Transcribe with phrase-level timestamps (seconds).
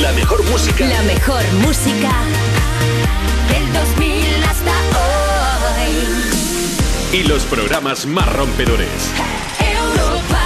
[0.00, 0.86] La mejor música.
[0.86, 2.12] La mejor música
[3.48, 4.70] del 2000 hasta
[5.80, 7.18] hoy.
[7.18, 8.88] Y los programas más rompedores.
[9.58, 10.44] Europa.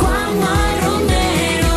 [0.00, 1.74] Juanma Romero.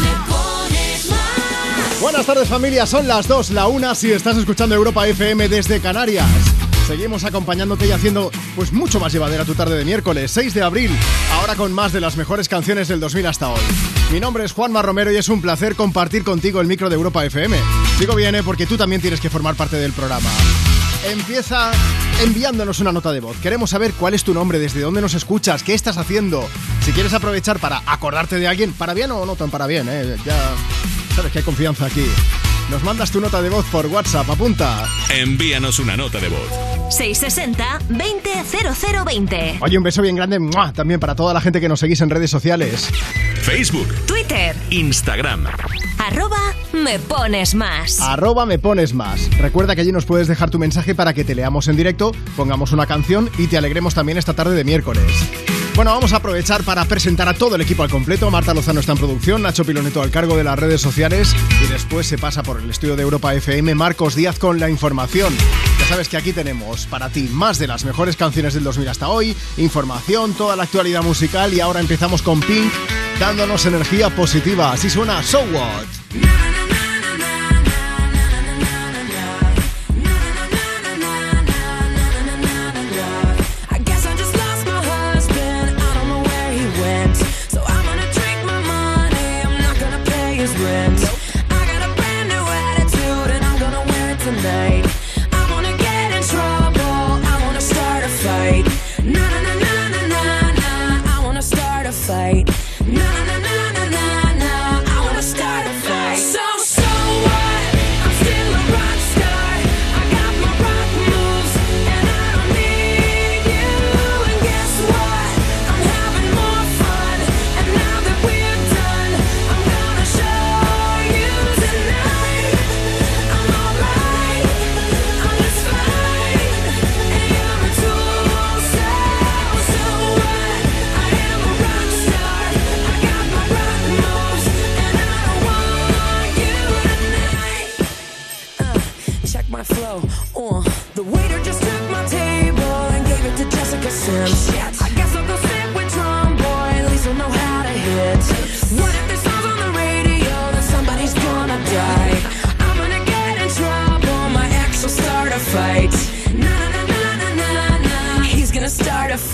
[0.00, 2.00] Le pones más.
[2.00, 6.53] Buenas tardes familia, son las 2, la 1 si estás escuchando Europa FM desde Canarias.
[6.86, 10.90] Seguimos acompañándote y haciendo pues mucho más llevadera tu tarde de miércoles 6 de abril,
[11.32, 13.60] ahora con más de las mejores canciones del 2000 hasta hoy.
[14.12, 17.24] Mi nombre es Juanma Romero y es un placer compartir contigo el micro de Europa
[17.24, 17.56] FM.
[17.98, 18.42] Digo bien, ¿eh?
[18.42, 20.28] porque tú también tienes que formar parte del programa.
[21.10, 21.70] Empieza
[22.22, 23.38] enviándonos una nota de voz.
[23.38, 26.46] Queremos saber cuál es tu nombre, desde dónde nos escuchas, qué estás haciendo.
[26.84, 30.16] Si quieres aprovechar para acordarte de alguien, para bien o no tan para bien, ¿eh?
[30.24, 30.36] ya
[31.16, 32.04] sabes que hay confianza aquí.
[32.70, 34.84] Nos mandas tu nota de voz por WhatsApp, apunta.
[35.10, 36.48] Envíanos una nota de voz.
[36.90, 39.58] 660-200020.
[39.60, 40.72] Oye, un beso bien grande ¡mua!
[40.72, 42.88] también para toda la gente que nos seguís en redes sociales.
[43.42, 44.56] Facebook, Twitter.
[44.70, 45.46] Instagram.
[45.98, 46.38] Arroba
[46.72, 48.00] me pones más.
[48.00, 49.30] Arroba me pones más.
[49.38, 52.72] Recuerda que allí nos puedes dejar tu mensaje para que te leamos en directo, pongamos
[52.72, 55.04] una canción y te alegremos también esta tarde de miércoles.
[55.74, 58.30] Bueno, vamos a aprovechar para presentar a todo el equipo al completo.
[58.30, 62.06] Marta Lozano está en producción, Nacho Piloneto al cargo de las redes sociales y después
[62.06, 65.34] se pasa por el estudio de Europa FM Marcos Díaz con la información.
[65.80, 69.08] Ya sabes que aquí tenemos para ti más de las mejores canciones del 2000 hasta
[69.08, 72.72] hoy, información, toda la actualidad musical y ahora empezamos con Pink
[73.18, 74.72] dándonos energía positiva.
[74.72, 76.63] Así suena So What.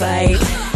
[0.01, 0.70] Fight.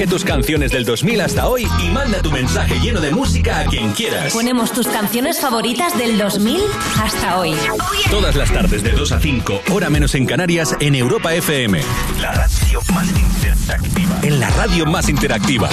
[0.00, 3.64] Elige tus canciones del 2000 hasta hoy y manda tu mensaje lleno de música a
[3.66, 4.32] quien quieras.
[4.32, 6.58] Ponemos tus canciones favoritas del 2000
[7.02, 7.52] hasta hoy.
[8.10, 11.82] Todas las tardes de 2 a 5, hora menos en Canarias, en Europa FM.
[12.18, 14.20] La radio más interactiva.
[14.22, 15.68] En la radio más interactiva.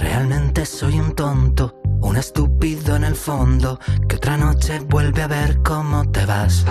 [0.00, 3.78] Realmente soy un tonto Un estúpido en el fondo
[4.08, 6.64] que otra noche vuelve a ver cómo te vas.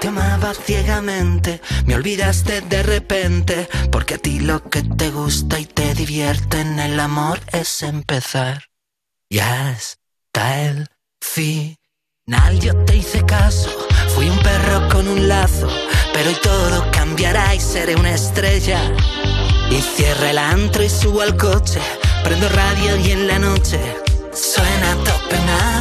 [0.00, 5.64] Te amaba ciegamente, me olvidaste de repente, porque a ti lo que te gusta y
[5.64, 8.64] te divierte en el amor es empezar.
[9.30, 10.86] Ya está el
[11.20, 13.70] final, yo te hice caso,
[14.14, 15.68] fui un perro con un lazo,
[16.12, 18.80] pero hoy todo cambiará y seré una estrella.
[19.70, 21.80] Y cierra el antro y subo al coche,
[22.22, 23.80] prendo radio y en la noche
[24.32, 25.80] suena a tope una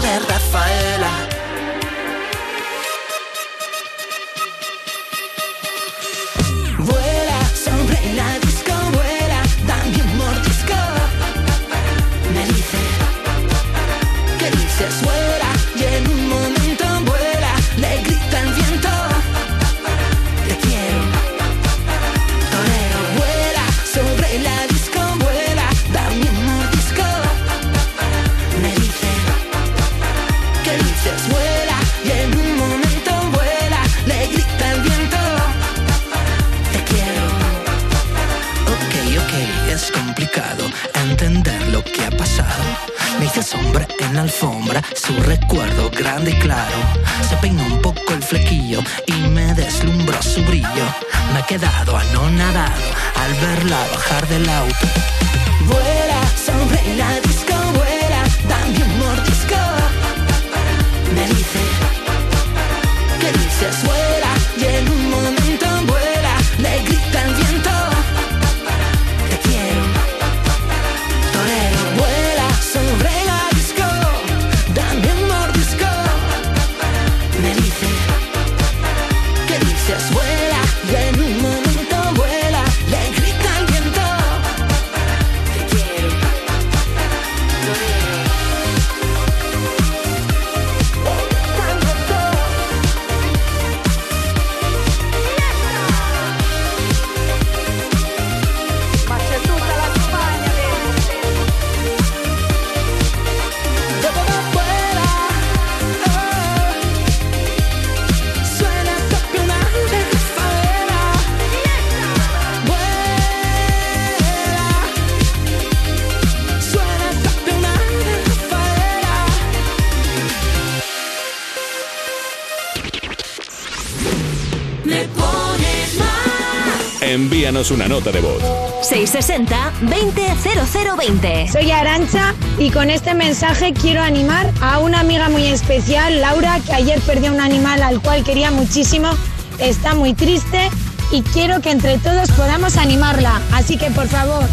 [127.66, 128.44] Envíanos una nota de voz.
[128.84, 131.52] 660-200020.
[131.52, 136.74] Soy Arancha y con este mensaje quiero animar a una amiga muy especial, Laura, que
[136.74, 139.10] ayer perdió un animal al cual quería muchísimo.
[139.58, 140.70] Está muy triste
[141.12, 143.42] y quiero que entre todos podamos animarla.
[143.54, 144.44] Así que por favor,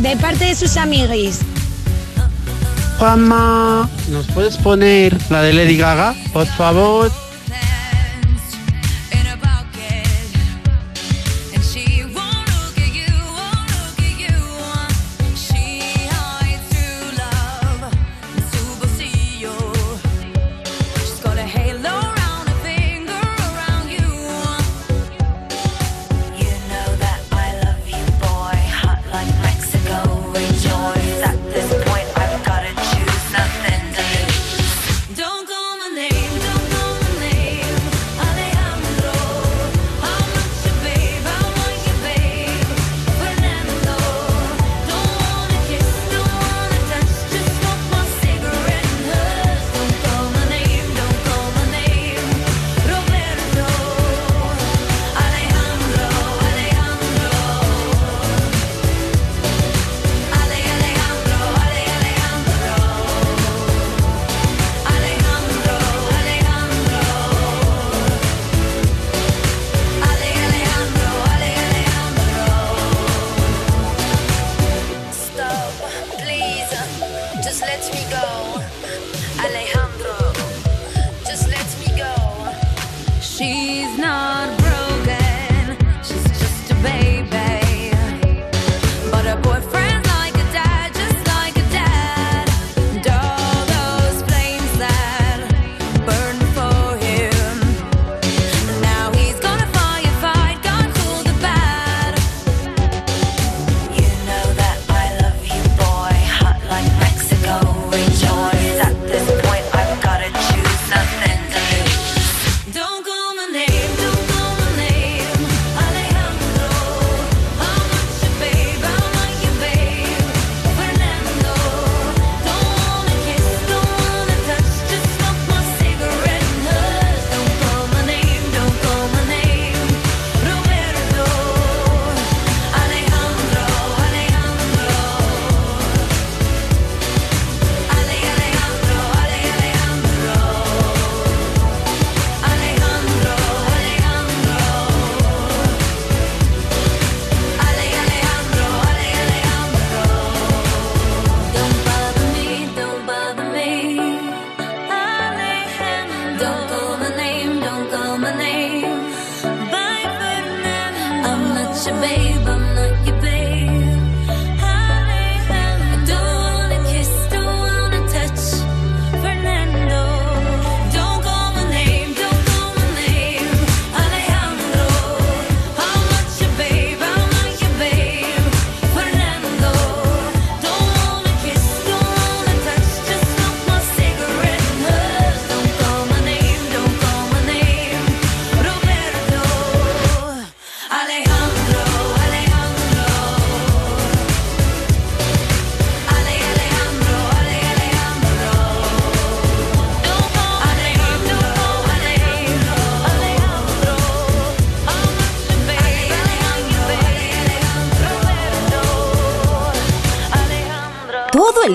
[0.00, 1.40] de parte de sus amiguis,
[2.98, 7.12] Juanma, ¿nos puedes poner la de Lady Gaga, por favor?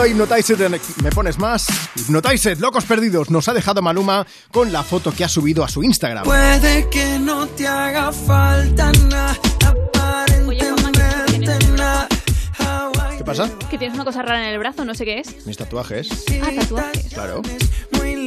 [0.00, 1.66] Sonando Hypnotized en Me Pones Más.
[1.94, 5.82] Hypnotized, Locos Perdidos, nos ha dejado Maluma con la foto que ha subido a su
[5.82, 6.24] Instagram.
[6.24, 9.36] Puede que no te haga falta nada.
[13.18, 13.50] ¿Qué pasa?
[13.68, 15.46] Que tienes una cosa rara en el brazo, no sé qué es.
[15.46, 16.08] Mis tatuajes.
[16.42, 17.12] Ah, tatuajes.
[17.12, 17.42] Claro.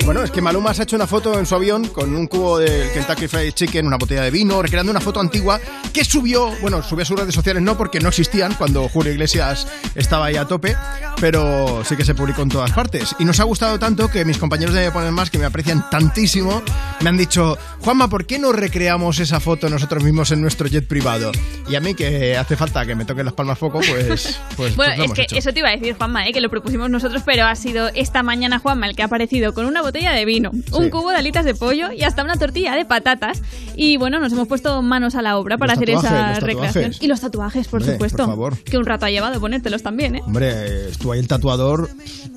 [0.05, 2.59] Bueno, es que Maluma se ha hecho una foto en su avión con un cubo
[2.59, 5.61] de Kentucky Fried Chicken, una botella de vino, recreando una foto antigua
[5.93, 9.65] que subió, bueno, subió a sus redes sociales no porque no existían cuando Julio Iglesias
[9.95, 10.75] estaba ahí a tope,
[11.23, 13.15] pero sí que se publicó en todas partes.
[13.17, 15.89] Y nos ha gustado tanto que mis compañeros de Me Ponen Más, que me aprecian
[15.89, 16.61] tantísimo,
[16.99, 20.85] me han dicho, Juanma, ¿por qué no recreamos esa foto nosotros mismos en nuestro jet
[20.85, 21.31] privado?
[21.69, 24.37] Y a mí que hace falta que me toquen las palmas poco, pues...
[24.57, 25.37] pues Bueno, pues lo es hemos que hecho.
[25.37, 26.33] eso te iba a decir, Juanma, ¿eh?
[26.33, 29.65] que lo propusimos nosotros, pero ha sido esta mañana Juanma el que ha aparecido con
[29.65, 32.83] una botella de vino, un cubo de alitas de pollo y hasta una tortilla de
[32.83, 33.41] patatas.
[33.75, 36.91] Y bueno, nos hemos puesto manos a la obra para hacer tatuajes, esa recreación.
[36.99, 38.17] Y los tatuajes, por Hombre, supuesto.
[38.17, 38.57] por favor.
[38.63, 40.21] Que un rato ha llevado ponértelos también, ¿eh?
[40.25, 41.89] Hombre, estuvo ahí el tatuador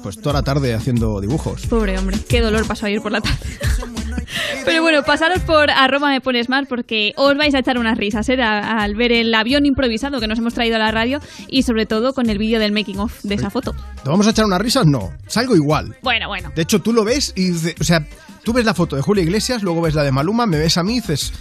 [0.02, 1.66] pues toda la tarde haciendo dibujos.
[1.66, 3.38] Pobre hombre, qué dolor pasó ayer por la tarde.
[4.64, 8.28] Pero bueno, pasaros por arroba me pones mal porque os vais a echar unas risas
[8.28, 8.40] ¿eh?
[8.42, 11.86] A- al ver el avión improvisado que nos hemos traído a la radio y sobre
[11.86, 13.74] todo con el vídeo del making of de esa foto.
[14.02, 14.86] ¿Te vamos a echar unas risas?
[14.86, 15.96] No, salgo igual.
[16.02, 16.50] Bueno, bueno.
[16.54, 18.04] De hecho, tú lo ves y dices, o sea,
[18.46, 20.84] tú ves la foto de Julio Iglesias, luego ves la de Maluma, me ves a
[20.84, 21.32] mí y dices,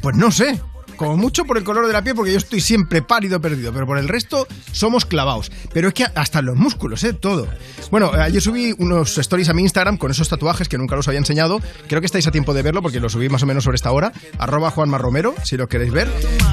[0.00, 0.58] pues no sé,
[1.00, 3.86] como mucho por el color de la piel, porque yo estoy siempre pálido perdido, pero
[3.86, 5.50] por el resto somos clavados.
[5.72, 7.14] Pero es que hasta los músculos, ¿eh?
[7.14, 7.48] Todo.
[7.90, 11.08] Bueno, eh, ayer subí unos stories a mi Instagram con esos tatuajes que nunca los
[11.08, 11.58] había enseñado.
[11.88, 13.90] Creo que estáis a tiempo de verlo porque lo subí más o menos sobre esta
[13.92, 14.12] hora.
[14.36, 16.06] Arroba Juanma Romero, si lo queréis ver.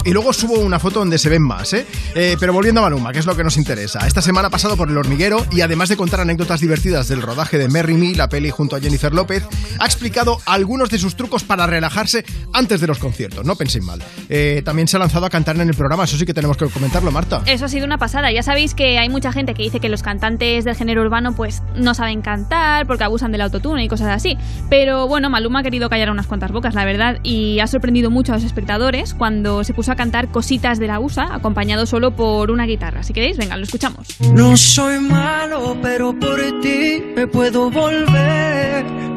[0.06, 1.86] Y luego subo una foto donde se ven más, ¿eh?
[2.16, 4.08] Eh, pero volviendo a Maluma, que es lo que nos interesa.
[4.08, 7.58] Esta semana ha pasado por el hormiguero y además de contar anécdotas divertidas del rodaje
[7.58, 9.44] de Merry Me, la peli junto a Jennifer López,
[9.78, 12.24] ha explicado algunos de sus trucos para relajarse
[12.54, 13.46] antes de los conciertos.
[13.46, 14.02] No penséis mal.
[14.30, 16.68] Eh, también se ha lanzado a cantar en el programa, eso sí que tenemos que
[16.68, 17.42] comentarlo, Marta.
[17.46, 18.32] Eso ha sido una pasada.
[18.32, 21.64] Ya sabéis que hay mucha gente que dice que los cantantes del género urbano pues
[21.76, 24.38] no saben cantar porque abusan del autotune y cosas así.
[24.70, 28.34] Pero bueno, Maluma ha querido callar unas cuantas bocas, la verdad, y ha sorprendido mucho
[28.34, 32.52] a los espectadores cuando se puso a cantar cositas de la USA acompañado solo por
[32.52, 33.04] una guitarra.
[33.04, 34.08] Si queréis, venga, lo escuchamos.
[34.34, 39.17] No soy malo, pero por ti me puedo volver.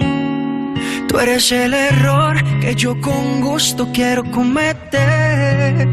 [1.10, 5.88] Tú eres el error que yo con gusto quiero cometer.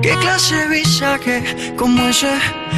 [0.00, 2.30] ¿Qué clase de visaje como ese?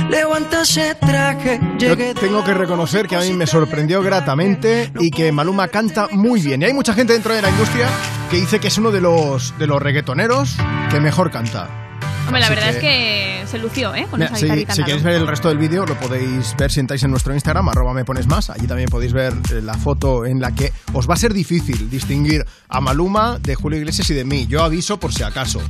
[0.09, 1.61] Levanta ese traje.
[1.78, 6.40] Yo tengo que reconocer que a mí me sorprendió gratamente y que Maluma canta muy
[6.40, 6.62] bien.
[6.62, 7.88] Y hay mucha gente dentro de la industria
[8.30, 10.56] que dice que es uno de los, de los reggaetoneros
[10.90, 11.89] que mejor canta.
[12.31, 14.07] Hombre, la Así verdad que- es que se lució, ¿eh?
[14.09, 16.79] Con Mira, esa si, si queréis ver el resto del vídeo, lo podéis ver si
[16.81, 18.51] entráis en nuestro Instagram, arroba me pones más.
[18.51, 21.90] Allí también podéis ver eh, la foto en la que os va a ser difícil
[21.90, 24.47] distinguir a Maluma de Julio Iglesias y de mí.
[24.49, 25.61] Yo aviso por si acaso.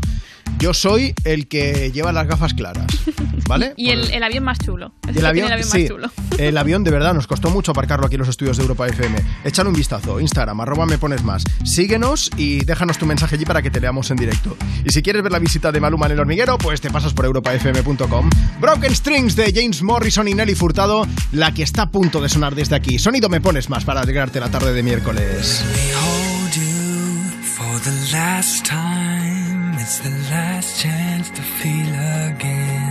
[0.59, 2.87] Yo soy el que lleva las gafas claras,
[3.51, 3.75] ¿vale?
[3.77, 4.93] Y el, el avión más chulo.
[5.13, 6.11] Y el avión, el avión sí, más chulo.
[6.39, 9.19] el avión de verdad nos costó mucho aparcarlo aquí en los estudios de Europa FM.
[9.45, 11.45] Échale un vistazo, Instagram, arroba me pones más.
[11.65, 14.57] Síguenos y déjanos tu mensaje allí para que te leamos en directo.
[14.85, 17.25] Y si quieres ver la visita de Maluma en el hormiguero, pues te pasas por
[17.25, 18.31] europafm.com.
[18.61, 22.55] Broken Strings de James Morrison y Nelly Furtado, la que está a punto de sonar
[22.55, 22.99] desde aquí.
[22.99, 25.65] Sonido me pones más para alegrarte la tarde de miércoles.
[25.95, 29.75] hold you for the last time.
[29.79, 31.95] It's the last chance to feel
[32.29, 32.90] again.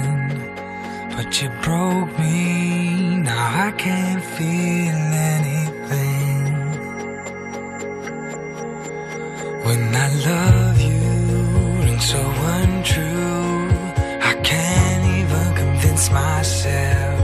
[1.15, 4.99] But you broke me, now I can't feel
[5.33, 6.45] anything.
[9.65, 10.99] When I love you,
[11.83, 12.21] rings so
[12.57, 13.69] untrue.
[14.31, 17.19] I can't even convince myself.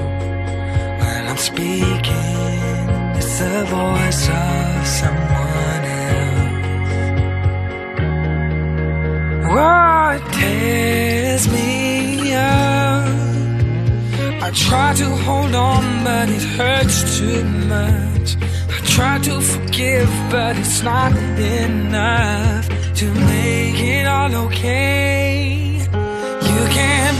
[1.01, 6.55] When I'm speaking, it's the voice of someone else.
[9.47, 12.74] Oh, it tears me up.
[14.45, 18.37] I try to hold on, but it hurts too much.
[18.69, 22.67] I try to forgive, but it's not enough
[22.99, 25.79] to make it all okay.
[26.51, 27.17] You can't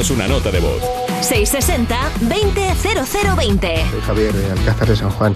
[0.00, 0.82] envíanos una nota de voz.
[1.22, 3.90] 660-200020.
[3.90, 5.34] Soy Javier de Alcázar de San Juan.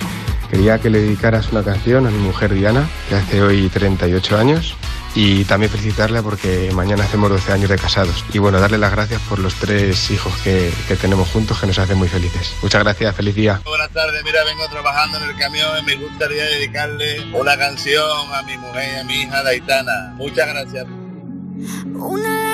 [0.50, 4.76] Quería que le dedicaras una canción a mi mujer Diana, que hace hoy 38 años,
[5.14, 8.24] y también felicitarla porque mañana hacemos 12 años de casados.
[8.32, 11.78] Y bueno, darle las gracias por los tres hijos que, que tenemos juntos, que nos
[11.78, 12.54] hacen muy felices.
[12.62, 13.60] Muchas gracias, feliz día.
[13.64, 18.40] Buenas tardes, mira, vengo trabajando en el camión y me gustaría dedicarle una canción a
[18.42, 20.14] mi mujer y a mi hija Daitana.
[20.16, 20.86] Muchas gracias.
[21.94, 22.53] Una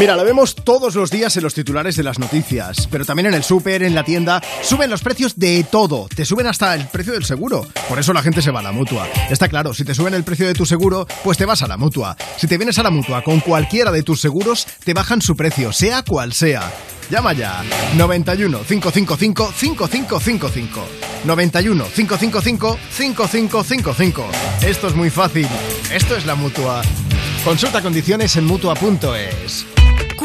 [0.00, 3.34] Mira, lo vemos todos los días en los titulares de las noticias, pero también en
[3.34, 7.12] el súper, en la tienda, suben los precios de todo, te suben hasta el precio
[7.12, 7.66] del seguro.
[7.86, 9.06] Por eso la gente se va a la mutua.
[9.28, 11.76] Está claro, si te suben el precio de tu seguro, pues te vas a la
[11.76, 12.16] mutua.
[12.38, 15.70] Si te vienes a la mutua con cualquiera de tus seguros, te bajan su precio,
[15.70, 16.72] sea cual sea.
[17.10, 17.62] Llama ya
[17.98, 20.80] 91 555 5555
[21.26, 24.24] 91 555 5555
[24.62, 25.46] Esto es muy fácil.
[25.92, 26.80] Esto es la mutua.
[27.44, 29.66] Consulta condiciones en mutua.es.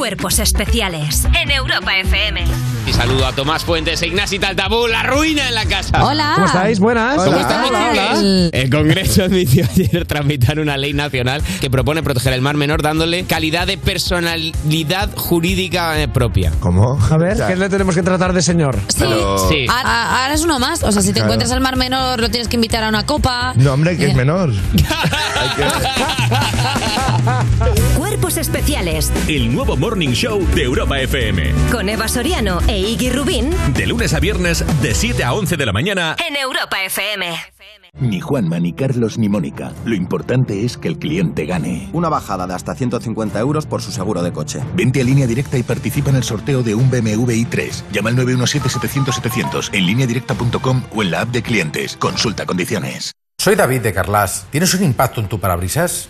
[0.06, 2.44] Cuerpos especiales en Europa FM.
[2.86, 6.06] Y saludo a Tomás Fuentes e Ignasi Taltabú, la ruina en la casa.
[6.06, 6.34] Hola.
[6.36, 6.80] ¿Cómo estáis?
[6.80, 7.15] Buenas.
[7.15, 8.50] ¿Cómo estamos, Hola.
[8.52, 13.24] El Congreso admitió ayer tramitar una ley nacional que propone proteger el mar menor dándole
[13.24, 16.52] calidad de personalidad jurídica eh, propia.
[16.60, 17.00] ¿Cómo?
[17.10, 18.78] A ver, ¿qué le tenemos que tratar de señor?
[18.89, 19.06] Sí.
[19.50, 19.65] Sí.
[19.68, 20.84] Ahora, ahora es uno más.
[20.84, 21.30] O sea, si te Claro.
[21.30, 23.54] encuentras al mar menor, lo tienes que invitar a una copa.
[23.56, 24.54] No, hombre, que es menor.
[28.26, 31.54] Cuerpos especiales El nuevo Morning Show de Europa FM.
[31.72, 35.66] con Eva Soriano e Iggy Rubín De lunes a viernes, de 7 a 11 de
[35.68, 36.16] la mañana.
[36.28, 37.36] en Europa FM.
[38.00, 39.74] Ni Juanma, ni Carlos, ni Mónica.
[39.86, 41.88] Lo importante es que el cliente gane.
[41.94, 44.60] Una bajada de hasta 150 euros por su seguro de coche.
[44.74, 47.84] Vente a línea directa y participa en el sorteo de un BMW i3.
[47.92, 51.96] Llama al 917-700-700 en lineadirecta.com o en la app de clientes.
[51.98, 53.12] Consulta condiciones.
[53.38, 54.48] Soy David de Carlas.
[54.50, 56.10] ¿Tienes un impacto en tu parabrisas?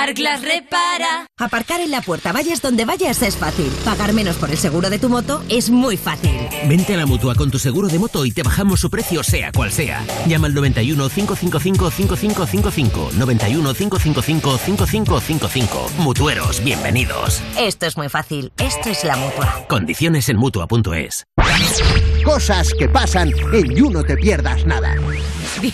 [0.00, 1.26] Carglass repara.
[1.36, 3.66] Aparcar en la puerta, vayas donde vayas, es fácil.
[3.84, 6.30] Pagar menos por el seguro de tu moto es muy fácil.
[6.68, 9.50] Vente a la mutua con tu seguro de moto y te bajamos su precio, sea
[9.50, 10.04] cual sea.
[10.28, 13.10] Llama al 91 555 5555.
[13.14, 15.90] 91 555 5555.
[15.98, 17.42] Mutueros, bienvenidos.
[17.58, 18.52] Esto es muy fácil.
[18.58, 19.64] Esto es la mutua.
[19.68, 21.26] Condiciones en mutua.es.
[22.24, 24.94] Cosas que pasan en You No Te Pierdas Nada.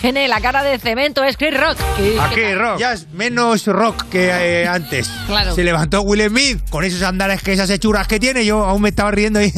[0.01, 1.77] Tiene la cara de cemento, es Chris Rock.
[1.97, 2.79] ¿Qué- Aquí, qué rock.
[2.79, 5.09] Ya es menos rock que eh, antes.
[5.27, 5.53] Claro.
[5.55, 8.45] Se levantó Will Smith con esos andales que esas hechuras que tiene.
[8.45, 9.51] Yo aún me estaba riendo ahí.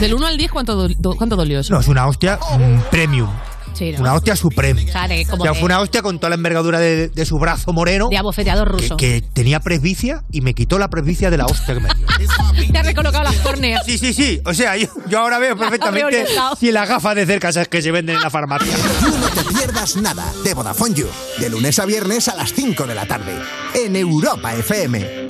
[0.00, 1.72] Del 1 al 10, ¿cuánto, do- cuánto dolió eso?
[1.72, 3.28] No, es una hostia mm, premium.
[3.74, 4.00] Sí, ¿no?
[4.00, 7.26] Una hostia como o sea, de- fue una hostia con toda la envergadura de, de
[7.26, 8.08] su brazo moreno.
[8.08, 8.96] de abofeteador Que, ruso.
[8.96, 12.06] que tenía presbicia y me quitó la presbicia de la hostia que me dio.
[12.72, 13.84] Te ha recolocado las córneas.
[13.86, 14.40] Sí, sí, sí.
[14.44, 16.26] O sea, yo, yo ahora veo perfectamente
[16.58, 18.72] si las gafas de cerca esas que se venden en la farmacia.
[19.02, 21.06] No te pierdas nada de Vodafone You,
[21.38, 23.32] de lunes a viernes a las 5 de la tarde,
[23.74, 25.28] en Europa FM.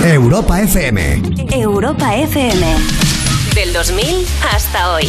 [0.00, 1.22] Europa FM.
[1.50, 3.05] Europa FM.
[3.56, 5.08] Del 2000 hasta hoy.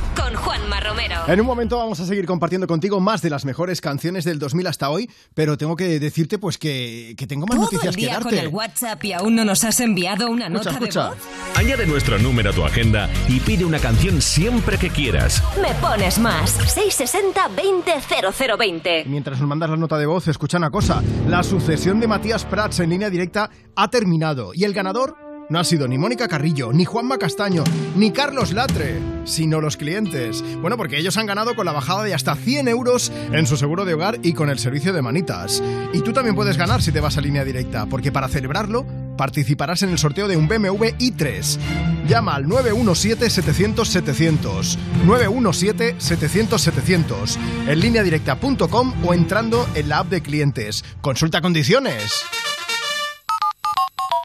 [0.31, 1.15] Con Juanma Romero.
[1.27, 4.67] En un momento vamos a seguir compartiendo contigo más de las mejores canciones del 2000
[4.67, 8.07] hasta hoy, pero tengo que decirte pues que, que tengo más Todo noticias el que
[8.07, 11.17] día con el WhatsApp y aún no nos has enviado una Escucha, nota de voz.
[11.55, 15.43] Añade nuestro número a tu agenda y pide una canción siempre que quieras.
[15.61, 16.51] Me pones más.
[16.51, 17.91] 660 20
[18.57, 19.05] 0020.
[19.07, 21.03] Mientras nos mandas la nota de voz, escucha una cosa.
[21.27, 25.63] La sucesión de Matías Prats en línea directa ha terminado y el ganador no ha
[25.65, 27.65] sido ni Mónica Carrillo, ni Juanma Castaño,
[27.97, 30.41] ni Carlos Latre, sino los clientes.
[30.61, 33.83] Bueno, porque ellos han ganado con la bajada de hasta 100 euros en su seguro
[33.83, 35.61] de hogar y con el servicio de manitas.
[35.93, 38.85] Y tú también puedes ganar si te vas a línea directa, porque para celebrarlo
[39.17, 41.57] participarás en el sorteo de un BMW i3.
[42.07, 44.77] Llama al 917-700-700.
[45.05, 47.37] 917-700-700.
[47.67, 50.85] En lineadirecta.com o entrando en la app de clientes.
[51.01, 52.23] Consulta condiciones.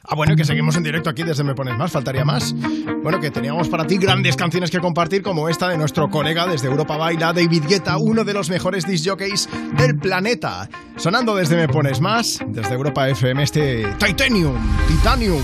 [0.09, 2.55] Ah, bueno, que seguimos en directo aquí desde Me Pones Más, faltaría más.
[3.03, 6.69] Bueno, que teníamos para ti grandes canciones que compartir, como esta de nuestro colega desde
[6.69, 10.69] Europa Baila, David Guetta, uno de los mejores disc jockeys del planeta.
[10.97, 14.55] Sonando desde Me Pones Más, desde Europa FM, este Titanium,
[14.87, 15.43] Titanium.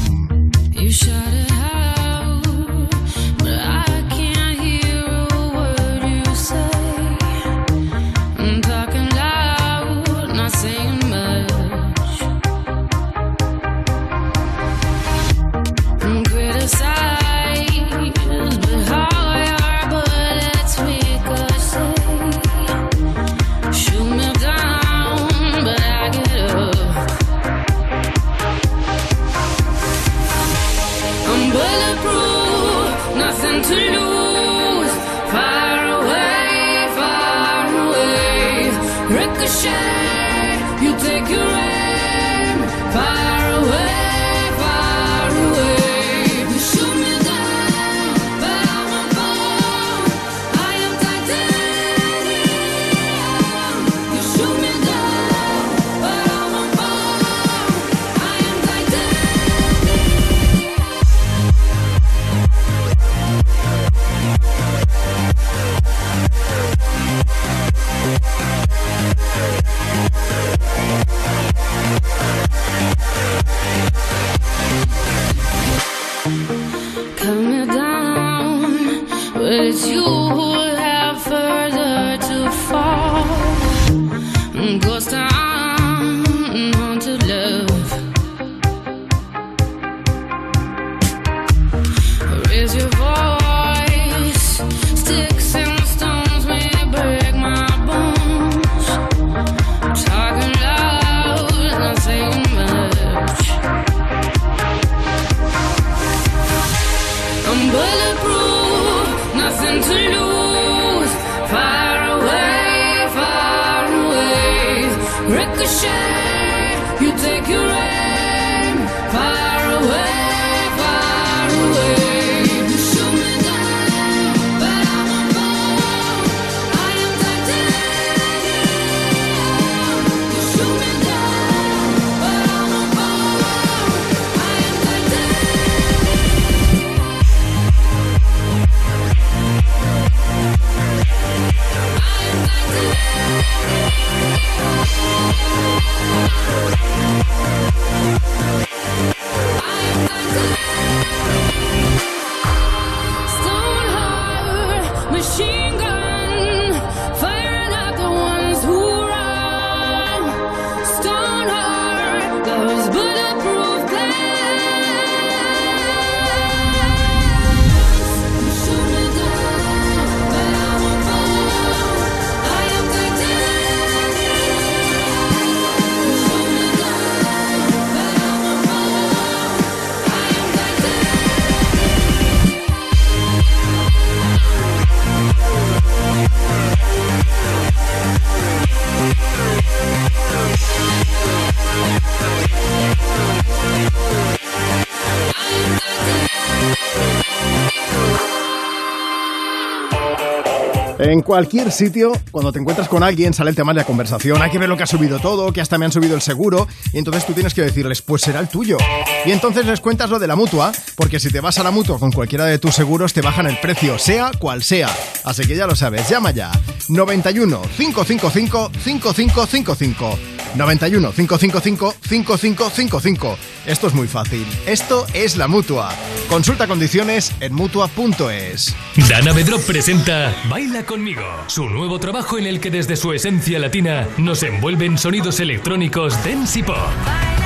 [201.33, 204.42] Cualquier sitio, cuando te encuentras con alguien, sale el tema de la conversación.
[204.42, 206.68] Hay que ver lo que ha subido todo, que hasta me han subido el seguro.
[206.92, 208.77] Y entonces tú tienes que decirles, pues será el tuyo.
[209.25, 211.99] Y entonces les cuentas lo de la mutua, porque si te vas a la mutua
[211.99, 214.95] con cualquiera de tus seguros, te bajan el precio, sea cual sea.
[215.25, 216.53] Así que ya lo sabes, llama ya.
[216.90, 220.32] 91 555 5555.
[220.55, 223.38] 91 555 5555.
[223.67, 224.47] Esto es muy fácil.
[224.67, 225.91] Esto es la mutua.
[226.29, 228.75] Consulta condiciones en mutua.es.
[229.09, 234.09] Dana Bedrop presenta Baila conmigo, su nuevo trabajo en el que desde su esencia latina
[234.19, 237.42] nos envuelven sonidos electrónicos dance y pop.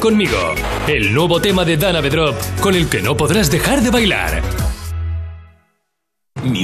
[0.00, 0.54] Conmigo,
[0.88, 4.42] el nuevo tema de Dana Bedrop con el que no podrás dejar de bailar.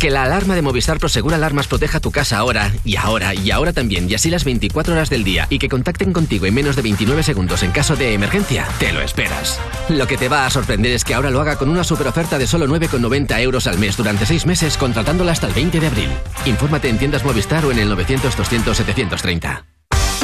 [0.00, 3.72] Que la alarma de Movistar Prosegur Alarmas proteja tu casa ahora, y ahora, y ahora
[3.72, 6.82] también, y así las 24 horas del día, y que contacten contigo en menos de
[6.82, 9.58] 29 segundos en caso de emergencia, te lo esperas.
[9.88, 12.36] Lo que te va a sorprender es que ahora lo haga con una super oferta
[12.38, 16.10] de solo 9,90 euros al mes durante 6 meses, contratándola hasta el 20 de abril.
[16.44, 19.75] Infórmate en tiendas Movistar o en el 900-200-730.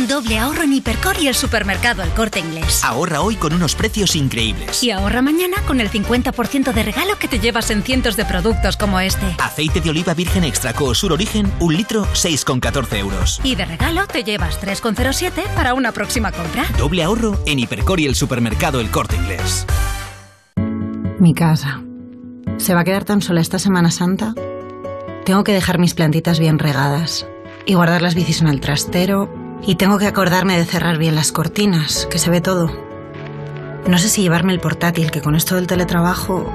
[0.09, 2.83] Doble ahorro en Hipercor y el supermercado El Corte Inglés.
[2.83, 4.83] Ahorra hoy con unos precios increíbles.
[4.83, 8.77] Y ahorra mañana con el 50% de regalo que te llevas en cientos de productos
[8.77, 9.25] como este.
[9.39, 13.41] Aceite de oliva virgen extra Coosur Origen, un litro, 6,14 euros.
[13.45, 16.65] Y de regalo te llevas 3,07 para una próxima compra.
[16.79, 19.67] Doble ahorro en Hipercor y el supermercado El Corte Inglés.
[21.19, 21.83] Mi casa.
[22.59, 24.35] ¿Se va a quedar tan sola esta Semana Santa?
[25.25, 27.27] Tengo que dejar mis plantitas bien regadas
[27.67, 31.33] y guardar las bicis en el trastero y tengo que acordarme de cerrar bien las
[31.33, 32.71] cortinas, que se ve todo.
[33.87, 36.53] No sé si llevarme el portátil, que con esto del teletrabajo...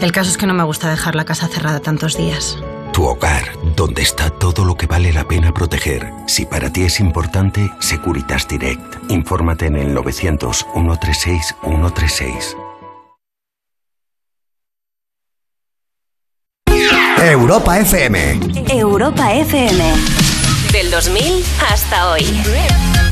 [0.00, 2.58] El caso es que no me gusta dejar la casa cerrada tantos días.
[2.92, 3.44] Tu hogar,
[3.76, 6.12] donde está todo lo que vale la pena proteger.
[6.26, 9.10] Si para ti es importante, Securitas Direct.
[9.10, 12.56] Infórmate en el 900 136 136.
[17.24, 18.40] Europa FM.
[18.68, 20.21] Europa FM.
[20.92, 23.11] Del 2000 hasta hoy.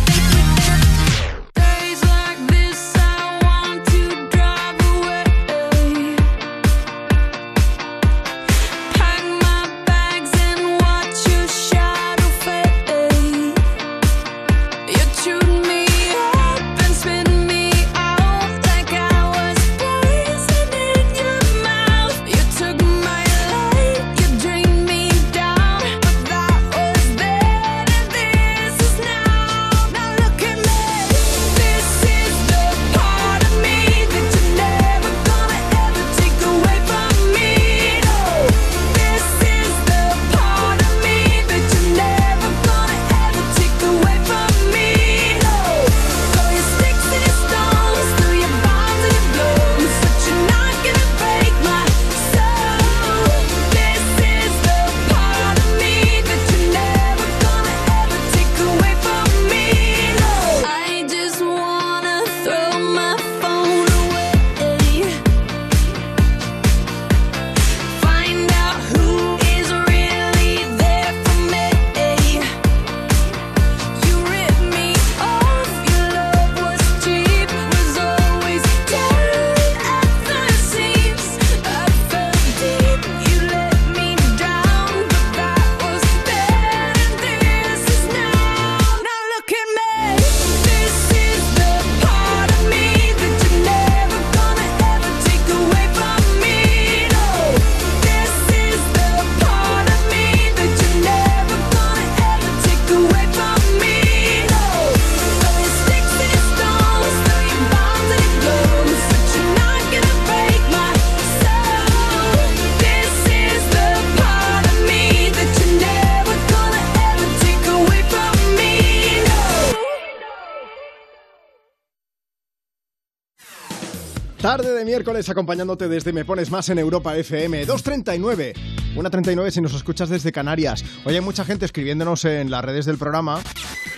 [124.41, 128.55] Tarde de miércoles acompañándote desde Me Pones Más en Europa FM 239.
[128.97, 130.83] Una 39 si nos escuchas desde Canarias.
[131.05, 133.43] Hoy hay mucha gente escribiéndonos en las redes del programa.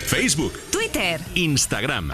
[0.01, 2.11] Facebook, Twitter, Instagram.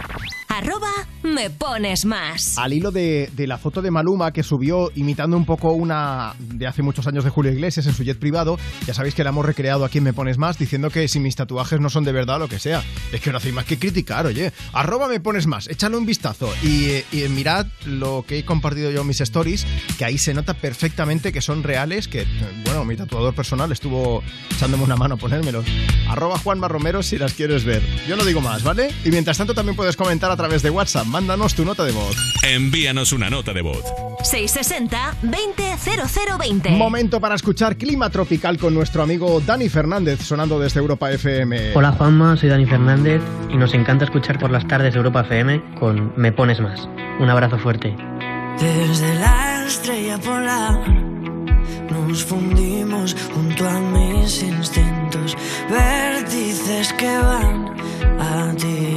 [0.58, 0.90] Arroba
[1.22, 2.58] me pones más.
[2.58, 6.66] Al hilo de, de la foto de Maluma que subió imitando un poco una de
[6.66, 9.46] hace muchos años de Julio Iglesias en su jet privado, ya sabéis que la hemos
[9.46, 12.40] recreado aquí en Me Pones Más diciendo que si mis tatuajes no son de verdad
[12.40, 12.82] lo que sea.
[13.12, 14.52] Es que no hacéis más que criticar, oye.
[14.72, 18.90] Arroba Me Pones Más, échale un vistazo y, eh, y mirad lo que he compartido
[18.90, 19.64] yo en mis stories,
[19.96, 22.26] que ahí se nota perfectamente que son reales, que,
[22.64, 25.66] bueno, mi tatuador personal estuvo echándome una mano a ponérmelos.
[26.08, 27.80] Arroba Juanma Romero si las quieres ver.
[28.08, 28.92] Yo no digo más, ¿vale?
[29.04, 31.04] Y mientras tanto también puedes comentar a través de WhatsApp.
[31.06, 32.16] Mándanos tu nota de voz.
[32.42, 33.84] Envíanos una nota de voz.
[34.20, 36.70] 660-200020.
[36.70, 41.74] Momento para escuchar Clima Tropical con nuestro amigo Dani Fernández sonando desde Europa FM.
[41.74, 43.20] Hola Juanma, soy Dani Fernández
[43.50, 46.88] y nos encanta escuchar por las tardes de Europa FM con Me Pones Más.
[47.20, 47.94] Un abrazo fuerte.
[48.58, 50.80] Desde la estrella polar
[51.90, 55.36] nos fundimos junto a mis instintos,
[55.70, 57.76] vértices que van
[58.18, 58.96] a ti.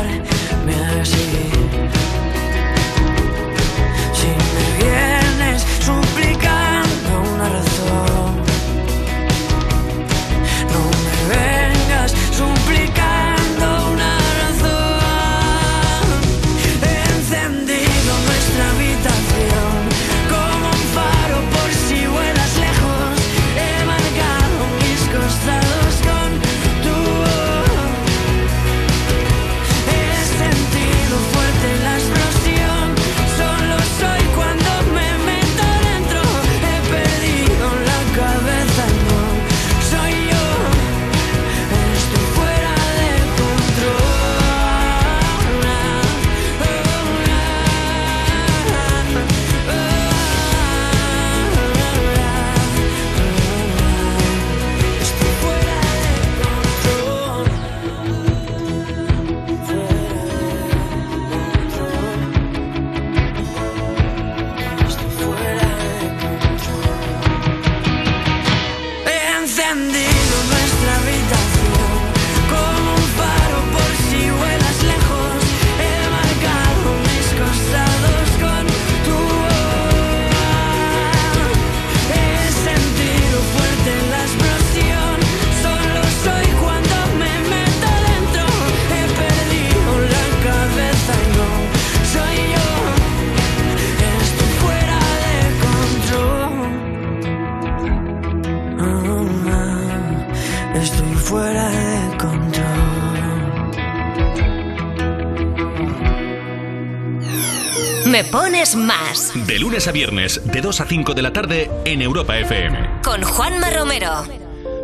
[108.21, 109.31] Me pones más.
[109.47, 113.01] De lunes a viernes, de 2 a 5 de la tarde en Europa FM.
[113.03, 114.25] Con Juanma Romero.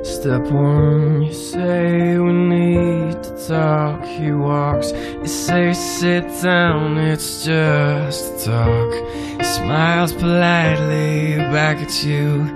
[0.04, 4.04] Step one, you say we need to talk.
[4.04, 8.92] He walks, you say sit down, it's just talk.
[9.38, 12.56] He smiles politely back at you.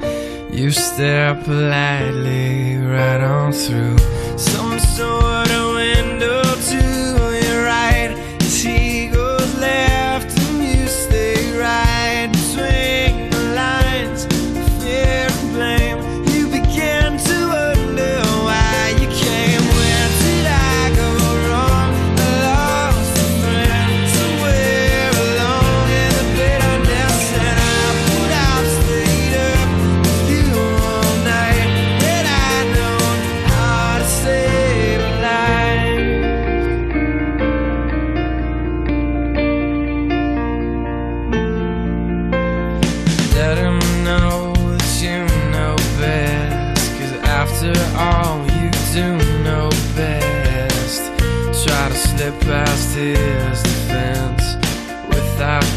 [0.51, 3.99] You stare politely right on through
[4.35, 5.10] some sort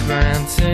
[0.07, 0.74] granted.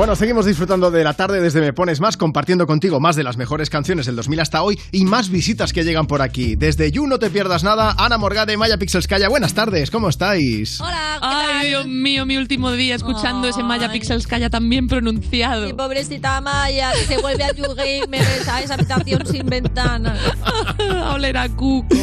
[0.00, 3.36] Bueno, seguimos disfrutando de la tarde desde Me Pones Más, compartiendo contigo más de las
[3.36, 6.56] mejores canciones del 2000 hasta hoy y más visitas que llegan por aquí.
[6.56, 9.28] Desde You No Te Pierdas Nada, Ana Morgade, Maya Pixelskaya.
[9.28, 10.80] Buenas tardes, ¿cómo estáis?
[10.80, 15.66] Hola, Ay, Dios mío, mi último día escuchando ese Maya Pixels Calla tan bien pronunciado.
[15.66, 20.16] Mi pobrecita Maya, que se vuelve a YouGamer, a esa habitación sin ventana.
[20.94, 21.94] a oler a cuco.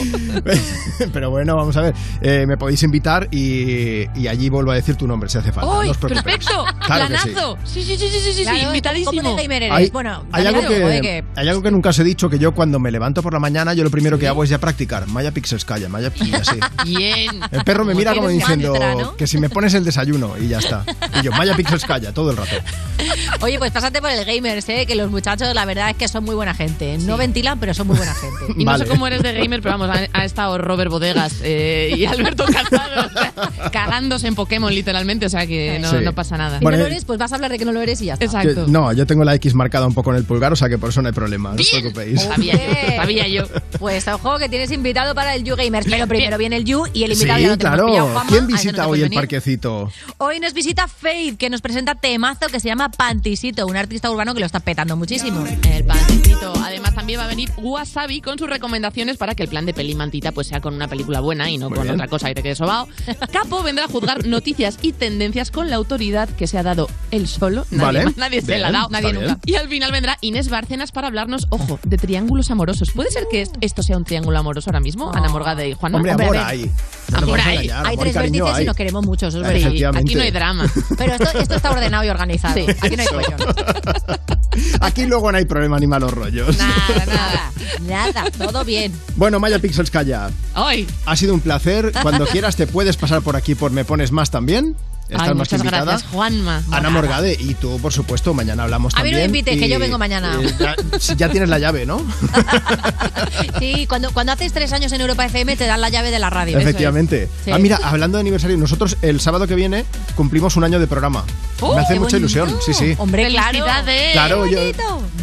[1.14, 1.96] Pero bueno, vamos a ver.
[2.22, 5.74] Eh, me podéis invitar y, y allí vuelvo a decir tu nombre si hace falta.
[5.74, 6.46] no ¡Uy, os preocupéis.
[6.46, 6.64] perfecto!
[6.86, 7.30] Claro que sí.
[7.32, 7.58] ¡Planazo!
[7.88, 9.22] Sí, sí, sí, sí, sí, sí, Claro, invitadísimo.
[9.22, 9.78] ¿cómo de gamer eres?
[9.78, 12.54] Hay, bueno, hay algo que, que- hay algo que nunca os he dicho, que yo
[12.54, 15.08] cuando me levanto por la mañana, yo lo primero que hago es ya practicar.
[15.08, 16.60] Maya Pixelskaya, Maya y así.
[16.86, 17.40] Bien.
[17.52, 19.16] El perro me mira como diciendo mantra, ¿no?
[19.16, 20.84] que si me pones el desayuno y ya está.
[21.20, 22.52] Y yo, Maya Pixelskaya, todo el rato.
[23.42, 24.86] Oye, pues pásate por el gamers, ¿eh?
[24.86, 26.98] que los muchachos la verdad es que son muy buena gente.
[27.00, 28.38] No ventilan, pero son muy buena gente.
[28.58, 28.86] Y no Vale.
[28.86, 32.46] sé cómo eres de gamer, pero vamos, ha, ha estado Robert Bodegas eh, y Alberto
[32.46, 35.98] Casado o sea, cagándose en Pokémon literalmente, o sea que no, Sí.
[36.04, 36.58] no pasa nada.
[36.60, 38.06] Si Bueno, no lo eres, pues vas a hablar de que no lo eres y
[38.06, 38.26] ya está.
[38.26, 38.66] Exacto.
[38.68, 40.90] No, yo tengo la X marcada un poco en el pulgar, o sea que por
[40.90, 42.22] eso no hay problema, no os preocupéis.
[42.22, 43.44] Sabía yo, sabía yo.
[43.80, 47.04] Pues ojo que tienes invitado para el You Gamers, pero primero viene el You y
[47.04, 47.86] el Sí, invitado ya lo claro.
[47.88, 49.92] pillado, Juanma, ¿Quién no visita hoy el parquecito?
[50.18, 54.34] Hoy nos visita Faith, que nos presenta temazo que se llama Pantisito, un artista urbano
[54.34, 55.46] que lo está petando muchísimo.
[55.46, 56.54] El panticito.
[56.64, 59.96] Además, también va a venir Wasabi con sus recomendaciones para que el plan de peli
[59.96, 61.96] mantita pues sea con una película buena y no Muy con bien.
[61.96, 62.88] otra cosa y te quedes sobao.
[63.32, 67.28] Capo vendrá a juzgar noticias y tendencias con la autoridad que se ha dado él
[67.64, 67.78] solo.
[67.78, 68.06] Nadie, Vale.
[68.06, 69.40] más, nadie se Bien, la ha dado, nadie nunca.
[69.46, 72.92] Y al final vendrá Inés Bárcenas para hablarnos, ojo, de triángulos amorosos.
[72.92, 75.12] ¿Puede ser que est- esto sea un triángulo amoroso ahora mismo?
[75.14, 76.72] Ana Morgade y Juan Hombre, amor hay.
[77.12, 77.70] No Amor hay.
[77.70, 79.68] amor tres cariño vértices y nos queremos mucho, eso es Sí, verdad.
[79.68, 80.10] efectivamente.
[80.12, 80.66] Aquí no hay drama.
[80.98, 82.56] Pero esto, esto está ordenado y organizado.
[82.56, 82.66] Sí.
[82.82, 83.38] Aquí no hay cuello.
[84.82, 86.58] Aquí luego no hay problema ni malos rollos.
[86.58, 87.52] Nada, nada.
[87.88, 88.92] Nada, todo bien.
[89.16, 90.88] Bueno, Maya Pixelskaya, Hoy.
[91.06, 91.92] ha sido un placer.
[92.02, 94.76] Cuando quieras te puedes pasar por aquí por Me Pones Más también.
[95.10, 95.84] Estás Ay, más muchas invitada.
[95.86, 96.64] gracias, Juanma.
[96.70, 99.32] Ana Morgade y tú, por supuesto, mañana hablamos A mí no también.
[99.32, 100.38] me invites, que yo vengo mañana.
[100.42, 100.76] eh,
[101.16, 102.02] ya, tienes la llave, ¿no?
[103.60, 106.30] Sí, cuando, cuando haces tres años en Europa FM te dan la llave de la
[106.30, 106.52] radio.
[106.58, 106.66] eso es.
[106.68, 107.30] Efectivamente.
[107.46, 107.52] Sí.
[107.52, 109.86] Ah, mira, hablando de aniversario, nosotros el sábado que viene
[110.16, 111.24] cumplimos un año de programa.
[111.62, 112.18] ¡Oh, me hace mucha bonito!
[112.18, 112.96] ilusión, sí, sí.
[112.98, 113.48] Hombre, claro.
[113.48, 114.12] Felicidades.
[114.14, 114.60] Claro, yo,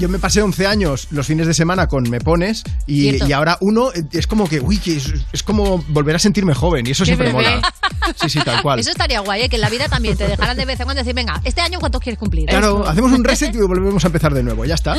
[0.00, 3.56] yo me pasé 11 años los fines de semana con Me Pones y, y ahora
[3.60, 6.90] uno eh, es como que, uy, que es, es como volver a sentirme joven y
[6.90, 7.44] eso Qué siempre bebé.
[7.56, 7.72] mola.
[8.20, 8.80] Sí, sí, tal cual.
[8.80, 9.48] Eso estaría guay, ¿eh?
[9.48, 11.80] que en la vida también te dejaran de vez en cuando decir, venga, este año
[11.80, 12.48] cuántos quieres cumplir.
[12.48, 12.88] Claro, Eso.
[12.88, 14.96] hacemos un reset y volvemos a empezar de nuevo, ya está.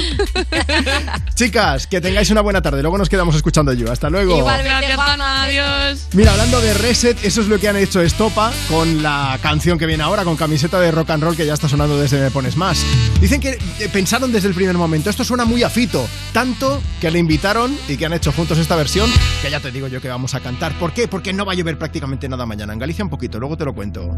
[1.35, 2.81] Chicas, que tengáis una buena tarde.
[2.81, 3.91] Luego nos quedamos escuchando yo.
[3.91, 4.43] Hasta luego.
[4.43, 5.43] Gracias, Ana.
[5.43, 6.07] Adiós.
[6.13, 9.85] Mira, hablando de reset, eso es lo que han hecho Estopa con la canción que
[9.85, 12.57] viene ahora, con camiseta de rock and roll que ya está sonando desde Me Pones
[12.57, 12.83] Más.
[13.19, 17.11] Dicen que eh, pensaron desde el primer momento, esto suena muy a Fito, tanto que
[17.11, 19.09] le invitaron y que han hecho juntos esta versión,
[19.41, 20.77] que ya te digo yo que vamos a cantar.
[20.79, 21.07] ¿Por qué?
[21.07, 22.73] Porque no va a llover prácticamente nada mañana.
[22.73, 24.17] En Galicia un poquito, luego te lo cuento.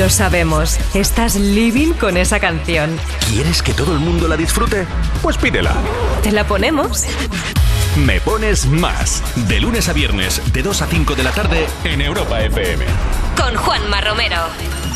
[0.00, 2.98] Lo sabemos, estás living con esa canción.
[3.28, 4.86] ¿Quieres que todo el mundo la disfrute?
[5.20, 5.74] Pues pídela.
[6.22, 7.04] ¿Te la ponemos?
[8.06, 9.22] Me pones más.
[9.46, 12.86] De lunes a viernes, de 2 a 5 de la tarde, en Europa FM.
[13.36, 14.38] Con Juanma Romero.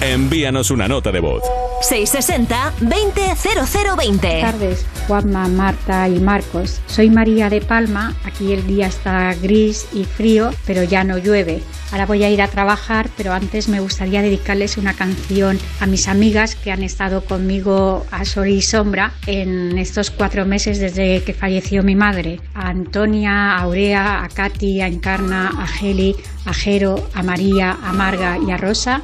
[0.00, 1.42] Envíanos una nota de voz.
[1.82, 4.20] 660-200020.
[4.22, 6.80] Buenas tardes, Juanma, Marta y Marcos.
[6.86, 8.14] Soy María de Palma.
[8.24, 11.62] Aquí el día está gris y frío, pero ya no llueve.
[11.92, 16.08] Ahora voy a ir a trabajar, pero antes me gustaría dedicarles una canción a mis
[16.08, 21.34] amigas que han estado conmigo a sol y sombra en estos cuatro meses desde que
[21.34, 22.40] falleció mi madre.
[22.54, 26.16] A Antonia, a Aurea, a Katy, a Encarna, a Geli,
[26.46, 29.00] a Jero, a María, a Marga y a Rosa.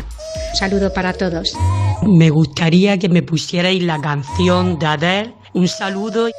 [0.51, 1.57] Un saludo para todos.
[2.03, 5.35] Me gustaría que me pusierais la canción de Adele.
[5.53, 6.28] Un saludo.
[6.28, 6.33] I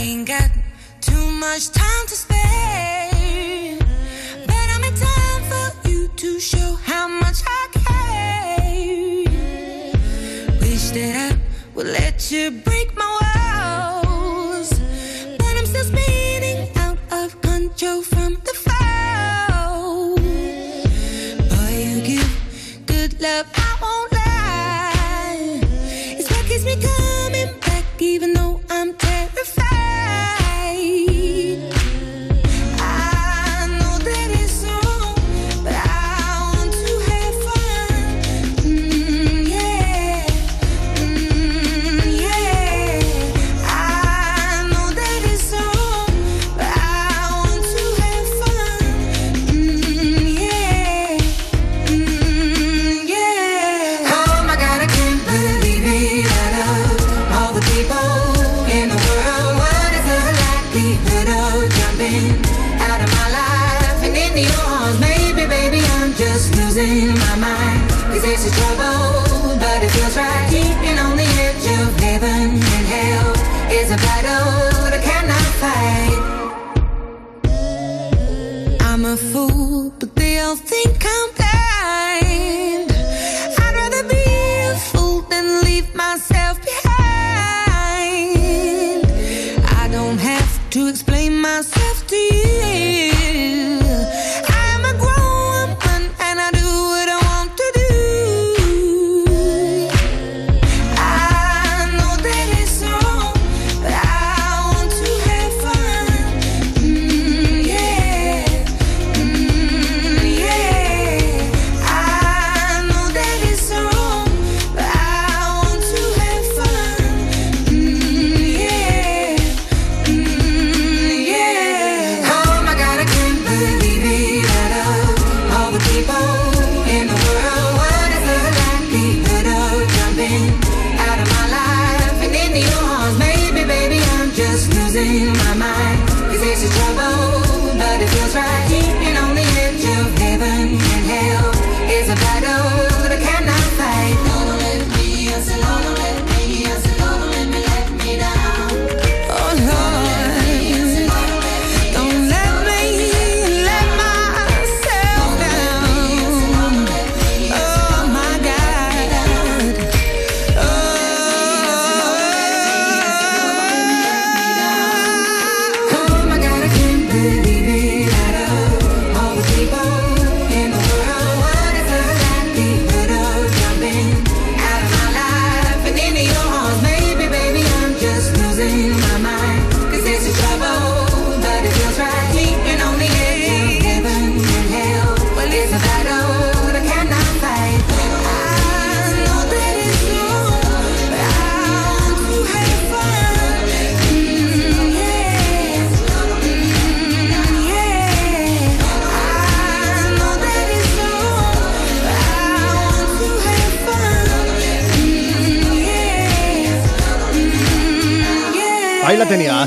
[0.00, 0.50] ain't got
[1.00, 2.71] too much time to spare,
[12.30, 14.70] you break my walls,
[15.38, 18.02] but I'm still spinning out of control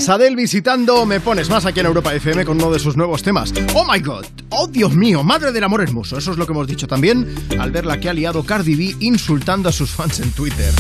[0.05, 3.23] Tenías, Adele visitando Me Pones Más aquí en Europa FM con uno de sus nuevos
[3.23, 3.51] temas.
[3.73, 4.25] ¡Oh my god!
[4.49, 5.23] ¡Oh Dios mío!
[5.23, 6.17] ¡Madre del amor hermoso!
[6.17, 8.95] Eso es lo que hemos dicho también al ver la que ha liado Cardi B
[8.99, 10.71] insultando a sus fans en Twitter.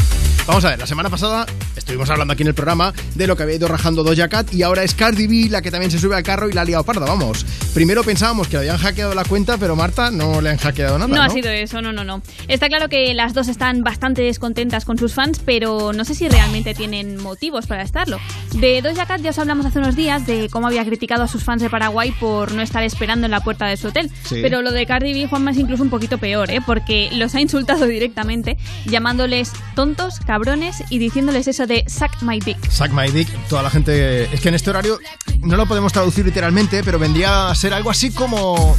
[0.45, 3.41] Vamos a ver, la semana pasada estuvimos hablando aquí en el programa de lo que
[3.43, 6.15] había ido rajando Doja Cat y ahora es Cardi B la que también se sube
[6.15, 7.45] al carro y la ha liado parda, vamos.
[7.73, 11.07] Primero pensábamos que le habían hackeado la cuenta, pero Marta no le han hackeado nada,
[11.07, 11.23] No, ¿no?
[11.23, 12.21] ha sido eso, no, no, no.
[12.47, 16.29] Está claro que las dos están bastante descontentas con sus fans, pero no sé si
[16.29, 18.19] realmente tienen motivos para estarlo.
[18.55, 21.43] De Doja Cat ya os hablamos hace unos días de cómo había criticado a sus
[21.43, 24.09] fans de Paraguay por no estar esperando en la puerta de su hotel.
[24.23, 24.39] Sí.
[24.41, 26.61] Pero lo de Cardi B, Juanma, es incluso un poquito peor, ¿eh?
[26.65, 32.57] Porque los ha insultado directamente, llamándoles tontos, cabrones y diciéndoles eso de suck my dick.
[32.69, 34.23] Suck my dick, toda la gente...
[34.33, 34.99] Es que en este horario
[35.41, 38.75] no lo podemos traducir literalmente, pero vendría a ser algo así como...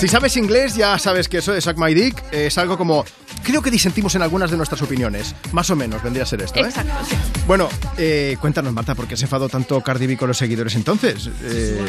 [0.00, 3.04] Si sabes inglés, ya sabes que eso de Suck My Dick es algo como.
[3.42, 5.34] Creo que disentimos en algunas de nuestras opiniones.
[5.52, 6.62] Más o menos vendría a ser esto, ¿eh?
[6.62, 7.16] Exacto, sí.
[7.46, 7.68] Bueno,
[7.98, 11.28] eh, cuéntanos, Marta, ¿por qué se enfadó tanto Cardi B con los seguidores entonces?
[11.42, 11.80] Eh,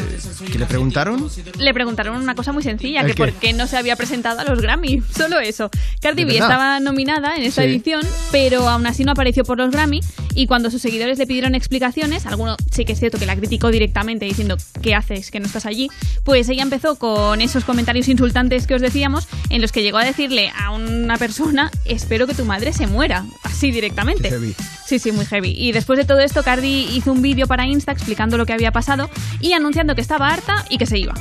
[0.50, 1.28] ¿Qué le preguntaron?
[1.58, 3.18] Le preguntaron una cosa muy sencilla, ¿El que qué?
[3.22, 5.02] por qué no se había presentado a los Grammy.
[5.16, 5.70] Solo eso.
[6.00, 7.68] Cardi ¿De B estaba nominada en esta Sí.
[7.68, 10.00] edición, pero aún así no apareció por los Grammy.
[10.34, 13.70] Y cuando sus seguidores le pidieron explicaciones, alguno sí que es cierto que la criticó
[13.70, 15.88] directamente diciendo ¿qué haces que no estás allí?
[16.24, 20.04] Pues ella empezó con esos comentarios insultantes que os decíamos, en los que llegó a
[20.04, 24.30] decirle a una persona espero que tu madre se muera, así directamente.
[24.30, 24.54] Heavy.
[24.86, 25.54] Sí, sí, muy heavy.
[25.56, 28.72] Y después de todo esto, Cardi hizo un vídeo para Insta explicando lo que había
[28.72, 29.08] pasado
[29.40, 31.14] y anunciando que estaba harta y que se iba.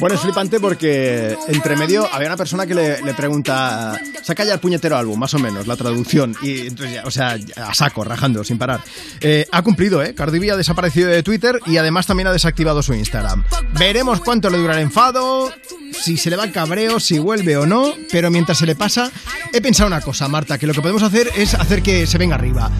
[0.00, 4.54] Bueno, es flipante porque entre medio había una persona que le, le pregunta, saca ya
[4.54, 8.04] el puñetero álbum, más o menos, la traducción, y entonces, ya, o sea, a saco,
[8.04, 8.80] rajando, sin parar.
[9.20, 10.14] Eh, ha cumplido, ¿eh?
[10.14, 13.44] Cardi B ha desaparecido de Twitter y además también ha desactivado su Instagram.
[13.78, 15.52] Veremos cuánto le dura el enfado,
[15.92, 19.10] si se le va el cabreo, si vuelve o no, pero mientras se le pasa,
[19.52, 22.34] he pensado una cosa, Marta, que lo que podemos hacer es hacer que se venga
[22.34, 22.70] arriba.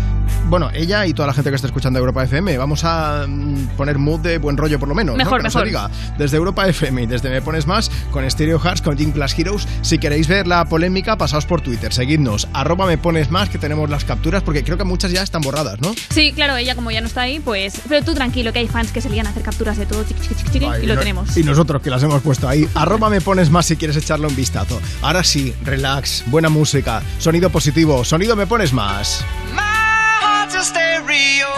[0.48, 3.98] Bueno, ella y toda la gente que está escuchando Europa FM, vamos a mm, poner
[3.98, 5.14] mood de buen rollo por lo menos.
[5.16, 5.18] ¿no?
[5.24, 5.66] Mejor, Que no se mejor.
[5.68, 5.90] diga.
[6.18, 9.66] Desde Europa FM y desde Me Pones Más, con Stereo Hearts, con Jim Class Heroes.
[9.82, 13.88] Si queréis ver la polémica, pasaos por Twitter, seguidnos, arroba Me Pones Más, que tenemos
[13.90, 15.94] las capturas, porque creo que muchas ya están borradas, ¿no?
[16.10, 17.80] Sí, claro, ella como ya no está ahí, pues...
[17.88, 20.20] Pero tú tranquilo, que hay fans que se lían a hacer capturas de todo, chiqui,
[20.22, 21.36] chiqui, chiqui, chiqui, y lo no- tenemos.
[21.36, 22.68] Y nosotros que las hemos puesto ahí.
[22.74, 24.80] Arroba Me Pones Más si quieres echarle un vistazo.
[25.02, 29.24] Ahora sí, relax, buena música, sonido positivo, sonido Me Pones Más.
[29.54, 29.73] My
[30.52, 31.52] a stereo.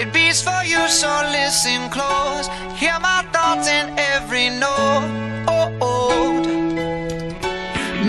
[0.00, 2.46] It beats for you, so listen close.
[2.80, 5.04] Hear my thoughts in every note.
[5.48, 6.40] Oh, oh.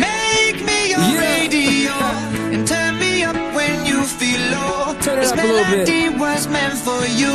[0.08, 1.92] Make me your radio
[2.54, 4.96] and turn me up when you feel low.
[5.02, 5.88] Turn it this up a little bit.
[5.90, 7.34] melody was meant for you.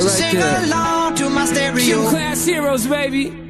[0.00, 0.64] So right sing there.
[0.64, 1.84] along to my stereo.
[1.84, 3.49] Q class heroes, baby.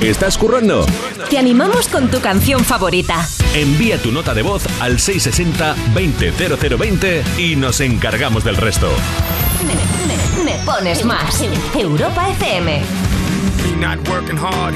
[0.00, 0.86] ¿Estás currando?
[1.28, 3.26] Te animamos con tu canción favorita.
[3.54, 8.88] Envía tu nota de voz al 660-200020 y nos encargamos del resto.
[9.66, 9.74] Me,
[10.44, 11.42] me pones más.
[11.74, 12.80] Europa FM.
[13.64, 14.72] Me not working hard.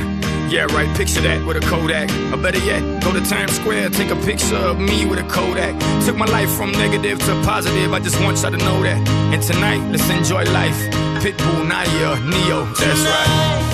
[0.51, 2.11] Yeah, right, picture that with a Kodak.
[2.33, 5.79] Or better yet, go to Times Square, take a picture of me with a Kodak.
[6.05, 8.99] Took my life from negative to positive, I just want y'all to know that.
[9.33, 10.77] And tonight, let's enjoy life.
[11.23, 13.69] Pitbull, Nadia, Neo, that's right.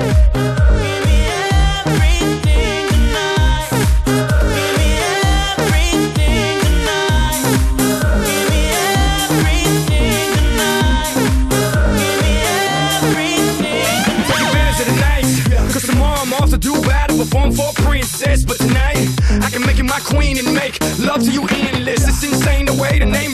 [14.79, 15.25] of the night.
[15.71, 18.43] Cause tomorrow I'm off to do battle, perform for a princess.
[18.43, 18.97] But tonight,
[19.43, 22.07] I can make you my queen and make love to you endless.
[22.07, 23.33] It's insane the way the name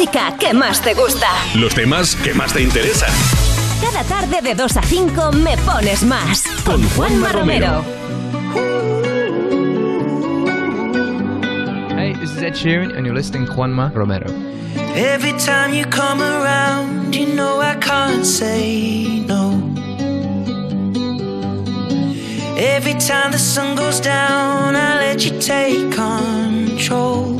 [0.00, 1.28] música que más te gusta.
[1.54, 3.10] Los temas que más te interesan.
[3.82, 6.44] Cada tarde de 2 a 5 me pones más.
[6.64, 7.84] Con, Juanma, Romero.
[7.84, 8.10] Romero.
[11.98, 14.30] Hey, this is Ed Sheeran and you're listening to Juanma Romero.
[14.94, 19.50] Every time you come around, you know I can't say no.
[22.56, 27.39] Every time the sun goes down, I let you take control.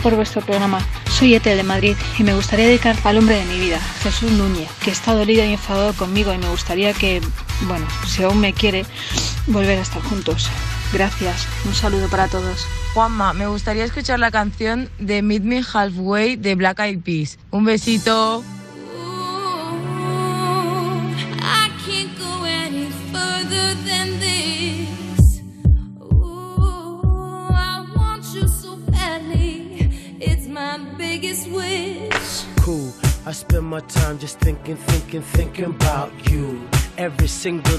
[0.00, 0.80] por vuestro programa.
[1.10, 4.68] Soy Ete de Madrid y me gustaría dedicar al hombre de mi vida, Jesús Núñez,
[4.82, 7.20] que está dolido y enfadado conmigo y me gustaría que,
[7.62, 8.84] bueno, si aún me quiere,
[9.46, 10.48] volver a estar juntos.
[10.92, 12.66] Gracias, un saludo para todos.
[12.94, 17.38] Juanma, me gustaría escuchar la canción de Meet Me Halfway de Black Eyed Peas.
[17.50, 18.44] Un besito.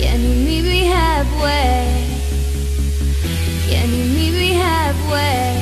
[0.00, 1.84] Can you meet me halfway?
[3.68, 5.54] Can you meet me halfway?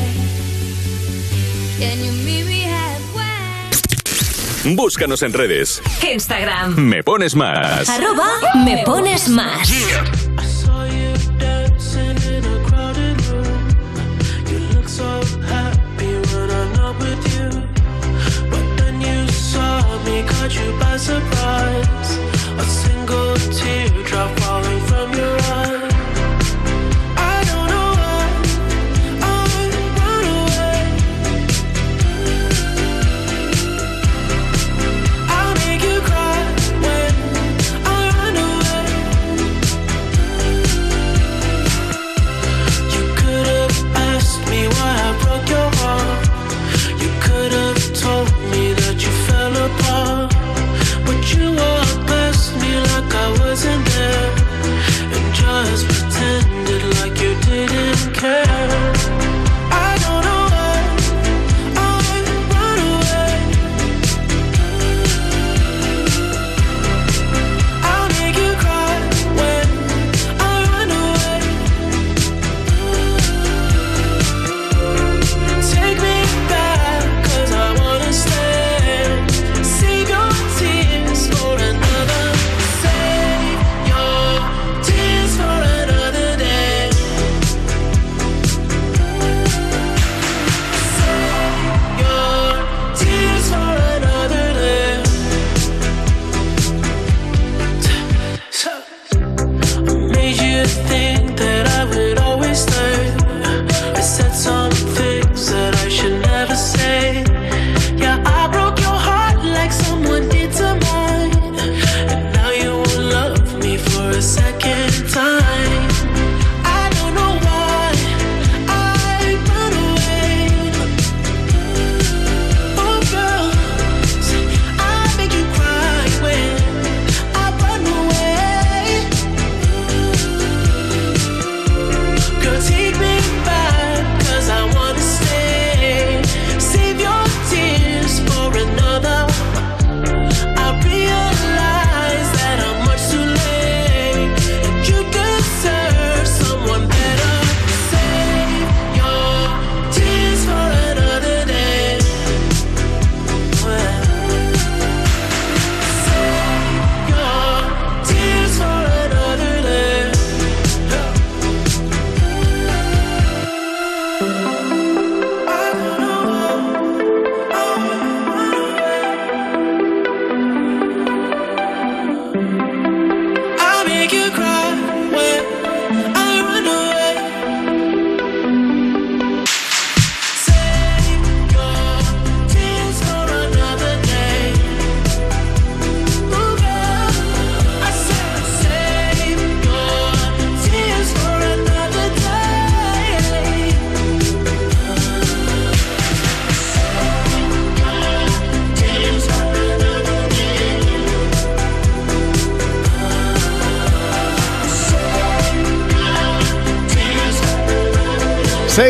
[1.81, 3.75] Can you meet me halfway?
[4.77, 5.83] Búscanos en redes.
[6.09, 6.77] Instagram.
[6.77, 7.89] Me pones más.
[7.89, 8.29] Arroba
[8.65, 9.69] me pones más.
[10.47, 13.69] saw you dancing in a crowded room.
[14.49, 17.51] You look so happy when I'm not with you.
[18.51, 22.08] But then you saw me, caught you by surprise.
[23.09, 24.88] Single teardrop falling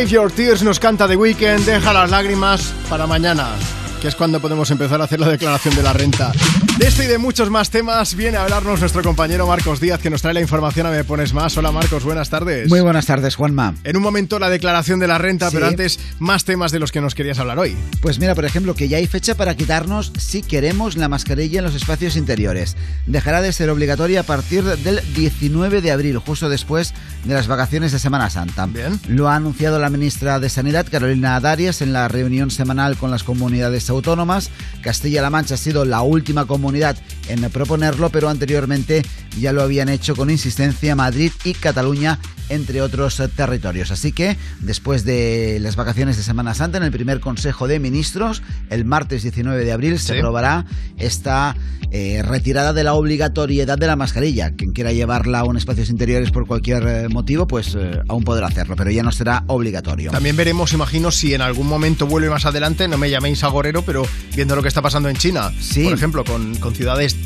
[0.09, 3.51] Save Your Tears nos canta The Weeknd, deja las lágrimas para mañana,
[4.01, 6.32] que es cuando podemos empezar a hacer la declaración de la renta.
[6.78, 10.09] De este y de muchos más temas viene a hablarnos nuestro compañero Marcos Díaz, que
[10.10, 11.56] nos trae la información a Me Pones Más.
[11.59, 12.68] Hola Marcos, buenas tardes.
[12.70, 13.74] Muy buenas tardes, Juanma.
[13.82, 15.56] En un momento la declaración de la renta, Sí.
[15.56, 17.76] pero antes más temas de los que nos querías hablar hoy.
[18.01, 21.64] Pues mira, por ejemplo, que ya hay fecha para quitarnos, si queremos, la mascarilla en
[21.64, 22.76] los espacios interiores.
[23.06, 26.94] Dejará de ser obligatoria a partir del 19 de abril, justo después
[27.29, 28.67] de las vacaciones de Semana Santa.
[29.07, 33.23] Lo ha anunciado la ministra de Sanidad, Carolina Darias, en la reunión semanal con las
[33.23, 34.51] comunidades autónomas.
[34.81, 36.97] Castilla-La Mancha ha sido la última comunidad
[37.29, 39.03] en proponerlo, pero anteriormente
[39.39, 42.19] ya lo habían hecho con insistencia Madrid y Cataluña
[42.51, 43.91] entre otros territorios.
[43.91, 48.43] Así que después de las vacaciones de Semana Santa, en el primer Consejo de Ministros,
[48.71, 50.19] el martes 19 de abril, se Sí.
[50.19, 50.65] aprobará
[50.97, 51.55] esta
[51.91, 54.51] eh, retirada de la obligatoriedad de la mascarilla.
[54.51, 58.47] Quien quiera llevarla a un espacios interiores por cualquier eh, motivo, pues eh, aún podrá
[58.47, 60.11] hacerlo, pero ya no será obligatorio.
[60.11, 64.07] También veremos, imagino, si en algún momento vuelve más adelante, no me llaméis agorero, pero
[64.37, 65.51] viendo lo que está pasando en China,
[65.83, 67.17] por ejemplo, con, con ciudades,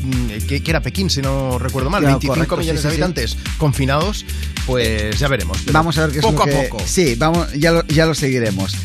[0.47, 3.01] que, que era Pekín, si no recuerdo mal, Ya, 25 correcto, millones sí, de sí.
[3.01, 4.25] habitantes confinados,
[4.65, 5.59] pues ya veremos.
[5.71, 6.83] Vamos a ver qué es poco lo que- a poco.
[6.85, 8.75] Sí, vamos, ya lo, ya lo seguiremos.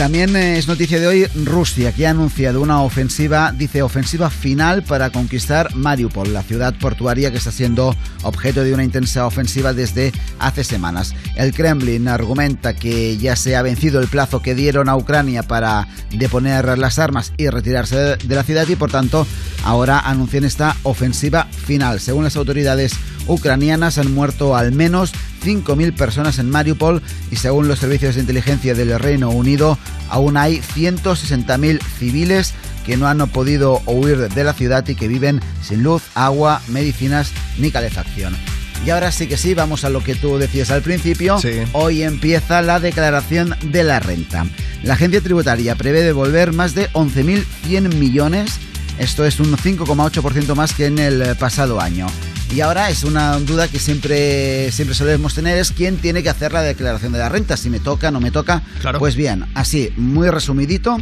[0.00, 4.82] También eh, es noticia de hoy Rusia, que ha anunciado una ofensiva, dice ofensiva final
[4.82, 10.10] para conquistar Mariupol, la ciudad portuaria que está siendo objeto de una intensa ofensiva desde
[10.38, 11.14] hace semanas.
[11.36, 15.86] El Kremlin argumenta que ya se ha vencido el plazo que dieron a Ucrania para
[16.12, 19.26] deponer las armas y retirarse de la ciudad y por tanto
[19.64, 22.00] ahora anuncian esta ofensiva final.
[22.00, 22.94] Según las autoridades
[23.30, 25.12] ucranianas han muerto al menos
[25.44, 29.78] 5.000 personas en Mariupol y según los servicios de inteligencia del Reino Unido
[30.08, 32.54] aún hay 160.000 civiles
[32.84, 37.30] que no han podido huir de la ciudad y que viven sin luz, agua, medicinas
[37.58, 38.36] ni calefacción.
[38.84, 41.38] Y ahora sí que sí, vamos a lo que tú decías al principio.
[41.72, 44.46] Hoy empieza la declaración de la renta.
[44.82, 48.58] La agencia tributaria prevé devolver más de 11.100 millones
[49.00, 52.06] esto es un 5,8% más que en el pasado año.
[52.52, 56.52] Y ahora es una duda que siempre, siempre solemos tener, es quién tiene que hacer
[56.52, 58.62] la declaración de la renta, si me toca, no me toca.
[58.98, 60.96] Pues bien, así, muy resumidito,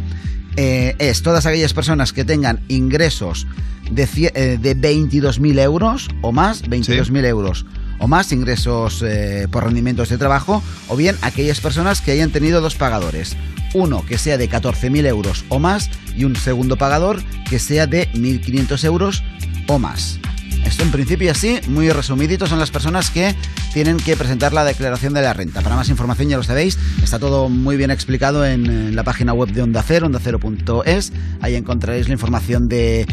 [0.57, 3.47] eh, es todas aquellas personas que tengan ingresos
[3.89, 7.65] de, eh, de 22.000 euros o más, 22.000 euros
[7.97, 12.61] o más ingresos eh, por rendimientos de trabajo, o bien aquellas personas que hayan tenido
[12.61, 13.35] dos pagadores.
[13.73, 18.07] Uno que sea de 14.000 euros o más y un segundo pagador que sea de
[18.13, 19.23] 1.500 euros
[19.67, 20.19] o más.
[20.65, 23.35] Esto en principio así, muy resumidito, son las personas que
[23.73, 25.61] tienen que presentar la declaración de la renta.
[25.61, 29.51] Para más información ya lo sabéis, está todo muy bien explicado en, la página web
[29.51, 31.13] de Onda Cero, ondacero.es.
[31.41, 33.07] Ahí encontraréis la información de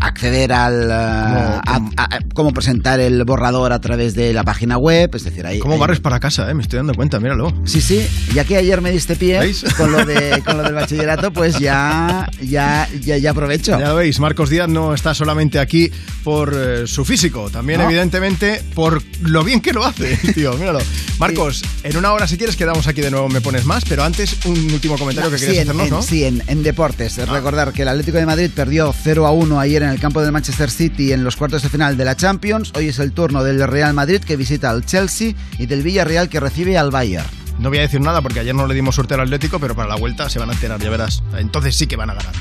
[0.00, 1.60] acceder al eh, a-
[1.96, 5.58] a- a- cómo presentar el borrador a través de la página web, es decir, ahí
[5.58, 6.54] ¿Cómo ahí- barres para casa, eh?
[6.54, 7.52] Me estoy dando cuenta, míralo.
[7.64, 9.40] Sí, sí, ya que ayer me diste pie
[9.76, 13.78] con lo, de, con lo del bachillerato, pues ya, ya, ya, ya aprovecho.
[13.78, 15.90] Ya lo veis, Marcos Díaz no está solamente aquí
[16.24, 17.86] por eh, su físico, también No.
[17.86, 20.78] evidentemente por lo bien que lo hace, tío, míralo.
[21.18, 24.44] Marcos, en una hora si quieres quedamos aquí de nuevo, me pones más, pero antes
[24.46, 26.02] un último comentario que Sí, querías en, hacernos, en- ¿no?
[26.02, 27.16] sí, en, en deportes.
[27.28, 30.32] Recordar que el Atlético de Madrid perdió 0 a 1 ayer en el campo del
[30.32, 32.72] Manchester City en los cuartos de final de la Champions.
[32.74, 36.40] Hoy es el turno del Real Madrid que visita al Chelsea y del Villarreal que
[36.40, 37.26] recibe al Bayern.
[37.58, 39.88] No voy a decir nada porque ayer no le dimos suerte al Atlético, pero para
[39.88, 41.22] la vuelta se van a enterar, ya verás.
[41.36, 42.32] Entonces sí que van a ganar.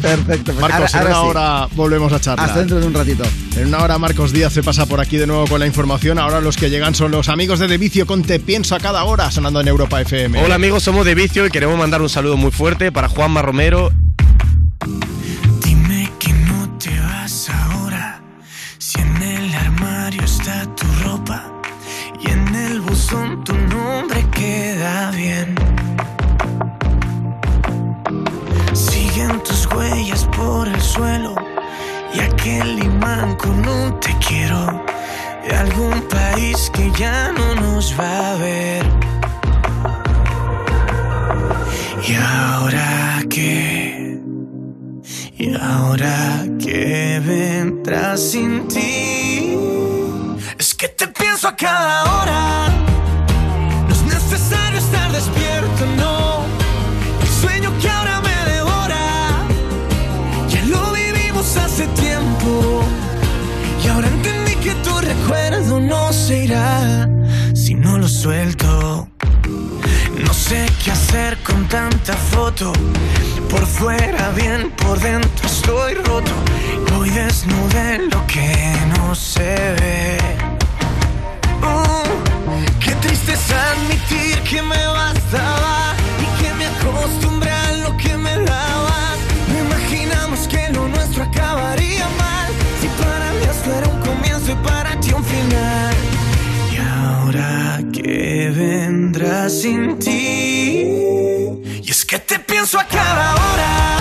[0.00, 0.52] Perfecto.
[0.52, 1.28] pues Marcos, ahora- en ahora una sí.
[1.66, 2.46] hora volvemos a charlar.
[2.48, 3.24] Hasta dentro de un ratito.
[3.56, 6.18] En una hora Marcos Díaz se pasa por aquí de nuevo con la información.
[6.18, 9.02] Ahora los que llegan son los amigos de De Vicio con Te Pienso a cada
[9.04, 10.44] hora sonando en Europa FM.
[10.44, 13.90] Hola amigos, somos de Vicio y queremos mandar un saludo muy fuerte para Juanma Romero.
[25.10, 25.54] Bien.
[28.72, 31.34] Siguen tus huellas por el suelo
[32.14, 34.84] y aquel imán con un te quiero
[35.44, 38.86] de algún país que ya no nos va a ver.
[42.06, 44.20] ¿Y ahora qué?
[45.38, 49.56] ¿Y ahora qué vendrá sin ti?
[50.56, 52.67] Es que te pienso a cada hora.
[68.22, 69.08] suelto.
[70.24, 72.72] No sé qué hacer con tanta foto.
[73.48, 76.32] Por fuera bien, por dentro estoy roto.
[76.90, 80.18] Voy desnudo en lo que no se ve.
[81.62, 88.16] Uh, qué triste es admitir que me bastaba y que me acostumbré a lo que
[88.16, 89.16] me dabas.
[89.48, 92.50] No imaginamos que lo nuestro acabaría mal.
[92.80, 95.97] Si para mí esto era un comienzo y para ti un final
[97.92, 100.10] que vendrá sin ti.
[101.82, 103.98] Y es que te pienso a cada hora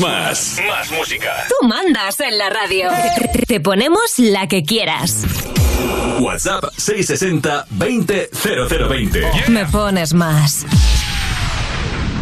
[0.00, 0.60] más?
[0.66, 1.44] Más música.
[1.48, 2.90] Tú mandas en la radio.
[3.46, 5.24] Te ponemos la que quieras.
[6.20, 8.30] WhatsApp 660 20
[9.48, 10.66] Me pones más.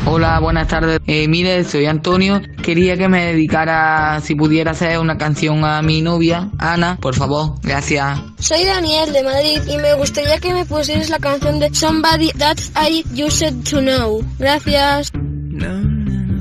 [0.06, 0.98] Hola, buenas tardes.
[1.06, 2.40] Eh, mire, soy Antonio.
[2.62, 7.56] Quería que me dedicara, si pudiera hacer una canción a mi novia, Ana, por favor.
[7.62, 8.18] Gracias.
[8.38, 12.58] Soy Daniel de Madrid y me gustaría que me pusieras la canción de Somebody That
[12.88, 14.24] I Used to Know.
[14.38, 15.12] Gracias.
[15.14, 16.40] No, no, no,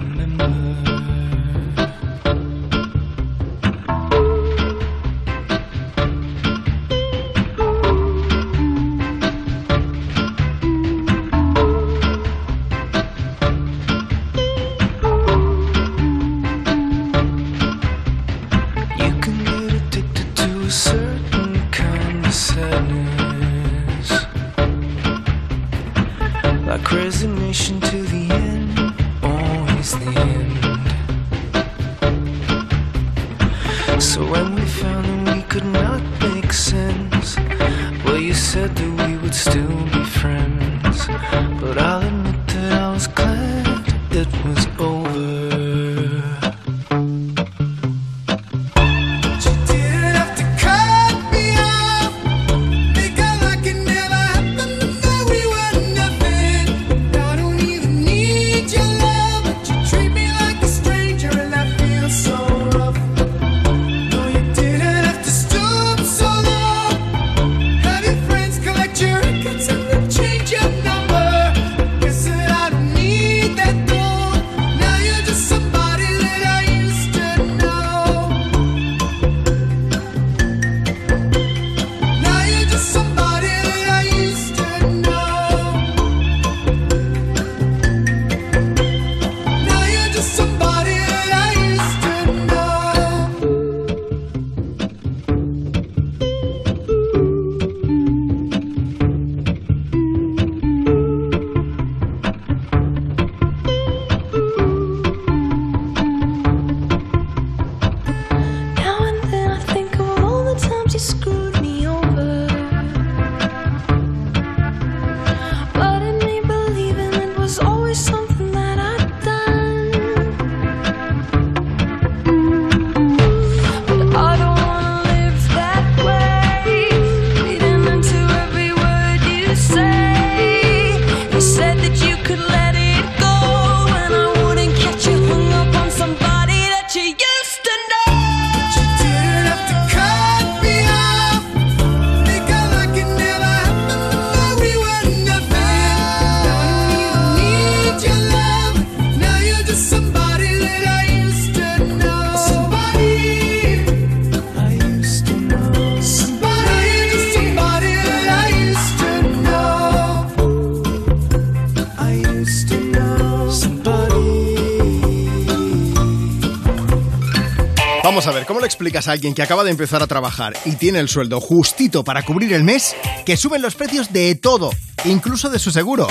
[169.01, 171.41] ¿Cómo le explicas a alguien que acaba de empezar a trabajar y tiene el sueldo
[171.41, 172.95] justito para cubrir el mes
[173.25, 174.71] que suben los precios de todo,
[175.05, 176.07] incluso de su seguro?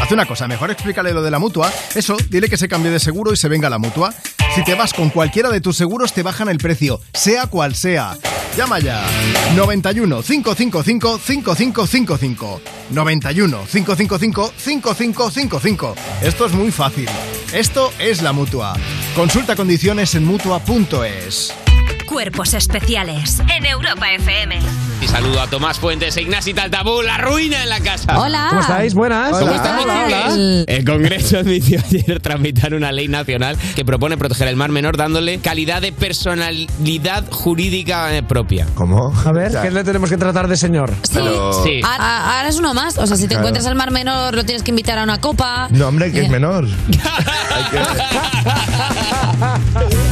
[0.00, 1.70] Haz una cosa, mejor explícale lo de la mutua.
[1.94, 4.14] Eso, dile que se cambie de seguro y se venga a la mutua.
[4.54, 8.16] Si te vas con cualquiera de tus seguros, te bajan el precio, sea cual sea.
[8.56, 9.04] Llama ya.
[9.54, 12.60] 91 555 5555.
[12.90, 15.94] 91 555 5555.
[16.22, 17.08] Esto es muy fácil.
[17.52, 18.74] Esto es la mutua.
[19.14, 21.54] Consulta condiciones en mutua.es.
[22.12, 24.58] Cuerpos especiales en Europa FM.
[25.00, 28.20] Y saludo a Tomás Fuentes e Ignasi Taltabú, la ruina en la casa.
[28.20, 28.46] Hola.
[28.50, 28.92] ¿Cómo estáis?
[28.94, 29.30] Buenas.
[29.30, 29.56] ¿Cómo Hola.
[29.56, 29.84] estamos?
[29.86, 30.64] Hola, hola.
[30.68, 35.38] El, Congreso admitió ayer tramitar una ley nacional que propone proteger el mar menor dándole
[35.38, 38.66] calidad de personalidad jurídica eh, propia.
[38.74, 39.12] ¿Cómo?
[39.24, 40.92] A ver, ¿qué le tenemos que tratar de señor?
[41.02, 41.18] Sí.
[41.64, 41.80] Sí.
[41.82, 42.98] Ahora, ahora es uno más.
[42.98, 43.40] O sea, si te Claro.
[43.44, 45.66] encuentras al mar menor, lo tienes que invitar a una copa.
[45.70, 46.68] No, hombre, que es Eh, menor.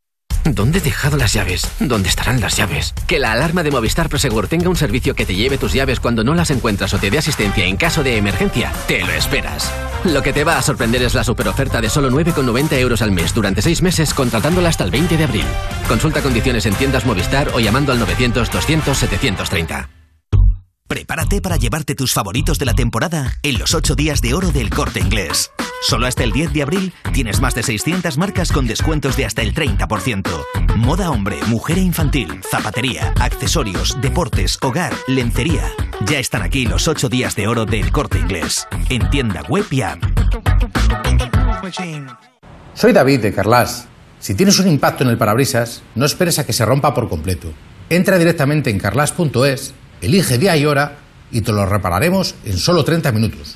[0.43, 1.69] ¿Dónde he dejado las llaves?
[1.79, 2.93] ¿Dónde estarán las llaves?
[3.07, 6.23] Que la alarma de Movistar Prosegur tenga un servicio que te lleve tus llaves cuando
[6.23, 9.71] no las encuentras o te dé asistencia en caso de emergencia, te lo esperas.
[10.03, 13.33] Lo que te va a sorprender es la superoferta de solo 9,90 euros al mes
[13.33, 15.45] durante 6 meses contratándola hasta el 20 de abril.
[15.87, 19.89] Consulta condiciones en tiendas Movistar o llamando al 900-200-730.
[20.87, 24.69] Prepárate para llevarte tus favoritos de la temporada en los 8 días de oro del
[24.71, 25.51] corte inglés.
[25.81, 29.41] Solo hasta el 10 de abril tienes más de 600 marcas con descuentos de hasta
[29.41, 30.45] el 30%.
[30.75, 35.63] Moda hombre, mujer e infantil, zapatería, accesorios, deportes, hogar, lencería.
[36.05, 38.67] Ya están aquí los 8 días de oro del corte inglés.
[38.89, 40.03] En tienda web y app.
[42.75, 43.87] Soy David de Carlas.
[44.19, 47.51] Si tienes un impacto en el parabrisas, no esperes a que se rompa por completo.
[47.89, 50.99] Entra directamente en carlas.es, elige día y hora
[51.31, 53.55] y te lo repararemos en solo 30 minutos.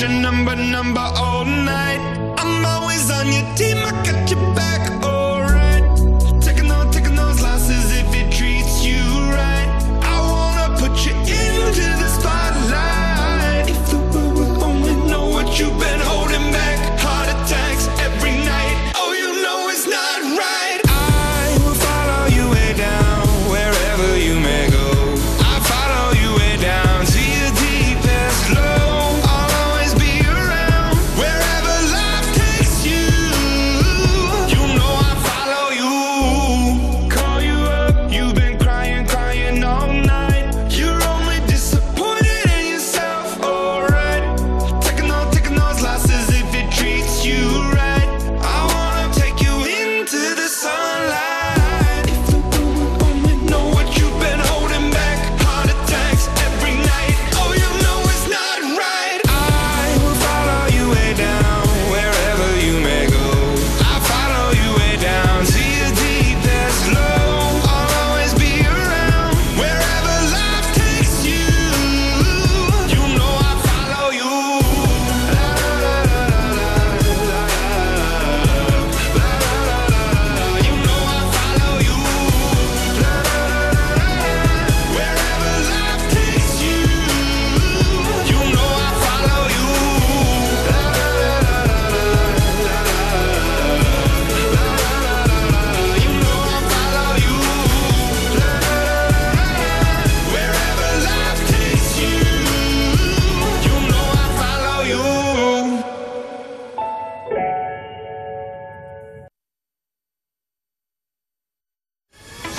[0.00, 2.00] Your number, number all night.
[2.38, 4.25] I'm always on your team, I got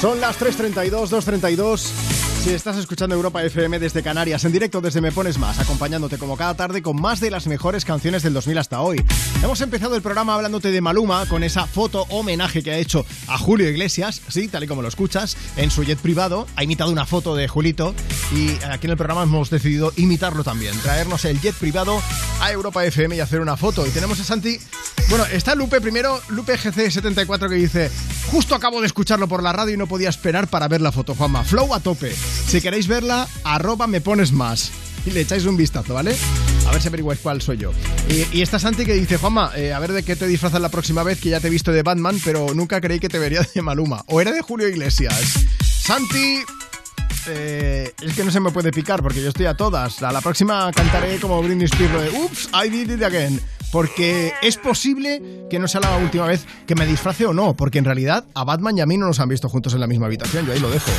[0.08, 2.07] Son las 3.32, 2.32.
[2.48, 6.38] Si estás escuchando Europa FM desde Canarias, en directo desde Me Pones Más, acompañándote como
[6.38, 9.03] cada tarde con más de las mejores canciones del 2000 hasta hoy.
[9.44, 13.38] Hemos empezado el programa hablándote de Maluma con esa foto homenaje que ha hecho a
[13.38, 16.48] Julio Iglesias, sí, tal y como lo escuchas, en su jet privado.
[16.56, 17.94] Ha imitado una foto de Julito
[18.34, 22.02] y aquí en el programa hemos decidido imitarlo también, traernos el jet privado
[22.40, 23.86] a Europa FM y hacer una foto.
[23.86, 24.57] Y tenemos a Santi.
[25.10, 27.91] Bueno, está Lupe primero, Lupe GC74 que dice:
[28.32, 31.14] Justo acabo de escucharlo por la radio y no podía esperar para ver la foto,
[31.14, 31.44] Juanma.
[31.44, 32.15] Flow a tope.
[32.48, 34.72] Si queréis verla, arroba me pones más.
[35.06, 36.16] Y le echáis un vistazo, ¿vale?
[36.68, 37.72] A ver si averiguáis cuál soy yo.
[38.10, 40.70] Y, y está Santi que dice, Juanma, eh, a ver de qué te disfrazas la
[40.70, 43.42] próxima vez que ya te he visto de Batman, pero nunca creí que te vería
[43.54, 44.04] de Maluma.
[44.08, 45.46] O era de Julio Iglesias.
[45.86, 46.40] Santi,
[47.28, 50.02] eh, es que no se me puede picar porque yo estoy a todas.
[50.04, 53.40] A la próxima cantaré como Britney Spears de Oops, I did it again.
[53.72, 57.56] Porque es posible que no sea la última vez que me disfrace o no.
[57.56, 59.88] Porque en realidad a Batman y a mí no nos han visto juntos en la
[59.88, 60.46] misma habitación.
[60.46, 60.92] Yo ahí lo dejo.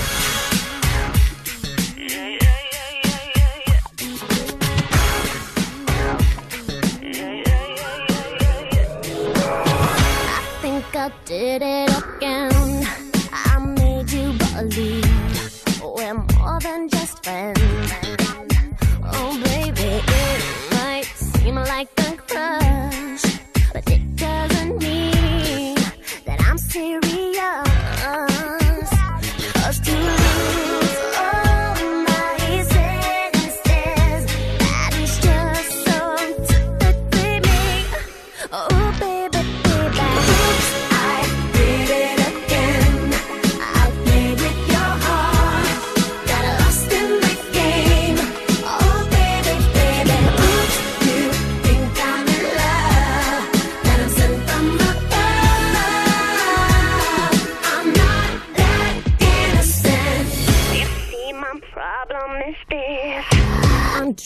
[11.28, 12.50] Did it again.
[13.30, 15.04] I made you believe
[15.82, 17.60] we're more than just friends.
[19.04, 20.42] Oh, baby, it
[20.72, 23.40] might seem like a crush,
[23.74, 24.07] but it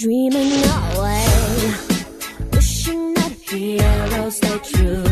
[0.02, 1.26] dreaming away
[2.52, 5.11] wishing that heroes they truly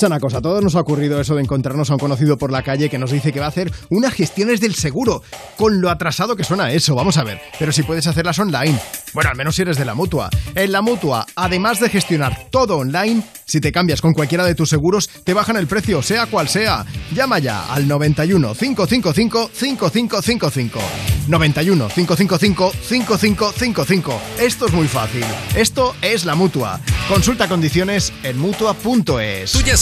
[0.00, 2.50] Escucha una cosa, a todos nos ha ocurrido eso de encontrarnos a un conocido por
[2.50, 5.22] la calle que nos dice que va a hacer unas gestiones del seguro,
[5.58, 8.80] con lo atrasado que suena eso, vamos a ver, pero si puedes hacerlas online,
[9.12, 10.30] bueno, al menos si eres de la mutua.
[10.54, 14.70] En la mutua, además de gestionar todo online, si te cambias con cualquiera de tus
[14.70, 16.86] seguros, te bajan el precio, sea cual sea.
[17.12, 20.80] Llama ya al 91 555 5555.
[21.28, 24.20] 91 555 5555.
[24.40, 25.24] Esto es muy fácil.
[25.56, 26.80] Esto es la mutua.
[27.08, 29.56] Consulta condiciones en mutua.es.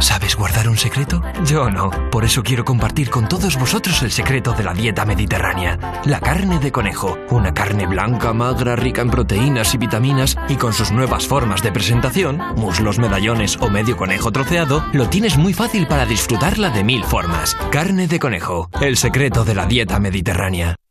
[0.00, 1.22] ¿Sabes guardar un secreto?
[1.44, 1.90] Yo no.
[2.10, 6.00] Por eso quiero compartir con todos vosotros el secreto de la dieta mediterránea.
[6.04, 7.18] La carne de conejo.
[7.30, 11.72] Una carne blanca, magra, rica en proteínas y vitaminas y con sus nuevas formas de
[11.72, 17.04] presentación, muslos, medallones o medio conejo troceado, lo tienes muy fácil para disfrutarla de mil
[17.04, 17.56] formas.
[17.70, 18.70] Carne de conejo.
[18.80, 20.76] El secreto de la dieta mediterránea.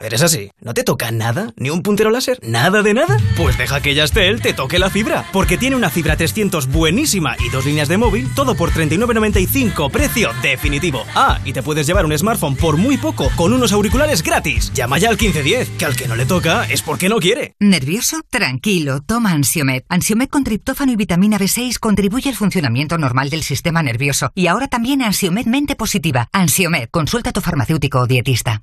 [0.00, 0.52] ¿Eres así?
[0.60, 1.52] ¿No te toca nada?
[1.56, 2.38] ¿Ni un puntero láser?
[2.42, 3.16] ¿Nada de nada?
[3.36, 7.50] Pues deja que Yastel te toque la fibra, porque tiene una fibra 300 buenísima y
[7.50, 11.04] dos líneas de móvil, todo por 39.95, precio definitivo.
[11.16, 14.72] Ah, y te puedes llevar un smartphone por muy poco, con unos auriculares gratis.
[14.72, 17.54] Llama ya al 1510, que al que no le toca es porque no quiere.
[17.58, 18.20] ¿Nervioso?
[18.30, 19.82] Tranquilo, toma Ansiomed.
[19.88, 24.30] Ansiomed con triptófano y vitamina B6 contribuye al funcionamiento normal del sistema nervioso.
[24.36, 26.28] Y ahora también Ansiomed mente positiva.
[26.32, 28.62] Ansiomed, consulta a tu farmacéutico o dietista.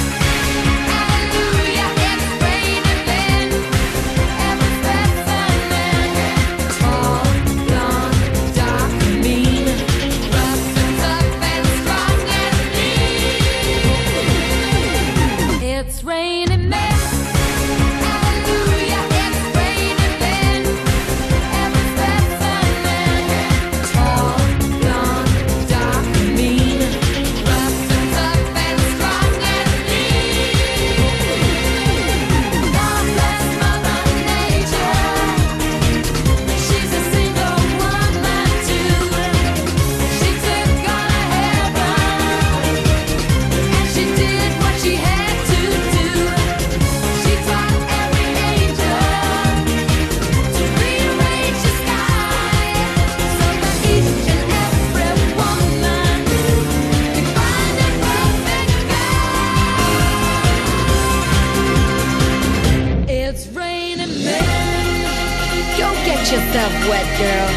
[67.21, 67.50] Girl.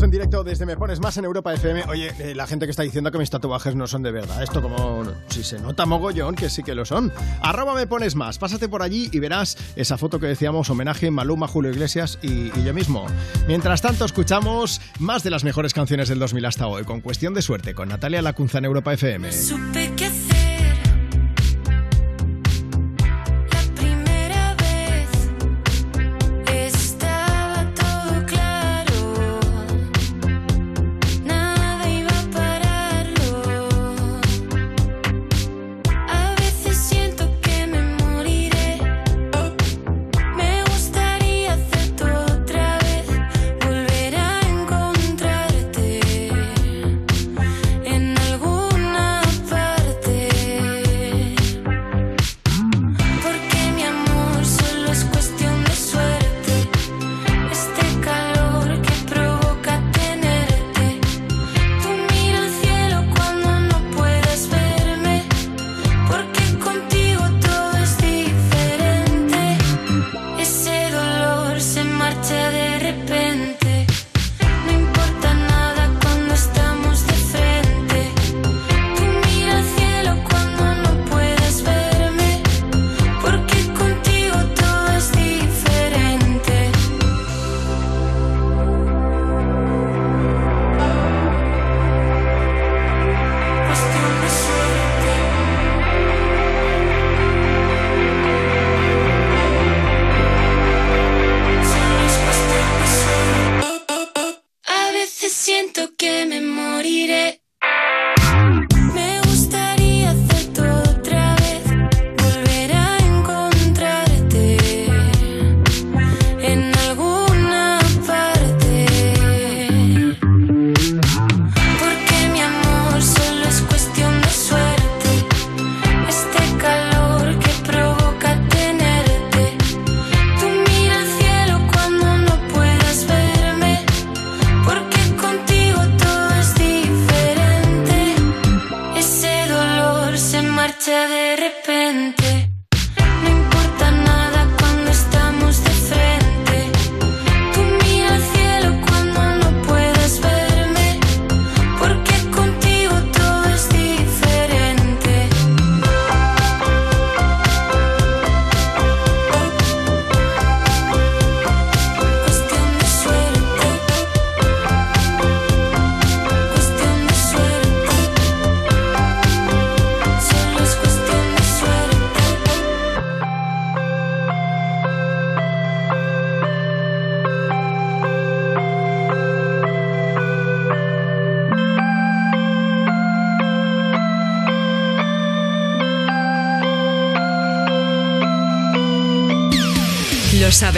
[0.00, 1.84] En directo desde Me Pones Más en Europa FM.
[1.84, 4.42] Oye, eh, la gente que está diciendo que mis tatuajes no son de verdad.
[4.42, 7.12] Esto como si se nota mogollón, que sí que lo son.
[7.42, 8.38] Arroba Me Pones Más.
[8.38, 12.72] Pásate por allí y verás esa foto que decíamos, homenaje Maluma, Julio Iglesias y, yo
[12.72, 13.04] mismo.
[13.46, 17.42] Mientras tanto, escuchamos más de las mejores canciones del 2000 hasta hoy, con Cuestión de
[17.42, 19.30] Suerte, con Natalia Lacunza en Europa FM.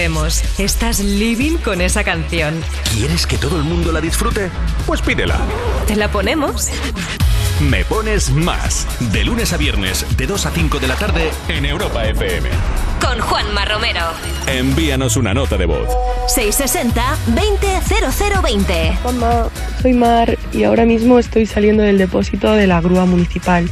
[0.05, 2.63] Sabemos, estás living con esa canción.
[2.93, 4.51] ¿Quieres que todo el mundo la disfrute?
[4.87, 5.39] Pues pídela.
[5.87, 6.69] ¿Te la ponemos?
[7.71, 8.87] Me pones más.
[9.13, 12.51] De lunes a viernes, de 2 a 5 de la tarde, en Europa FM.
[13.01, 14.03] Con Juanma Romero.
[14.47, 15.89] Envíanos una nota de voz.
[16.37, 18.99] 660-200020.
[18.99, 19.49] Juanma,
[19.81, 23.71] soy Mar y ahora mismo estoy saliendo del depósito de la grúa municipal.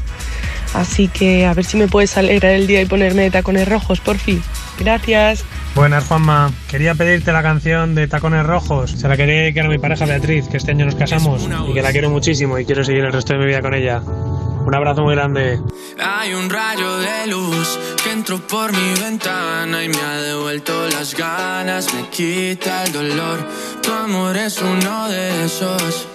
[0.72, 4.00] Así que a ver si me puedes alegrar el día y ponerme de tacones rojos,
[4.00, 4.42] por fin.
[4.78, 5.44] Gracias.
[5.74, 6.52] Buenas, Juanma.
[6.68, 8.90] Quería pedirte la canción de Tacones Rojos.
[8.90, 11.80] Se la quería dedicar a mi pareja Beatriz, que este año nos casamos y que
[11.80, 14.00] la quiero muchísimo y quiero seguir el resto de mi vida con ella.
[14.00, 15.58] Un abrazo muy grande.
[15.98, 21.14] Hay un rayo de luz que entró por mi ventana y me ha devuelto las
[21.16, 23.38] ganas, me quita el dolor.
[23.82, 26.06] Tu amor es uno de esos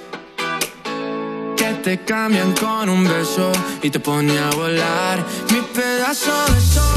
[1.57, 3.51] que te cambian con un beso
[3.81, 5.25] y te pone a volar.
[5.51, 6.96] Mi pedazo de sol,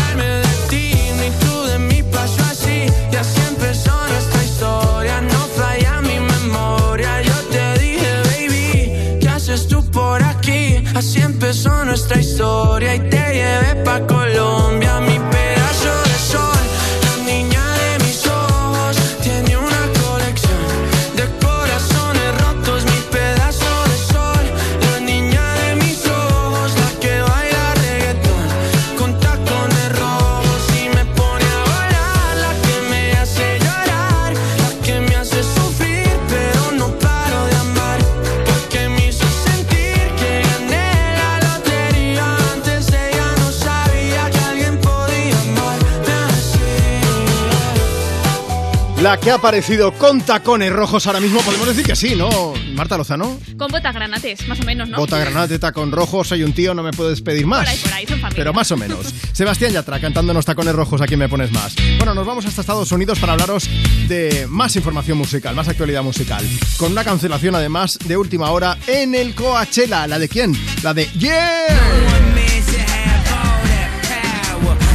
[49.01, 52.53] La que ha aparecido con tacones rojos ahora mismo, podemos decir que sí, ¿no?
[52.75, 53.39] Marta Lozano.
[53.57, 54.97] Con botas granates, más o menos, ¿no?
[54.97, 57.61] Bota granate, tacón rojo, soy un tío, no me puedes pedir más.
[57.61, 58.37] Por ahí, por ahí, son familia.
[58.37, 59.11] Pero más o menos.
[59.31, 61.75] Sebastián Yatra cantándonos tacones rojos, aquí me pones más.
[61.97, 63.67] Bueno, nos vamos hasta Estados Unidos para hablaros
[64.07, 66.47] de más información musical, más actualidad musical.
[66.77, 70.05] Con una cancelación además de última hora en el Coachella.
[70.05, 70.55] ¿La de quién?
[70.83, 71.67] La de Yeah.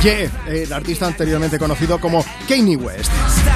[0.03, 3.11] Yeah, el artista anteriormente conocido como Kanye West.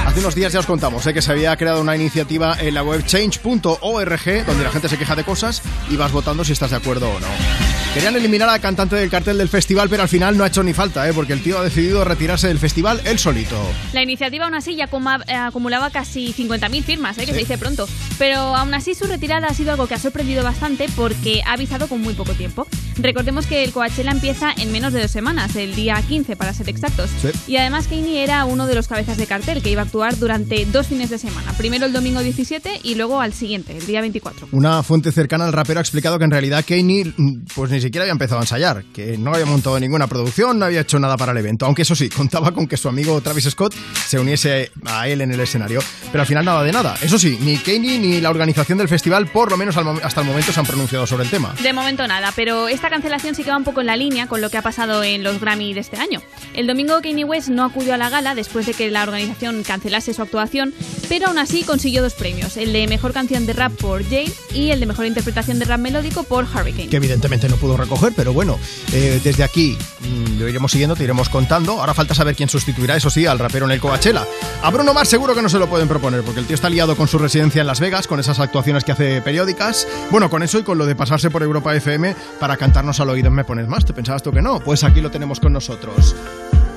[0.06, 1.14] Hace unos días ya os contamos ¿eh?
[1.14, 5.14] que se había creado una iniciativa en la web change.org donde la gente se queja
[5.14, 7.69] de cosas y vas votando si estás de acuerdo o no.
[7.92, 10.72] Querían eliminar al cantante del cartel del festival, pero al final no ha hecho ni
[10.72, 11.12] falta, ¿eh?
[11.12, 13.60] porque el tío ha decidido retirarse del festival él solito.
[13.92, 17.22] La iniciativa aún así ya eh, acumulaba casi 50.000 firmas, ¿eh?
[17.22, 17.32] que Sí.
[17.32, 17.88] se dice pronto.
[18.16, 21.88] Pero aún así su retirada ha sido algo que ha sorprendido bastante porque ha avisado
[21.88, 22.64] con muy poco tiempo.
[22.96, 26.68] Recordemos que el Coachella empieza en menos de dos semanas, el día 15 para ser
[26.68, 27.10] exactos.
[27.20, 27.30] Sí.
[27.48, 30.64] Y además Kanye era uno de los cabezas de cartel que iba a actuar durante
[30.66, 31.52] dos fines de semana.
[31.54, 34.48] Primero el domingo 17 y luego al siguiente, el día 24.
[34.52, 37.84] Una fuente cercana al rapero ha explicado que en realidad Kanye mm, pues ni ni
[37.84, 41.16] siquiera había empezado a ensayar, que no había montado ninguna producción, no había hecho nada
[41.16, 43.74] para el evento, aunque eso sí, contaba con que su amigo Travis Scott
[44.06, 45.80] se uniese a él en el escenario.
[46.12, 46.94] Pero al final nada de nada.
[47.00, 50.52] Eso sí, ni Kanye ni la organización del festival, por lo menos hasta el momento,
[50.52, 51.54] se han pronunciado sobre el tema.
[51.62, 54.42] De momento nada, pero esta cancelación sí que va un poco en la línea con
[54.42, 56.20] lo que ha pasado en los Grammy de este año.
[56.52, 60.12] El domingo Kanye West no acudió a la gala después de que la organización cancelase
[60.12, 60.74] su actuación,
[61.08, 64.70] pero aún así consiguió dos premios, el de mejor canción de rap por Jade y
[64.70, 66.88] el de mejor interpretación de rap melódico por Hurricane.
[66.88, 68.58] que evidentemente no pudo recoger, pero bueno,
[68.92, 71.80] eh, desde aquí mm, lo iremos siguiendo, te iremos contando.
[71.80, 74.26] Ahora falta saber quién sustituirá, eso sí, al rapero en el Coachella.
[74.62, 76.96] A Bruno Mars seguro que no se lo pueden proponer, porque el tío está liado
[76.96, 79.86] con su residencia en Las Vegas, con esas actuaciones que hace periódicas.
[80.10, 83.30] Bueno, con eso y con lo de pasarse por Europa FM para cantarnos al oído
[83.30, 83.84] Me Pones Más.
[83.84, 84.60] ¿Te pensabas tú que no?
[84.60, 86.14] Pues aquí lo tenemos con nosotros.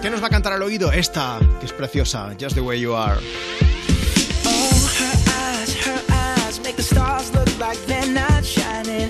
[0.02, 0.92] ¿Qué nos va a cantar al oído?
[0.92, 3.20] Esta, que es preciosa, Just the Way You Are.
[6.54, 9.10] eyes make the stars look like they're not shining.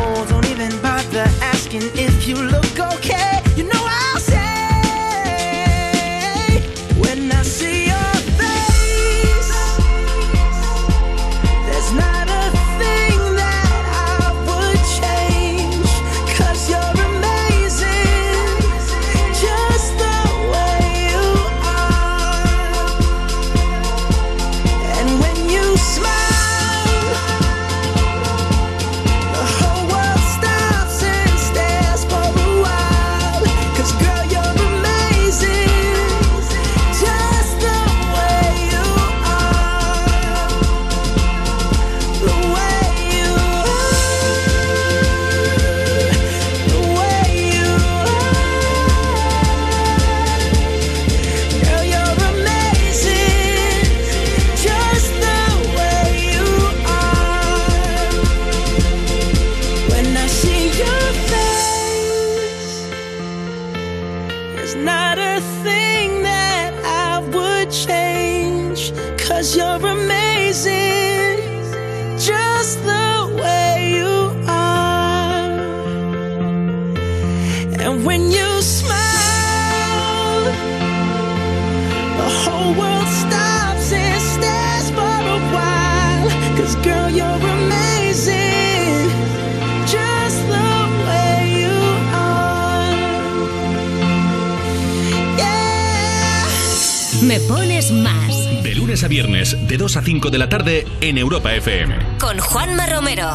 [97.21, 98.27] Me pones más
[98.63, 102.17] De lunes a viernes, de 2 a 5 de la tarde, en Europa FM.
[102.19, 103.29] con Juanma Romero.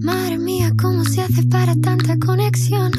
[0.00, 2.92] Madre mía, ¿cómo se hace para tanta conexión?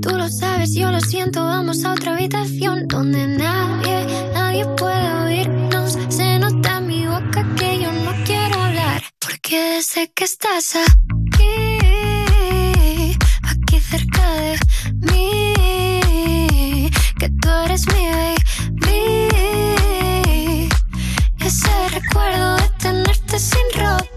[0.00, 5.98] Tú lo sabes, yo lo siento, vamos a otra habitación donde nadie, nadie puede oírnos.
[6.08, 11.78] Se nota en mi boca que yo no quiero hablar, porque sé que estás aquí,
[13.42, 14.58] aquí cerca de
[15.12, 18.35] mí, que tú eres mi baby.
[22.16, 24.15] Recuerdo de tenerte sin ropa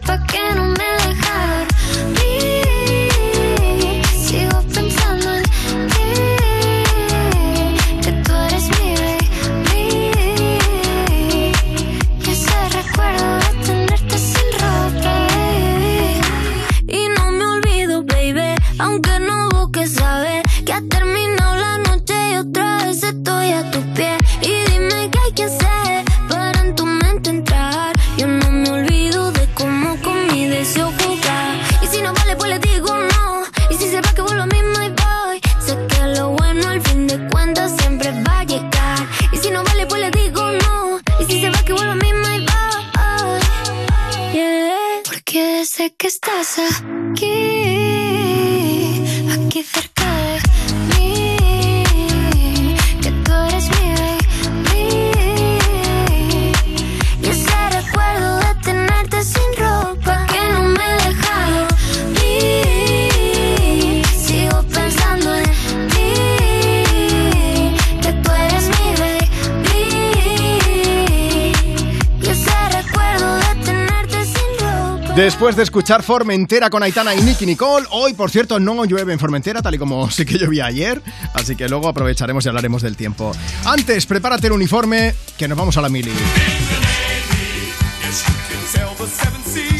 [75.19, 79.19] Después de escuchar Formentera con Aitana y Nicky Nicole, hoy, por cierto, no llueve en
[79.19, 81.01] Formentera, tal y como sí que llovía ayer,
[81.33, 83.33] así que luego aprovecharemos y hablaremos del tiempo.
[83.65, 86.13] Antes, prepárate el uniforme, que nos vamos a la mili.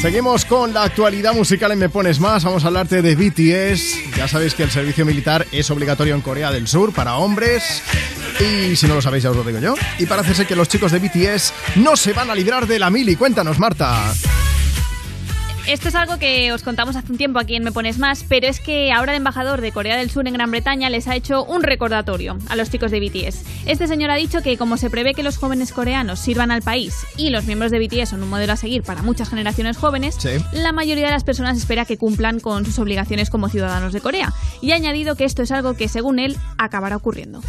[0.02, 2.44] Seguimos con la actualidad musical en Me Pones Más.
[2.44, 4.18] Vamos a hablarte de BTS.
[4.18, 7.82] Ya sabéis que el servicio militar es obligatorio en Corea del Sur para hombres.
[8.42, 9.76] Y si no lo sabéis, ya os lo digo yo.
[10.00, 12.90] Y parece ser que los chicos de BTS no se van a librar de la
[12.90, 13.16] mili.
[13.16, 14.14] Cuéntanos, Marta.
[15.70, 18.48] Esto es algo que os contamos hace un tiempo aquí en Me Pones Más, pero
[18.48, 21.44] es que ahora el embajador de Corea del Sur en Gran Bretaña les ha hecho
[21.46, 23.44] un recordatorio a los chicos de BTS.
[23.68, 26.96] Este señor ha dicho que como se prevé que los jóvenes coreanos sirvan al país
[27.18, 30.30] y los miembros de BTS son un modelo a seguir para muchas generaciones jóvenes, Sí.
[30.54, 34.34] la mayoría de las personas espera que cumplan con sus obligaciones como ciudadanos de Corea.
[34.62, 37.42] Y ha añadido que esto es algo que, según él, acabará ocurriendo.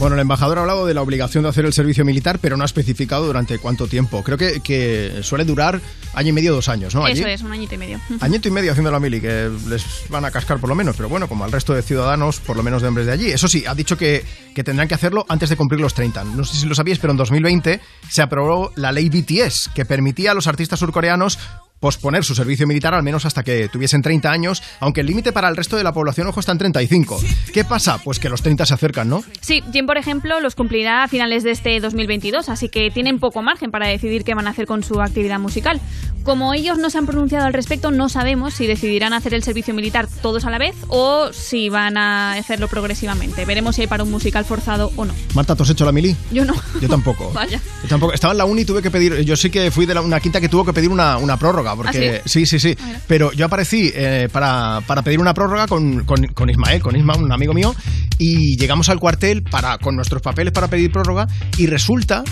[0.00, 2.62] Bueno, el embajador ha hablado de la obligación de hacer el servicio militar, pero no
[2.62, 4.22] ha especificado durante cuánto tiempo.
[4.22, 5.78] Creo que, que suele durar
[6.14, 7.04] año y medio, dos años, ¿no?
[7.04, 7.20] Allí.
[7.20, 8.00] Eso es, un añito y medio.
[8.20, 11.10] Añito y medio haciendo la mili, que les van a cascar por lo menos, pero
[11.10, 13.30] bueno, como al resto de ciudadanos, por lo menos de hombres de allí.
[13.30, 14.24] Eso sí, ha dicho que,
[14.54, 16.24] que tendrán que hacerlo antes de cumplir los 30.
[16.24, 20.30] No sé si lo sabíais, pero en 2020 se aprobó la ley BTS, que permitía
[20.30, 21.38] a los artistas surcoreanos
[21.80, 25.48] posponer su servicio militar al menos hasta que tuviesen 30 años, aunque el límite para
[25.48, 27.20] el resto de la población, ojo, está en 35.
[27.52, 27.98] ¿Qué pasa?
[28.04, 29.24] Pues que los 30 se acercan, ¿no?
[29.40, 33.42] Sí, Jim, por ejemplo, los cumplirá a finales de este 2022, así que tienen poco
[33.42, 35.80] margen para decidir qué van a hacer con su actividad musical.
[36.22, 39.72] Como ellos no se han pronunciado al respecto, no sabemos si decidirán hacer el servicio
[39.72, 43.46] militar todos a la vez o si van a hacerlo progresivamente.
[43.46, 45.14] Veremos si hay para un musical forzado o no.
[45.34, 46.14] Marta, ¿tú has hecho la mili?
[46.30, 46.54] Yo no.
[46.78, 47.30] Yo tampoco.
[47.34, 47.58] Vaya.
[47.82, 48.12] Yo tampoco.
[48.12, 49.20] Estaba en la uni y tuve que pedir.
[49.24, 51.69] Yo sí que fui de la- una quinta que tuvo que pedir una, una prórroga.
[51.76, 52.46] Porque, ¿Ah, sí?
[52.46, 52.76] sí, sí,
[53.06, 57.16] Pero yo aparecí eh, para, para pedir una prórroga con, con- con Ismael, con Isma,
[57.16, 57.74] un amigo mío.
[58.18, 61.26] Y llegamos al cuartel para, con nuestros papeles para pedir prórroga.
[61.56, 62.22] Y resulta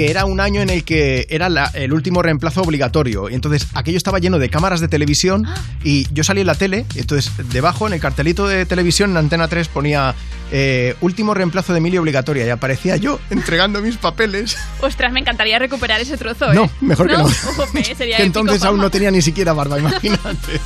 [0.00, 3.28] que era un año en el que era la- el último reemplazo obligatorio.
[3.28, 5.46] Y entonces aquello estaba lleno de cámaras de televisión
[5.84, 6.86] y yo salí en la tele.
[6.94, 10.14] Y entonces debajo, en el cartelito de televisión, en Antena 3, ponía
[10.52, 12.46] eh, último reemplazo de mili obligatoria.
[12.46, 14.56] Y aparecía yo entregando mis papeles.
[14.80, 16.50] Ostras, me encantaría recuperar ese trozo.
[16.50, 16.54] ¿eh?
[16.54, 17.28] No, mejor que no.
[17.56, 20.60] Jope, sería que épico, entonces aún no tenía ni siquiera barba, imagínate.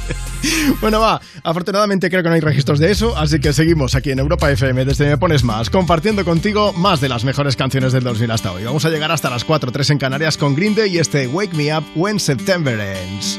[0.80, 4.18] bueno, va, afortunadamente creo que no hay registros de eso, así que seguimos aquí en
[4.18, 8.30] Europa FM desde Me Pones Más, compartiendo contigo más de las mejores canciones del 2000
[8.30, 8.64] hasta hoy.
[8.64, 11.54] Vamos a llegar hasta las 4, 3 en Canarias con Green Day y este Wake
[11.54, 13.38] Me Up When September Ends.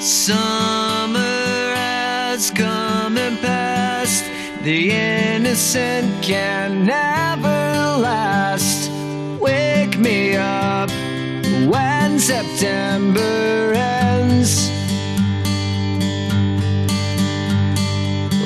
[0.00, 4.24] Summer has come and passed.
[4.64, 8.90] The innocent can never last.
[9.40, 10.90] Wake me up
[11.68, 14.79] when September ends.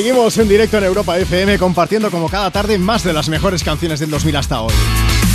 [0.00, 4.00] Seguimos en directo en Europa FM compartiendo como cada tarde más de las mejores canciones
[4.00, 4.72] del 2000 hasta hoy.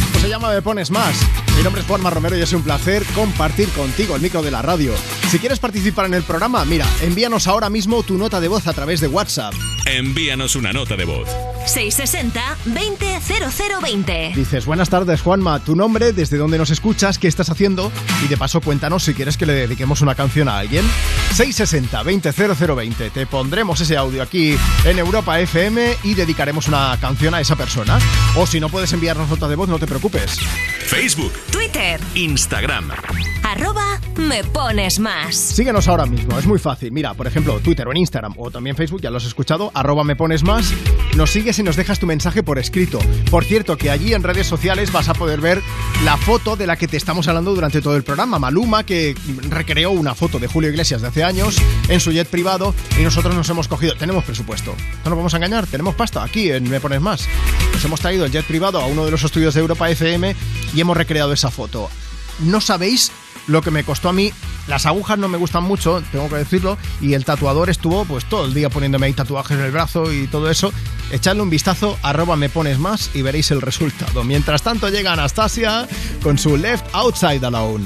[0.09, 1.15] Pues se llama Me Pones Más.
[1.55, 4.63] Mi nombre es Juanma Romero y es un placer compartir contigo el micro de la
[4.63, 4.93] radio.
[5.29, 8.73] Si quieres participar en el programa, mira, envíanos ahora mismo tu nota de voz a
[8.73, 9.53] través de WhatsApp.
[9.85, 11.29] Envíanos una nota de voz.
[11.75, 14.33] 660-200020.
[14.33, 17.91] Dices, buenas tardes Juanma, tu nombre, desde dónde nos escuchas, qué estás haciendo
[18.23, 20.85] y de paso cuéntanos si quieres que le dediquemos una canción a alguien.
[21.35, 23.11] 660-200020.
[23.11, 27.99] Te pondremos ese audio aquí en Europa FM y dedicaremos una canción a esa persona.
[28.37, 30.39] O si no puedes enviarnos nota de voz, no te preocupes.
[30.87, 32.91] Facebook, Twitter, Instagram.
[33.43, 35.35] arroba me pones más.
[35.35, 36.91] Síguenos ahora mismo, es muy fácil.
[36.91, 40.03] Mira, por ejemplo, Twitter o en Instagram o también Facebook, ya lo has escuchado, arroba
[40.03, 40.71] me pones más.
[41.15, 42.99] Nos sigues y nos dejas tu mensaje por escrito.
[43.31, 45.61] Por cierto, que allí en redes sociales vas a poder ver
[46.03, 48.39] la foto de la que te estamos hablando durante todo el programa.
[48.39, 49.15] Maluma, que
[49.49, 51.57] recreó una foto de Julio Iglesias de hace años
[51.89, 53.95] en su jet privado y nosotros nos hemos cogido.
[53.95, 54.75] Tenemos presupuesto.
[55.03, 57.27] No nos vamos a engañar, tenemos pasta aquí en Me Pones Más.
[57.73, 60.35] Nos hemos traído el jet privado a uno de los estudios de Europa FM
[60.75, 61.89] y hemos recreado esa foto.
[62.39, 63.11] No sabéis
[63.47, 64.31] lo que me costó a mí.
[64.67, 68.45] Las agujas no me gustan mucho, tengo que decirlo, y el tatuador estuvo pues todo
[68.45, 70.73] el día poniéndome ahí tatuajes en el brazo y todo eso.
[71.11, 74.23] Echadle un vistazo, arroba me pones más y veréis el resultado.
[74.23, 75.87] Mientras tanto llega Anastasia
[76.23, 77.85] con su Left Outside Alone.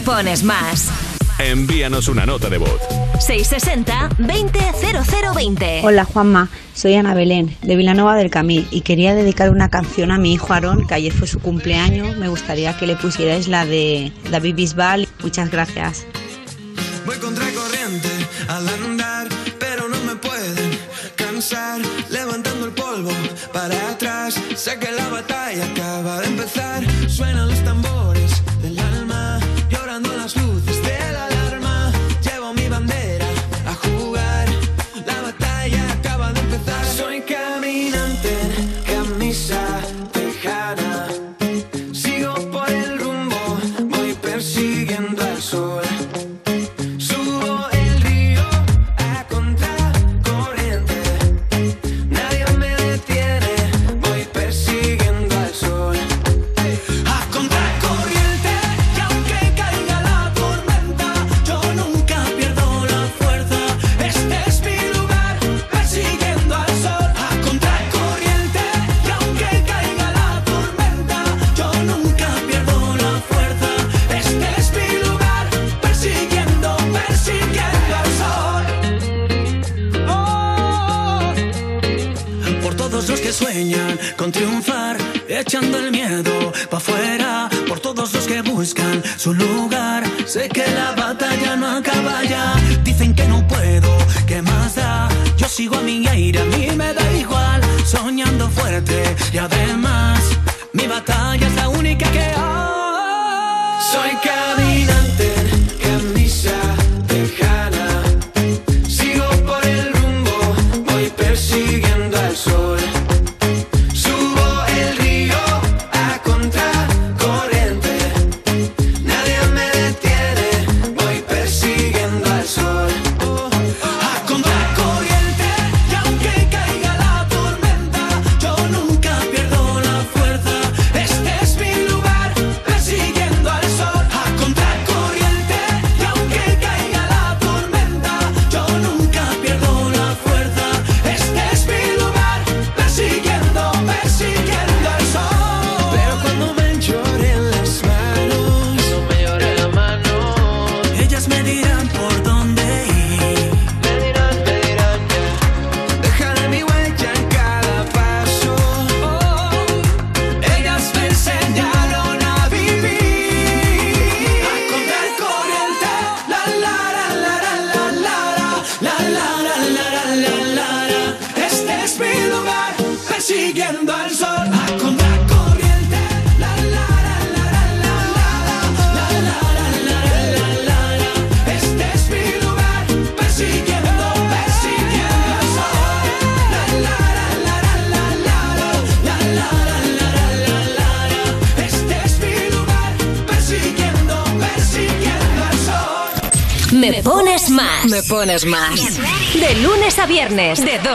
[0.00, 0.88] pones más.
[1.38, 2.80] Envíanos una nota de voz.
[3.20, 5.80] 660-200020.
[5.82, 10.18] Hola Juanma, soy Ana Belén, de Vilanova del Camil, y quería dedicar una canción a
[10.18, 12.16] mi hijo Aarón, que ayer fue su cumpleaños.
[12.16, 15.08] Me gustaría que le pusierais la de David Bisbal.
[15.22, 16.06] Muchas gracias.
[17.06, 18.10] Voy contracorriente
[18.48, 19.28] al andar,
[19.58, 20.78] pero no me pueden
[21.16, 23.10] cansar, levantando el polvo
[23.52, 25.72] para atrás, sé que la batalla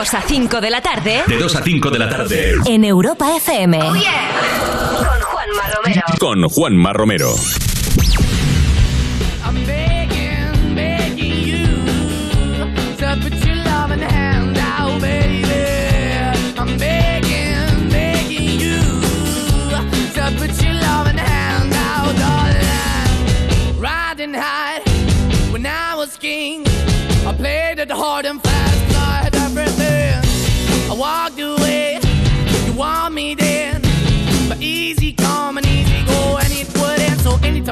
[0.06, 1.24] 2 a 5 de la tarde.
[1.26, 2.54] De 2 a 5 de la tarde.
[2.64, 3.76] En Europa FM.
[3.82, 4.30] Oh yeah.
[4.98, 6.02] Con Juanma Romero.
[6.20, 7.65] Con Juanma Romero.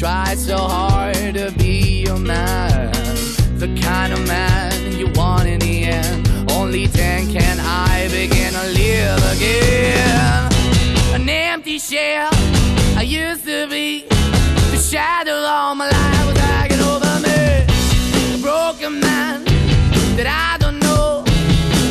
[0.00, 2.90] Try so hard to be a man,
[3.58, 6.26] the kind of man you want in the end.
[6.52, 10.52] Only then can I begin to live again.
[11.14, 12.30] An empty shell
[12.96, 18.36] I used to be, the shadow all my life was hanging over me.
[18.36, 19.44] A broken man
[20.16, 21.24] that I don't know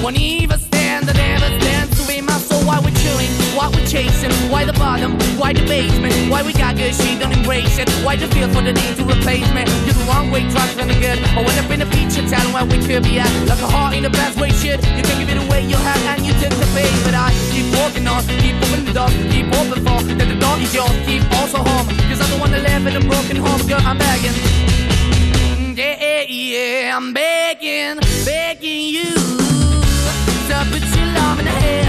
[0.02, 2.65] won't even stand, that never stand to be my soul.
[2.65, 3.48] Why we chewing?
[3.69, 4.31] what we're chasing.
[4.49, 5.13] Why the bottom?
[5.37, 6.13] Why the basement?
[6.29, 7.89] Why we got good shit, don't embrace it.
[8.03, 9.63] Why the feel for the need to replace me?
[9.85, 11.19] You're the wrong way, trying to good.
[11.37, 13.29] I went up in the feature town where we could be at.
[13.47, 14.81] Like a heart in a best way, shit.
[14.97, 16.89] You can give it away, you have, and you tend to pay.
[17.05, 20.61] But I keep walking on, keep moving the dog, keep hoping for that the dog
[20.61, 20.91] is yours.
[21.05, 23.81] Keep also home, cause I'm the one that live in a broken home, girl.
[23.83, 24.35] I'm begging.
[25.77, 29.13] Yeah, yeah, I'm begging, begging you
[30.49, 31.88] to put your love in the air.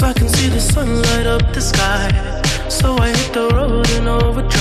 [0.00, 2.08] Cause I can see the sun light up the sky.
[2.70, 4.59] So I hit the road in overdrive,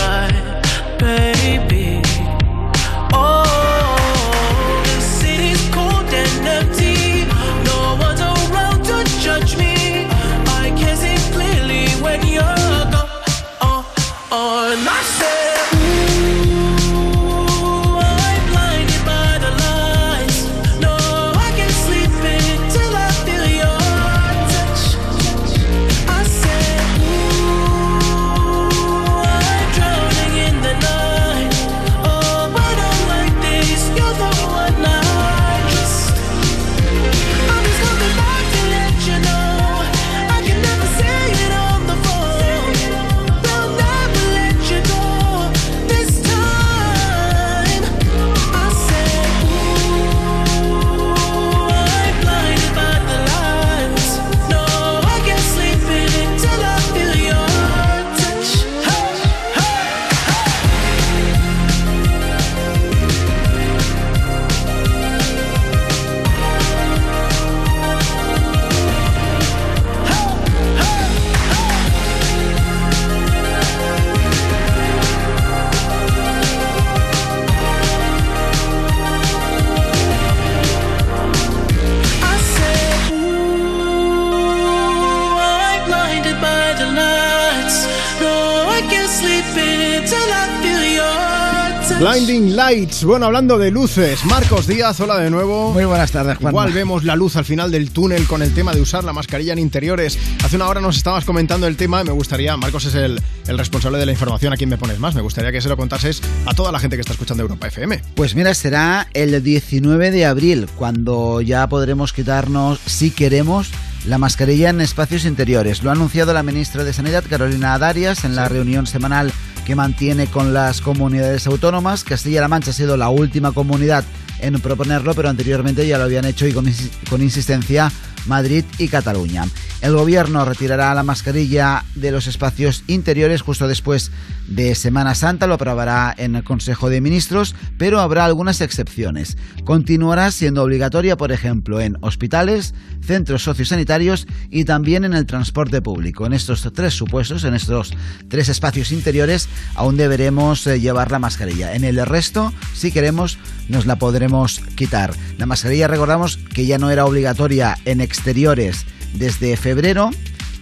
[91.99, 93.03] Blinding Lights.
[93.03, 95.73] Bueno, hablando de luces, Marcos Díaz, hola de nuevo.
[95.73, 96.53] Muy buenas tardes, Juan.
[96.53, 99.51] Igual vemos la luz al final del túnel con el tema de usar la mascarilla
[99.51, 100.17] en interiores.
[100.41, 103.57] Hace una hora nos estabas comentando el tema y me gustaría, Marcos es el, el
[103.57, 106.21] responsable de la información, a quien me pones más, me gustaría que se lo contases
[106.45, 108.01] a toda la gente que está escuchando Europa FM.
[108.15, 113.71] Pues mira, será el 19 de abril, cuando ya podremos quitarnos, si queremos,
[114.09, 115.83] la mascarilla en espacios interiores.
[115.83, 119.31] Lo ha anunciado la ministra de Sanidad, Carolina Darias, en la reunión semanal
[119.65, 122.03] que mantiene con las comunidades autónomas.
[122.03, 124.03] Castilla-La Mancha ha sido la última comunidad
[124.39, 127.91] en proponerlo, pero anteriormente ya lo habían hecho y con, insi- con insistencia
[128.29, 129.45] Madrid y Cataluña.
[129.81, 134.11] El gobierno retirará la mascarilla de los espacios interiores justo después
[134.47, 139.37] de Semana Santa, lo aprobará en el Consejo de Ministros, pero habrá algunas excepciones.
[139.63, 146.25] Continuará siendo obligatoria, por ejemplo, en hospitales, centros sociosanitarios y también en el transporte público.
[146.25, 147.93] En estos tres supuestos, en estos
[148.27, 151.73] tres espacios interiores, aún deberemos eh, llevar la mascarilla.
[151.73, 153.37] En el resto, si queremos,
[153.69, 155.13] nos la podremos quitar.
[155.37, 160.11] La mascarilla, recordamos que ya no era obligatoria en exteriores desde febrero.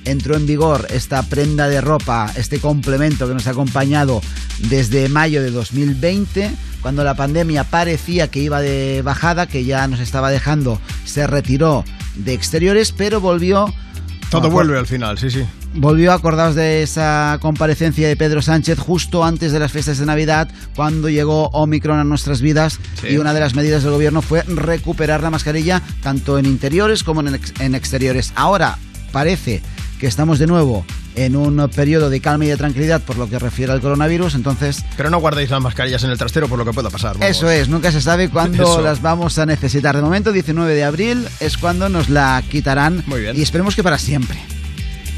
[0.06, 4.22] Entró en vigor esta prenda de ropa, este complemento que nos ha acompañado
[4.70, 6.52] desde mayo de 2020,
[6.82, 11.84] cuando la pandemia parecía que iba de bajada, que ya nos estaba dejando, se retiró
[12.16, 13.74] de exteriores, pero volvió...
[14.30, 15.46] Todo vuelve al final, sí, sí.
[15.74, 20.50] Volvió, acordaos de esa comparecencia de Pedro Sánchez justo antes de las fiestas de Navidad,
[20.76, 23.08] cuando llegó Omicron a nuestras vidas Sí.
[23.12, 27.22] y una de las medidas del gobierno fue recuperar la mascarilla tanto en interiores como
[27.22, 28.34] en, ex- en exteriores.
[28.36, 28.78] Ahora
[29.14, 29.62] parece
[30.00, 30.86] que estamos de nuevo
[31.18, 34.86] en un periodo de calma y de tranquilidad por lo que refiere al coronavirus, entonces...
[34.96, 37.18] Pero no guardéis las mascarillas en el trastero por lo que pueda pasar.
[37.18, 37.30] vamos.
[37.30, 39.96] Eso es, nunca se sabe cuándo las vamos a necesitar.
[39.96, 44.38] De momento, 19 de abril es cuando nos la quitarán y esperemos que para siempre.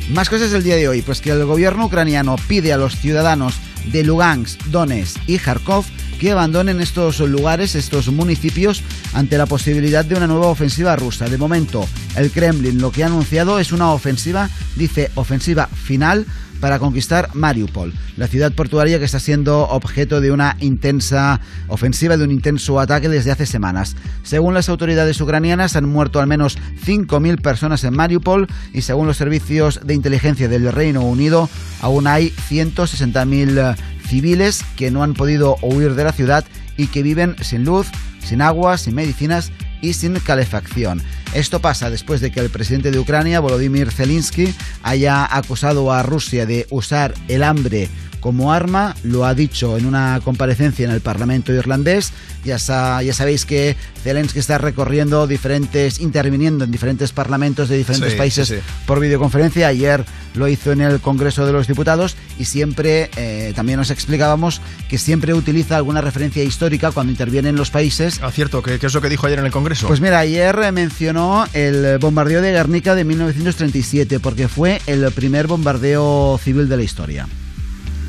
[0.09, 3.55] Más cosas del día de hoy, pues que el gobierno ucraniano pide a los ciudadanos
[3.91, 5.85] de Lugansk, Donetsk y Kharkov
[6.19, 8.83] que abandonen estos lugares, estos municipios,
[9.13, 11.27] ante la posibilidad de una nueva ofensiva rusa.
[11.27, 16.25] De momento, el Kremlin lo que ha anunciado es una ofensiva, dice ofensiva final,
[16.59, 22.25] para conquistar Mariupol, la ciudad portuaria que está siendo objeto de una intensa ofensiva, de
[22.25, 23.95] un intenso ataque desde hace semanas.
[24.23, 29.17] Según las autoridades ucranianas, han muerto al menos 5.000 personas en Mariupol y según los
[29.17, 31.49] servicios de inteligencia del Reino Unido,
[31.81, 33.77] aún hay 160.000
[34.09, 36.43] civiles que no han podido huir de la ciudad
[36.77, 37.87] y que viven sin luz,
[38.23, 41.01] sin agua, sin medicinas y sin calefacción.
[41.33, 46.45] Esto pasa después de que el presidente de Ucrania, Volodymyr Zelensky, haya acusado a Rusia
[46.45, 47.87] de usar el hambre
[48.19, 52.11] como arma, lo ha dicho en una comparecencia en el Parlamento irlandés.
[52.43, 58.11] Ya, sa- ya sabéis que Zelensky está recorriendo diferentes, interviniendo en diferentes parlamentos de diferentes
[58.13, 58.61] Sí, países sí, sí.
[58.85, 59.67] por videoconferencia.
[59.67, 60.03] Ayer
[60.35, 64.97] lo hizo en el Congreso de los Diputados y siempre, eh, también nos explicábamos que
[64.97, 68.08] siempre utiliza alguna referencia histórica cuando interviene en los países.
[68.21, 69.87] Ah, cierto, ¿qué, qué es lo que dijo ayer en el Congreso?
[69.87, 75.47] Pues mira, ayer eh, mencionó el bombardeo de Guernica de 1937 porque fue el primer
[75.47, 77.27] bombardeo civil de la historia.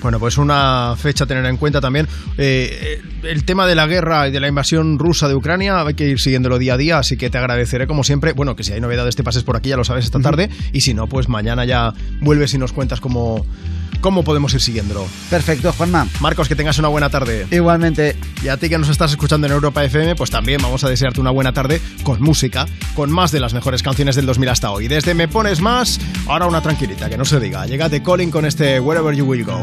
[0.03, 2.09] Bueno, pues una fecha a tener en cuenta también.
[2.39, 6.09] Eh, el tema de la guerra y de la invasión rusa de Ucrania hay que
[6.09, 8.33] ir siguiéndolo día a día, así que te agradeceré como siempre.
[8.33, 10.49] Bueno, que si hay novedades te pases por aquí, ya lo sabes esta tarde.
[10.73, 13.45] Y si no, pues mañana ya vuelves y nos cuentas cómo,
[14.01, 15.07] cómo podemos ir siguiéndolo.
[15.29, 16.07] Perfecto, Juanma.
[16.21, 17.47] Marcos, que tengas una buena tarde.
[17.51, 18.17] Igualmente.
[18.43, 21.21] Y a ti que nos estás escuchando en Europa FM, pues también vamos a desearte
[21.21, 24.89] una buena tarde con música, con más de las mejores canciones del 2000 hasta hoy.
[24.89, 27.67] Desde Me Pones Más, ahora una tranquilita, que no se diga.
[27.67, 29.61] Llega de Colin con este Wherever You Will Go.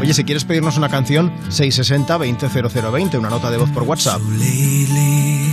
[0.00, 4.20] Oye, si quieres pedirnos una canción, 660-200020, una nota de voz por WhatsApp.
[4.38, 5.52] lately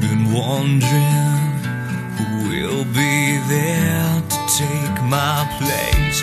[0.00, 1.50] been wondering
[2.16, 6.22] who will be there to take my place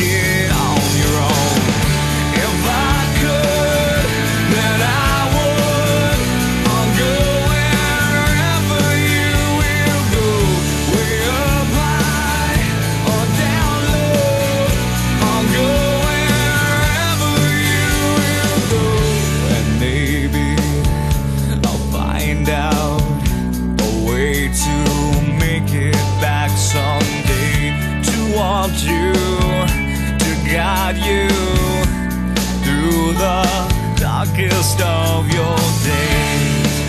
[34.49, 36.79] darkest of your days,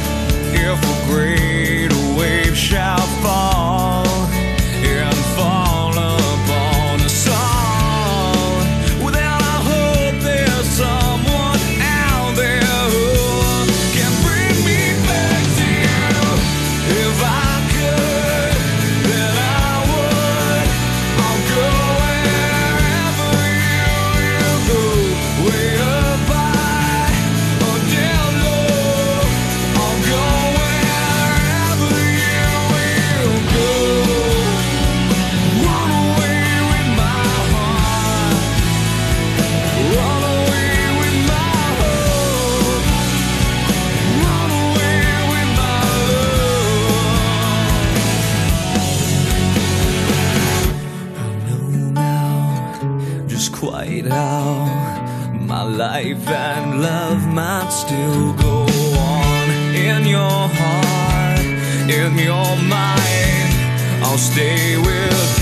[0.54, 3.61] if a great wave shall fall.
[57.86, 58.58] Still go
[58.98, 59.46] on.
[59.74, 61.46] In your heart,
[62.00, 63.52] in your mind,
[64.04, 65.41] I'll stay with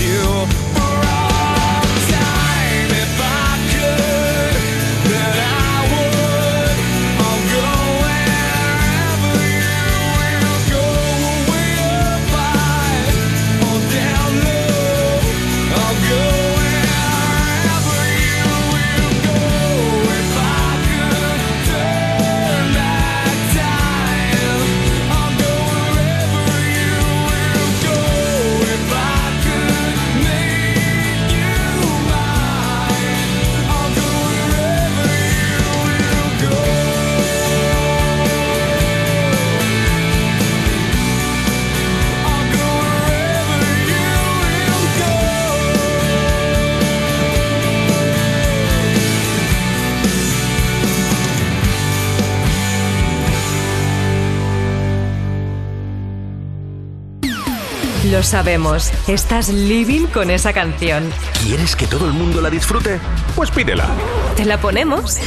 [58.31, 61.03] sabemos, estás living con esa canción.
[61.43, 62.97] ¿Quieres que todo el mundo la disfrute?
[63.35, 63.89] Pues pídela.
[64.37, 65.17] ¿Te la ponemos?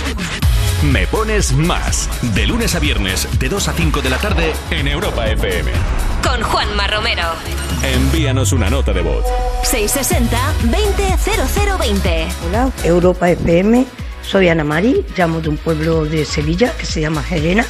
[0.91, 2.09] Me pones más.
[2.35, 5.71] De lunes a viernes, de 2 a 5 de la tarde, en Europa FM.
[6.23, 7.25] Con Juanma Romero.
[7.83, 9.27] Envíanos una nota de voz.
[9.65, 12.27] 660-200020.
[12.47, 13.85] Hola, Europa FM.
[14.23, 17.67] Soy Ana Mari, llamo de un pueblo de Sevilla que se llama Gerena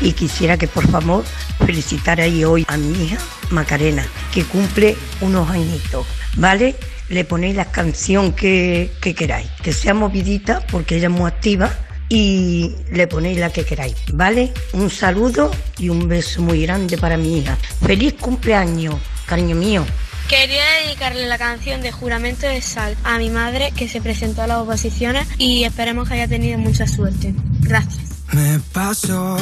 [0.00, 1.22] y quisiera que por favor
[1.64, 3.18] felicitarais hoy a mi hija
[3.54, 6.76] Macarena, que cumple unos añitos, ¿vale?
[7.08, 11.72] Le ponéis la canción que, que queráis, que sea movidita porque ella es muy activa
[12.08, 14.52] y le ponéis la que queráis, ¿vale?
[14.72, 17.56] Un saludo y un beso muy grande para mi hija.
[17.84, 19.84] ¡Feliz cumpleaños, cariño mío!
[20.28, 24.46] Quería dedicarle la canción de Juramento de Sal a mi madre que se presentó a
[24.46, 27.34] las oposiciones y esperemos que haya tenido mucha suerte.
[27.60, 28.04] Gracias.
[28.32, 29.36] Me paso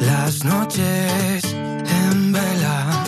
[0.00, 3.04] las noches en vela.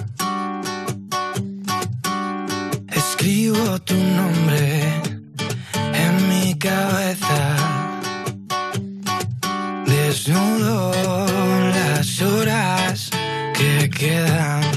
[3.33, 5.01] Escribo tu nombre
[5.95, 7.57] en mi cabeza.
[9.87, 10.93] Desnudo
[11.71, 13.09] las horas
[13.57, 14.72] que quedan.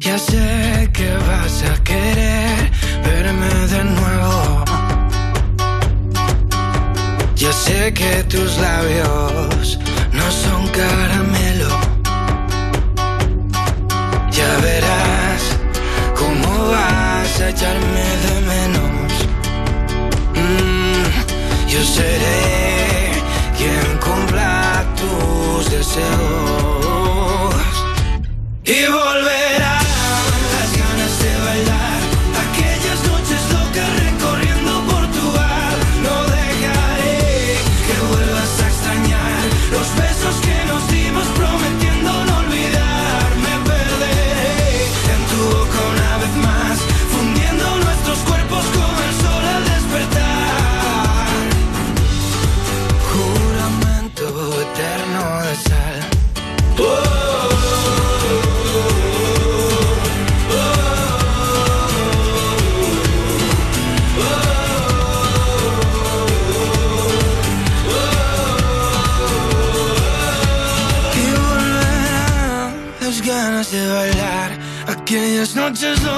[0.00, 2.72] Ya sé que vas a querer
[3.04, 4.64] verme de nuevo.
[7.36, 9.55] Ya sé que tus labios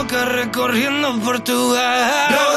[0.08, 2.47] locas recorriendo Portugal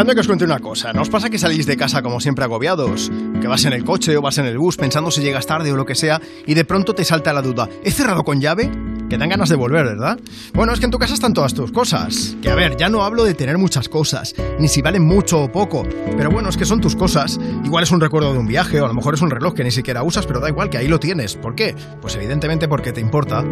[0.00, 0.92] Que os cuente una cosa.
[0.92, 3.12] ¿No os pasa que salís de casa como siempre agobiados?
[3.40, 5.76] Que vas en el coche o vas en el bus pensando si llegas tarde o
[5.76, 7.68] lo que sea y de pronto te salta la duda.
[7.84, 8.72] ¿He cerrado con llave?
[9.08, 10.18] Que dan ganas de volver, ¿verdad?
[10.52, 12.36] Bueno, es que en tu casa están todas tus cosas.
[12.42, 15.52] Que a ver, ya no hablo de tener muchas cosas, ni si valen mucho o
[15.52, 15.84] poco.
[16.16, 17.38] Pero bueno, es que son tus cosas.
[17.64, 19.64] Igual es un recuerdo de un viaje o a lo mejor es un reloj que
[19.64, 21.36] ni siquiera usas, pero da igual que ahí lo tienes.
[21.36, 21.76] ¿Por qué?
[22.00, 23.44] Pues evidentemente porque te importa.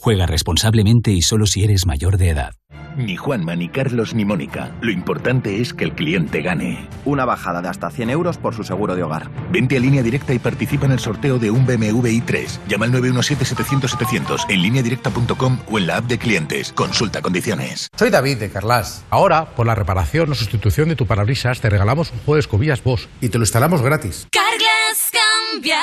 [0.00, 2.52] Juega responsablemente y solo si eres mayor de edad.
[2.96, 4.72] Ni Juanma, ni Carlos, ni Mónica.
[4.80, 6.88] Lo importante es que el cliente gane.
[7.04, 9.30] Una bajada de hasta 100 euros por su seguro de hogar.
[9.50, 12.58] Vente a línea directa y participa en el sorteo de un BMW i3.
[12.68, 16.72] Llama al 917-700-700 en lineadirecta.com o en la app de clientes.
[16.72, 17.88] Consulta condiciones.
[17.96, 19.04] Soy David de Carlas.
[19.10, 22.82] Ahora, por la reparación o sustitución de tu parabrisas, te regalamos un juego de escobillas
[22.82, 24.28] Bosch y te lo instalamos gratis.
[24.30, 25.80] Carglass cambia,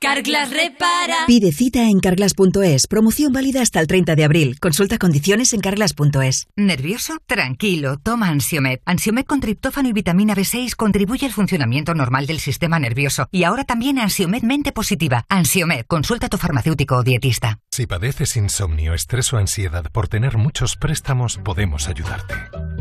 [0.00, 1.26] Carglass repara.
[1.26, 2.86] Pide cita en carglass.es.
[2.86, 4.58] Promoción válida hasta el 30 de abril.
[4.60, 6.46] Consulta condiciones en carglass.es.
[6.56, 7.18] ¿Nervioso?
[7.26, 8.80] Tranquilo, toma Ansiomed.
[8.84, 13.28] Ansiomed con triptófano y vitamina B6 contribuye al funcionamiento normal del sistema nervioso.
[13.30, 15.24] Y ahora también Ansiomed mente positiva.
[15.28, 17.60] Ansiomed, consulta a tu farmacéutico o dietista.
[17.70, 22.34] Si padeces insomnio, estrés o ansiedad por tener muchos préstamos, podemos ayudarte.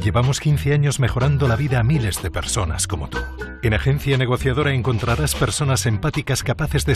[0.03, 3.19] Llevamos 15 años mejorando la vida a miles de personas como tú.
[3.63, 6.95] En Agencia Negociadora encontrarás personas empáticas capaces de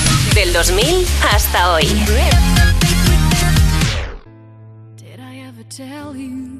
[0.41, 1.83] Del 2000 hasta hoy.
[4.95, 6.59] Did I ever tell you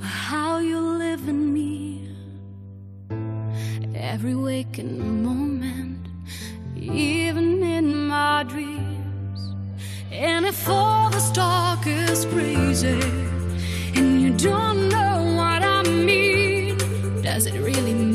[0.00, 2.08] how you live in me?
[3.94, 6.08] Every waking moment,
[6.74, 9.54] even in my dreams.
[10.10, 12.98] And if all this talk is crazy,
[13.94, 16.78] and you don't know what I mean,
[17.20, 18.13] does it really matter?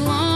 [0.00, 0.29] Long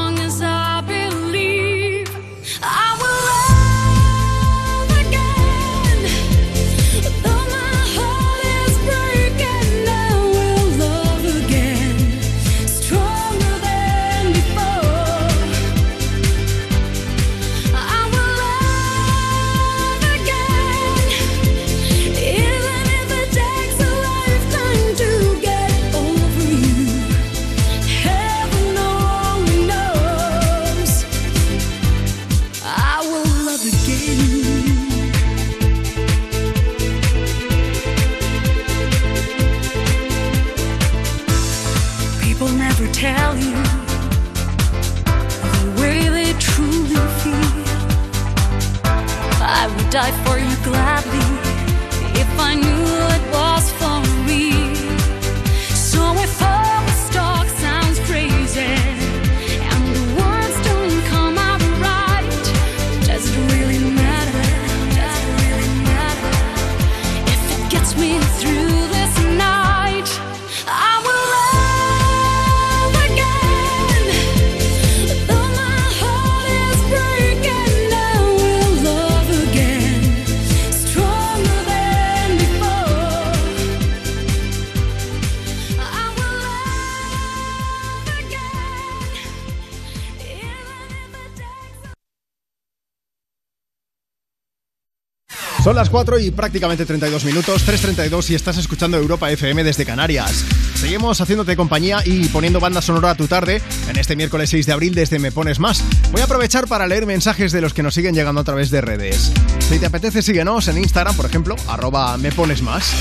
[95.65, 100.45] Son las 4 y prácticamente 32 minutos, 3.32 y estás escuchando Europa FM desde Canarias.
[100.75, 104.73] Seguimos haciéndote compañía y poniendo banda sonora a tu tarde en este miércoles 6 de
[104.75, 105.83] abril desde Me Pones Más.
[106.13, 108.83] Voy a aprovechar para leer mensajes de los que nos siguen llegando a través de
[108.83, 109.33] redes.
[109.67, 112.93] Si te apetece, síguenos en Instagram, por ejemplo, arroba Me Pones Más.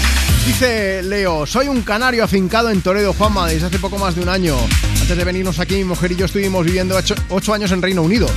[0.48, 4.30] Dice Leo, soy un canario afincado en Toledo, Juanma, desde hace poco más de un
[4.30, 4.56] año.
[5.02, 8.30] Antes de venirnos aquí, mi mujer y yo estuvimos viviendo 8 años en Reino Unido.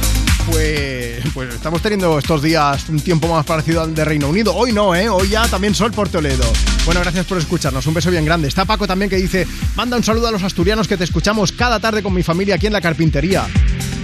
[0.47, 4.55] Pues, pues estamos teniendo estos días un tiempo más parecido al de Reino Unido.
[4.55, 5.09] Hoy no, ¿eh?
[5.09, 6.45] Hoy ya también sol por Toledo.
[6.85, 7.87] Bueno, gracias por escucharnos.
[7.87, 8.47] Un beso bien grande.
[8.49, 11.81] Está Paco también que dice, manda un saludo a los asturianos que te escuchamos cada
[11.81, 13.47] tarde con mi familia aquí en la carpintería.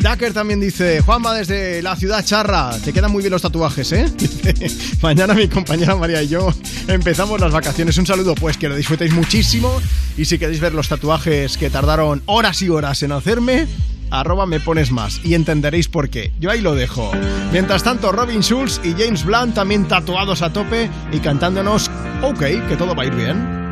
[0.00, 4.12] Dacker también dice, Juanma desde la ciudad charra, te quedan muy bien los tatuajes, ¿eh?
[5.00, 6.52] Mañana mi compañera María y yo
[6.88, 7.96] empezamos las vacaciones.
[7.98, 9.80] Un saludo, pues que lo disfrutéis muchísimo
[10.16, 13.68] y si queréis ver los tatuajes que tardaron horas y horas en hacerme,
[14.12, 16.32] arroba me pones más y entenderéis por qué.
[16.38, 17.10] Yo ahí lo dejo.
[17.52, 21.90] Mientras tanto, Robin Schulz y James Blunt también tatuados a tope y cantándonos,
[22.22, 23.62] ok, que todo va a ir bien.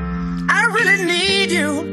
[0.48, 1.84] I really need you.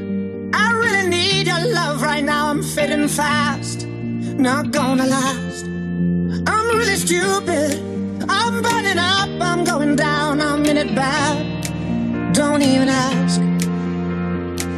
[0.53, 2.49] I really need your love right now.
[2.49, 3.85] I'm fading fast.
[3.85, 5.65] Not gonna last.
[5.65, 7.81] I'm really stupid.
[8.29, 9.29] I'm burning up.
[9.41, 10.41] I'm going down.
[10.41, 12.33] I'm in it bad.
[12.33, 13.41] Don't even ask.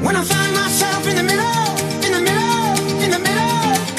[0.01, 1.78] When I find myself in the middle,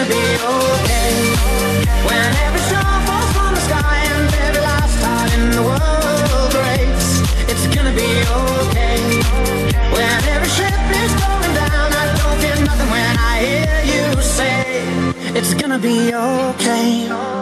[0.00, 1.12] Gonna be okay.
[2.06, 7.20] When every star falls from the sky and every last heart in the world breaks.
[7.50, 8.98] It's gonna be okay.
[9.92, 14.82] When every ship is going down, I don't feel nothing when I hear you say
[15.34, 17.39] it's gonna be okay.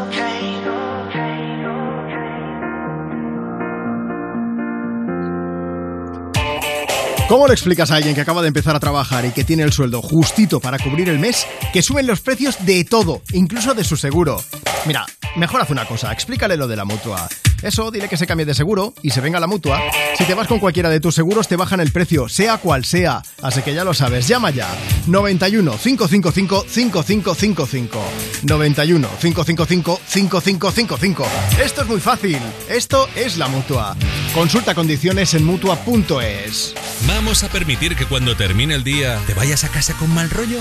[7.28, 9.70] ¿Cómo le explicas a alguien que acaba de empezar a trabajar y que tiene el
[9.70, 13.98] sueldo justito para cubrir el mes que suben los precios de todo, incluso de su
[13.98, 14.42] seguro?
[14.86, 15.04] Mira,
[15.36, 17.28] mejor haz una cosa, explícale lo de la mutua.
[17.62, 19.80] Eso, dile que se cambie de seguro y se venga a la mutua.
[20.16, 23.22] Si te vas con cualquiera de tus seguros, te bajan el precio, sea cual sea.
[23.42, 24.68] Así que ya lo sabes, llama ya.
[25.06, 28.00] 91 555 5555.
[28.42, 31.26] 91 555 5555.
[31.62, 32.38] Esto es muy fácil.
[32.68, 33.96] Esto es la mutua.
[34.34, 36.74] Consulta condiciones en mutua.es.
[37.06, 40.60] ¿Vamos a permitir que cuando termine el día te vayas a casa con mal rollo?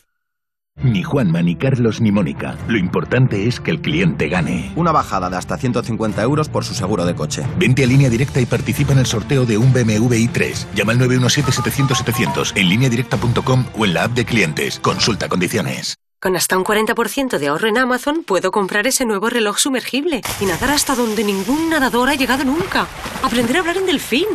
[0.77, 2.57] Ni Juanma, ni Carlos, ni Mónica.
[2.67, 4.71] Lo importante es que el cliente gane.
[4.75, 7.43] Una bajada de hasta 150 euros por su seguro de coche.
[7.57, 10.73] Vente a línea directa y participa en el sorteo de un BMW i3.
[10.73, 14.79] Llama al 917-700-700 en lineadirecta.com o en la app de clientes.
[14.79, 15.95] Consulta condiciones.
[16.19, 20.45] Con hasta un 40% de ahorro en Amazon puedo comprar ese nuevo reloj sumergible y
[20.45, 22.87] nadar hasta donde ningún nadador ha llegado nunca.
[23.23, 24.27] Aprender a hablar en delfín.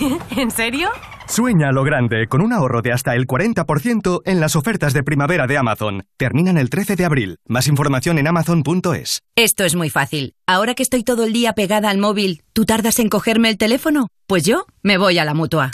[0.36, 0.90] ¿En serio?
[1.26, 5.46] Sueña lo grande con un ahorro de hasta el 40% en las ofertas de primavera
[5.46, 6.04] de Amazon.
[6.16, 7.38] Terminan el 13 de abril.
[7.46, 9.20] Más información en amazon.es.
[9.34, 10.34] Esto es muy fácil.
[10.46, 14.08] Ahora que estoy todo el día pegada al móvil, ¿tú tardas en cogerme el teléfono?
[14.26, 15.70] Pues yo me voy a la mutua.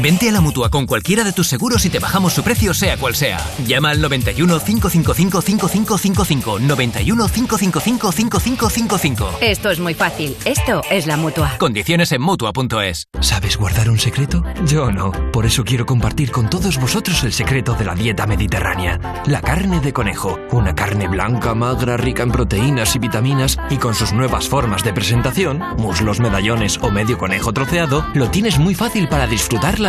[0.00, 2.96] Vente a la mutua con cualquiera de tus seguros y te bajamos su precio, sea
[2.96, 3.38] cual sea.
[3.66, 6.58] Llama al 91 555 5555.
[6.58, 9.38] 91 555 5555.
[9.40, 10.36] Esto es muy fácil.
[10.44, 11.56] Esto es la mutua.
[11.58, 13.08] Condiciones en mutua.es.
[13.20, 14.42] ¿Sabes guardar un secreto?
[14.66, 15.12] Yo no.
[15.32, 19.22] Por eso quiero compartir con todos vosotros el secreto de la dieta mediterránea.
[19.26, 20.38] La carne de conejo.
[20.50, 24.92] Una carne blanca, magra, rica en proteínas y vitaminas y con sus nuevas formas de
[24.92, 29.26] presentación, muslos, medallones o medio conejo troceado, lo tienes muy fácil para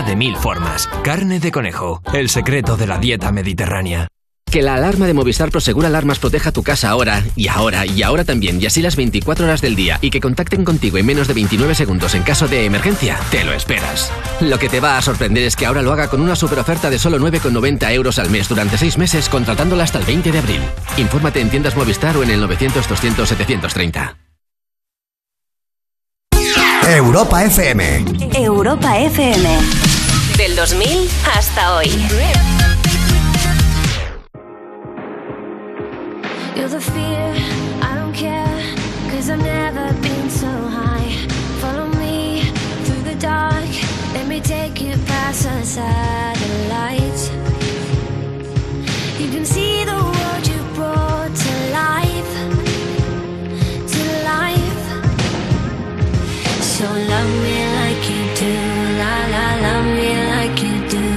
[0.01, 0.89] de mil formas.
[1.03, 2.01] Carne de conejo.
[2.13, 4.07] El secreto de la dieta mediterránea.
[4.51, 8.23] Que la alarma de Movistar Prosegur Alarmas proteja tu casa ahora, y ahora, y ahora
[8.23, 11.33] también, y así las 24 horas del día, y que contacten contigo en menos de
[11.33, 14.11] 29 segundos en caso de emergencia, te lo esperas.
[14.39, 16.89] Lo que te va a sorprender es que ahora lo haga con una super oferta
[16.89, 20.61] de solo 9,90 euros al mes durante 6 meses, contratándola hasta el 20 de abril.
[20.97, 24.24] Infórmate en tiendas Movistar o en el 900-200-730.
[26.87, 27.81] Europa FM.
[28.37, 29.47] Europa FM.
[30.37, 31.89] Del 2000 hasta hoy.
[36.55, 37.33] You're the fear,
[37.81, 38.75] I don't care,
[39.09, 41.09] cause I've never been so high.
[41.59, 42.51] Follow me
[42.85, 43.65] through the dark,
[44.13, 47.31] let me take you past the satellites.
[49.19, 50.14] You can see the
[56.75, 58.53] So love me like you do,
[58.99, 61.07] la la, love me like you do.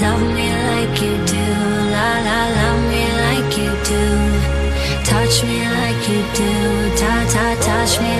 [0.00, 1.44] Love me like you do,
[1.94, 4.04] la la, love me like you do.
[5.04, 6.50] Touch me like you do,
[6.96, 8.14] ta ta, touch me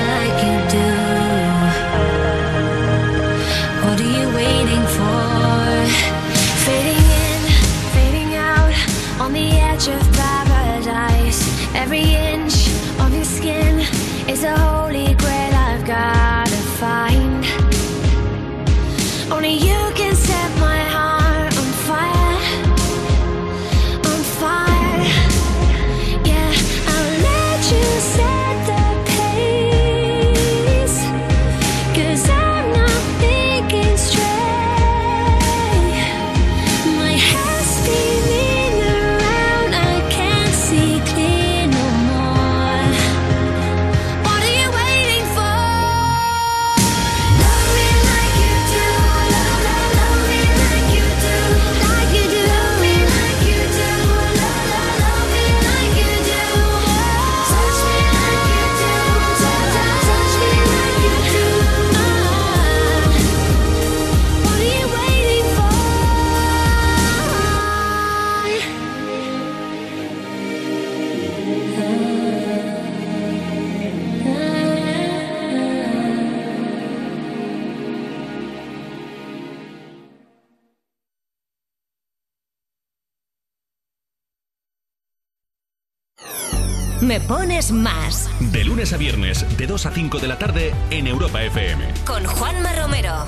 [87.04, 88.30] Me pones más.
[88.40, 91.92] De lunes a viernes, de 2 a 5 de la tarde en Europa FM.
[92.06, 93.26] Con Juanma Romero.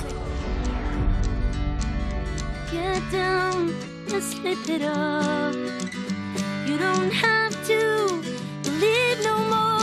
[2.71, 3.71] Get down
[4.11, 5.53] and slip it up.
[6.65, 8.19] You don't have to
[8.63, 9.76] believe no more.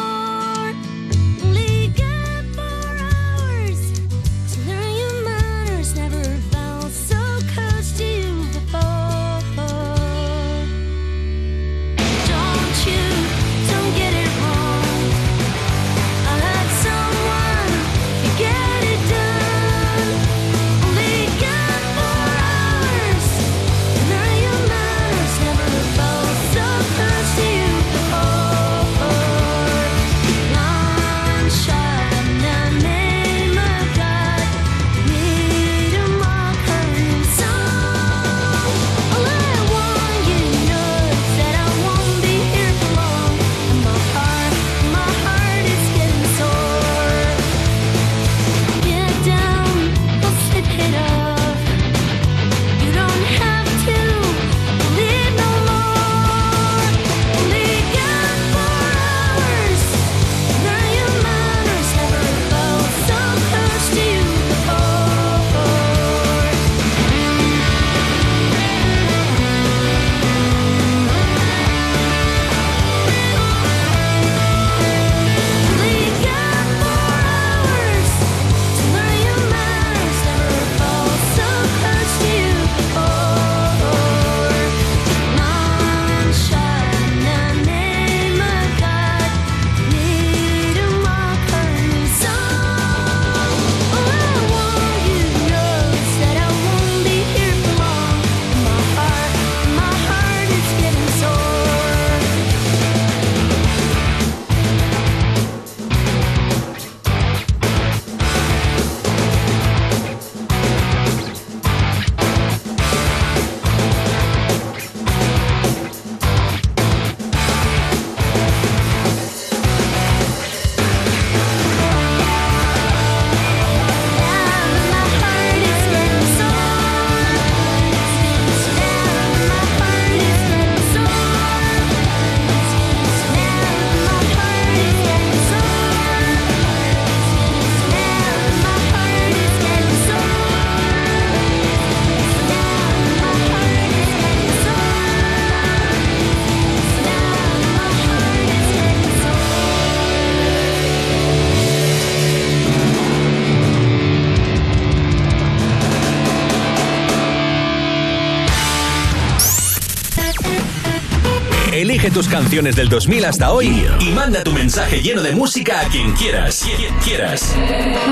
[162.14, 166.12] Tus canciones del 2000 hasta hoy y manda tu mensaje lleno de música a quien
[166.12, 166.64] quieras.
[166.76, 167.52] Quien quieras.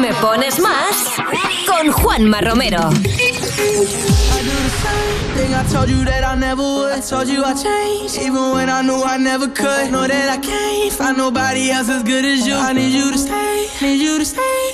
[0.00, 1.06] Me pones más
[1.68, 2.90] con Juanma Romero.
[5.36, 6.92] Thing I told you that I never would.
[6.92, 9.92] I told you I changed, even when I knew I never could.
[9.92, 12.54] Know that I can't find nobody else as good as you.
[12.54, 14.71] I need you to stay, need you to stay.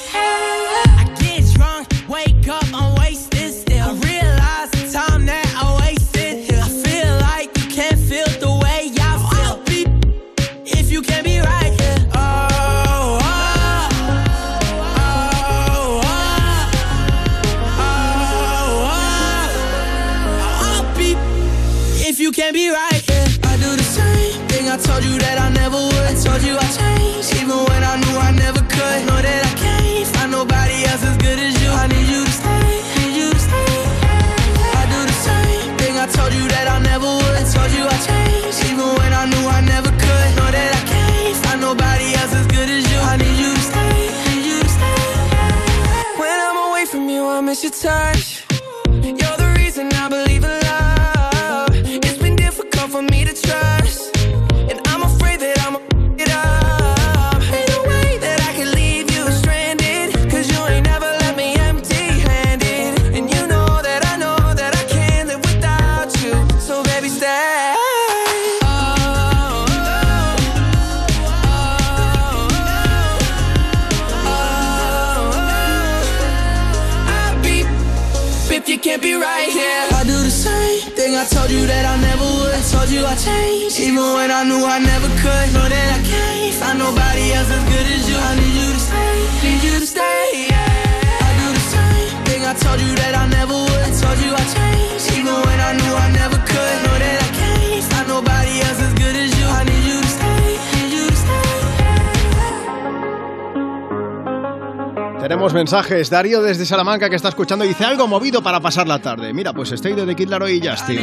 [83.09, 85.47] I changed, even when I knew I never could.
[85.57, 88.17] Know that I can't find nobody else as good as you.
[88.21, 90.29] I need you to stay, need you to stay.
[90.53, 91.25] Yeah.
[91.25, 93.83] I do the same thing I told you that I never would.
[93.89, 96.77] I told you I changed, even when I knew I never could.
[96.85, 99.47] Know that I can't find nobody else as good as you.
[99.57, 100.45] I need you to stay,
[100.77, 101.49] need you to stay.
[105.25, 106.11] Tenemos mensajes.
[106.11, 109.33] Darío desde Salamanca que está escuchando dice algo movido para pasar la tarde.
[109.33, 111.01] Mira, pues estoy de The Kid Laroi y Justin.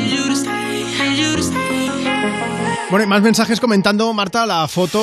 [2.92, 5.02] Bueno, y más mensajes comentando, Marta, la foto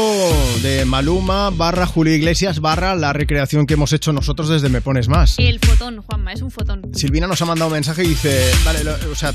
[0.62, 5.08] de Maluma barra Julio Iglesias barra la recreación que hemos hecho nosotros desde Me Pones
[5.08, 5.34] Más.
[5.38, 6.82] El fotón, Juanma, es un fotón.
[6.94, 9.34] Silvina nos ha mandado un mensaje y dice, vale, lo- o sea,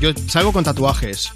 [0.00, 1.30] yo salgo con tatuajes.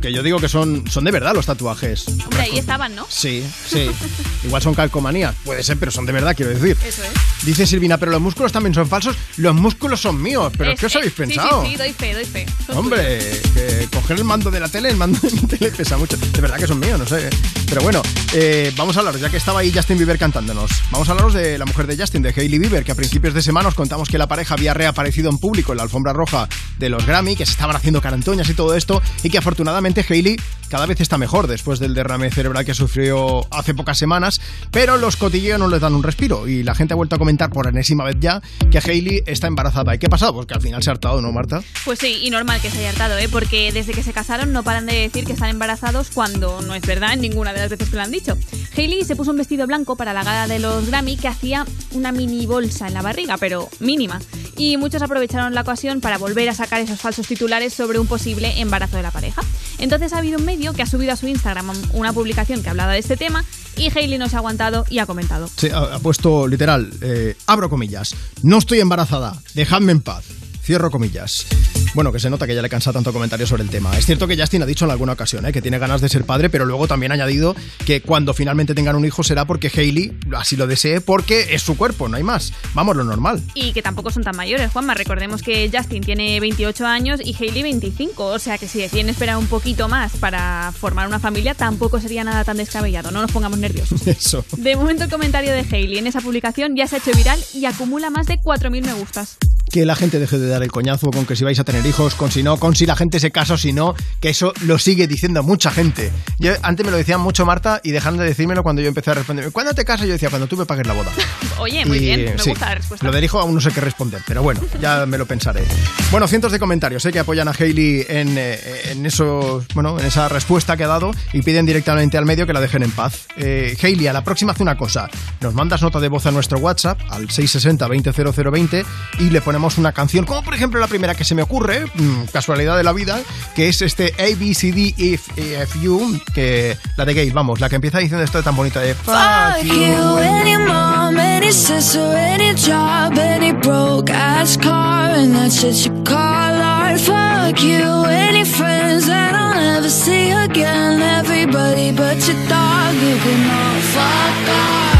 [0.00, 2.08] Que yo digo que son, son de verdad los tatuajes.
[2.08, 3.06] Hombre, ahí estaban, ¿no?
[3.08, 3.90] Sí, sí.
[4.44, 5.34] Igual son calcomanías.
[5.44, 6.76] Puede ser, pero son de verdad, quiero decir.
[6.86, 7.10] Eso es.
[7.44, 9.14] Dice Silvina, pero los músculos también son falsos.
[9.36, 10.52] Los músculos son míos.
[10.56, 11.62] ¿Pero Es- qué os habéis eh, pensado?
[11.62, 12.46] Sí, sí, sí, doy fe, doy fe.
[12.66, 13.18] Son Hombre,
[13.54, 16.16] que coger el mando de la tele, el mando de mi tele pesa mucho.
[16.16, 17.28] De verdad que son míos, no sé.
[17.68, 18.00] Pero bueno,
[18.32, 20.70] eh, vamos a hablaros, ya que estaba ahí Justin Bieber cantándonos.
[20.90, 23.42] Vamos a hablaros de la mujer de Justin, de Hailey Bieber, que a principios de
[23.42, 26.48] semana os contamos que la pareja había reaparecido en público en la alfombra roja
[26.78, 30.36] de los Grammy, que se estaban haciendo carantoñas y todo esto, y que afortunadamente Hailey
[30.70, 35.16] cada vez está mejor después del derrame cerebral que sufrió hace pocas semanas, pero los
[35.16, 38.04] cotilleos no les dan un respiro y la gente ha vuelto a comentar por enésima
[38.04, 39.96] vez ya que Hailey está embarazada.
[39.96, 40.34] ¿Y qué ha pasado?
[40.34, 41.60] Pues que al final se ha hartado, ¿no, Marta?
[41.84, 43.28] Pues sí, y normal que se haya hartado, ¿eh?
[43.28, 46.82] Porque desde que se casaron no paran de decir que están embarazados cuando no es
[46.82, 48.38] verdad en ninguna de las veces que lo han dicho.
[48.76, 52.12] Hailey se puso un vestido blanco para la gala de los Grammy que hacía una
[52.12, 54.20] mini bolsa en la barriga, pero mínima.
[54.56, 58.60] Y muchos aprovecharon la ocasión para volver a sacar esos falsos titulares sobre un posible
[58.60, 59.42] embarazo de la pareja.
[59.80, 62.92] Entonces ha habido un medio que ha subido a su Instagram una publicación que hablaba
[62.92, 63.44] de este tema
[63.76, 65.48] y Hailey no se ha aguantado y ha comentado.
[65.56, 70.24] Sí, ha puesto literal, eh, abro comillas, no estoy embarazada, dejadme en paz.
[70.62, 71.46] Cierro comillas.
[71.94, 73.96] Bueno, que se nota que ya le cansa tanto comentario sobre el tema.
[73.98, 75.52] Es cierto que Justin ha dicho en alguna ocasión ¿eh?
[75.52, 78.94] que tiene ganas de ser padre, pero luego también ha añadido que cuando finalmente tengan
[78.94, 82.52] un hijo será porque Hailey así lo desee, porque es su cuerpo, no hay más.
[82.74, 83.42] Vamos, lo normal.
[83.54, 84.94] Y que tampoco son tan mayores, Juanma.
[84.94, 88.24] Recordemos que Justin tiene 28 años y Hailey 25.
[88.24, 92.22] O sea que si deciden esperar un poquito más para formar una familia, tampoco sería
[92.22, 93.10] nada tan descabellado.
[93.10, 94.06] No nos pongamos nerviosos.
[94.06, 94.44] Eso.
[94.56, 97.64] De momento el comentario de Hailey en esa publicación ya se ha hecho viral y
[97.64, 99.38] acumula más de 4.000 me gustas.
[99.70, 102.14] Que la gente deje de dar el coñazo con que si vais a tener hijos,
[102.14, 104.78] con si no, con si la gente se casa o si no, que eso lo
[104.78, 106.12] sigue diciendo mucha gente.
[106.38, 109.14] Yo antes me lo decían mucho Marta y dejando de decírmelo cuando yo empecé a
[109.14, 109.50] responder.
[109.52, 110.06] ¿Cuándo te casas?
[110.06, 111.10] Yo decía, cuando tú me pagues la boda.
[111.58, 113.06] Oye, muy Y, bien, me sí, gusta la respuesta.
[113.06, 115.64] Lo del hijo aún no sé qué responder, pero bueno, ya me lo pensaré.
[116.10, 117.12] Bueno, cientos de comentarios ¿eh?
[117.12, 118.58] que apoyan a Hailey en, eh,
[118.90, 122.52] en, esos, bueno, en esa respuesta que ha dado y piden directamente al medio que
[122.52, 123.26] la dejen en paz.
[123.36, 125.08] Eh, Hailey, a la próxima haz una cosa.
[125.40, 128.84] Nos mandas nota de voz a nuestro WhatsApp al 660 200020
[129.18, 132.76] y le ponemos una canción, por ejemplo la primera que se me ocurre, mm, casualidad
[132.76, 133.20] de la vida,
[133.54, 137.98] que es este ABCD If, If You, que la de Gail, vamos, la que empieza
[137.98, 144.12] diciendo esto tan bonita de Fuck you, any mom, any sister, any job, any broke
[144.12, 146.98] ass car, and that's just you call art.
[147.00, 148.10] Fuck you
[148.40, 151.02] your friends that I'll never see again.
[151.02, 154.99] Everybody but your dog, you can all fuck off.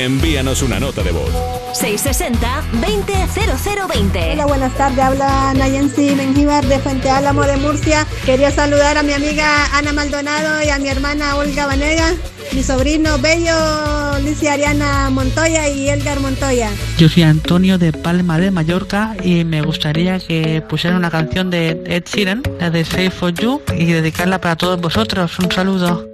[0.00, 1.30] Envíanos una nota de voz.
[1.74, 4.32] 660-200020.
[4.32, 4.98] Hola, buenas tardes.
[4.98, 8.06] Habla Nayensi Mengíbar de Fuente Álamo de Murcia.
[8.24, 12.14] Quería saludar a mi amiga Ana Maldonado y a mi hermana Olga Vanega,
[12.52, 16.70] mi sobrino Bello, Licia Ariana Montoya y Elgar Montoya.
[16.96, 21.78] Yo soy Antonio de Palma de Mallorca y me gustaría que pusieran una canción de
[21.84, 25.38] Ed Sheeran, la de Save for You, y dedicarla para todos vosotros.
[25.38, 26.06] Un saludo.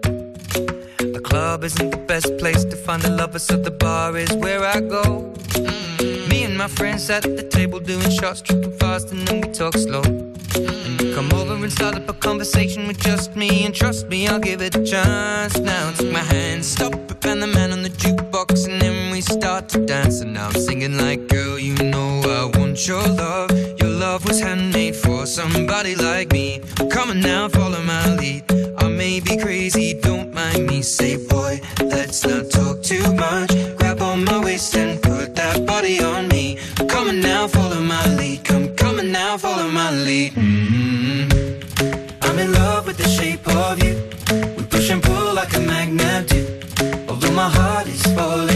[1.36, 4.80] Club isn't the best place to find a lover, so the bar is where I
[4.80, 5.30] go.
[5.48, 6.30] Mm.
[6.30, 9.74] Me and my friends at the table doing shots, tripping fast, and then we talk
[9.76, 10.00] slow.
[10.00, 14.26] And you come over and start up a conversation with just me, and trust me,
[14.26, 15.58] I'll give it a chance.
[15.58, 19.22] Now take my hand, stop it, and the man on the jukebox, and then we
[19.22, 20.20] start to dance.
[20.20, 23.50] And now I'm singing like, girl, you know I want your love.
[23.80, 26.60] Your love was handmade for somebody like me.
[26.90, 28.44] Come on now, follow my lead.
[28.76, 30.82] I may be crazy, don't mind me.
[30.82, 33.50] Say, boy, let's not talk too much.
[33.78, 36.58] Grab on my waist and put that body on me.
[36.86, 38.44] Come on now, follow my lead.
[38.44, 40.34] Come, come on now, follow my lead.
[40.34, 41.26] mm
[42.20, 43.94] I'm in love with the shape of you.
[44.56, 46.42] We push and pull like a magnet do.
[47.08, 48.55] Although my heart is falling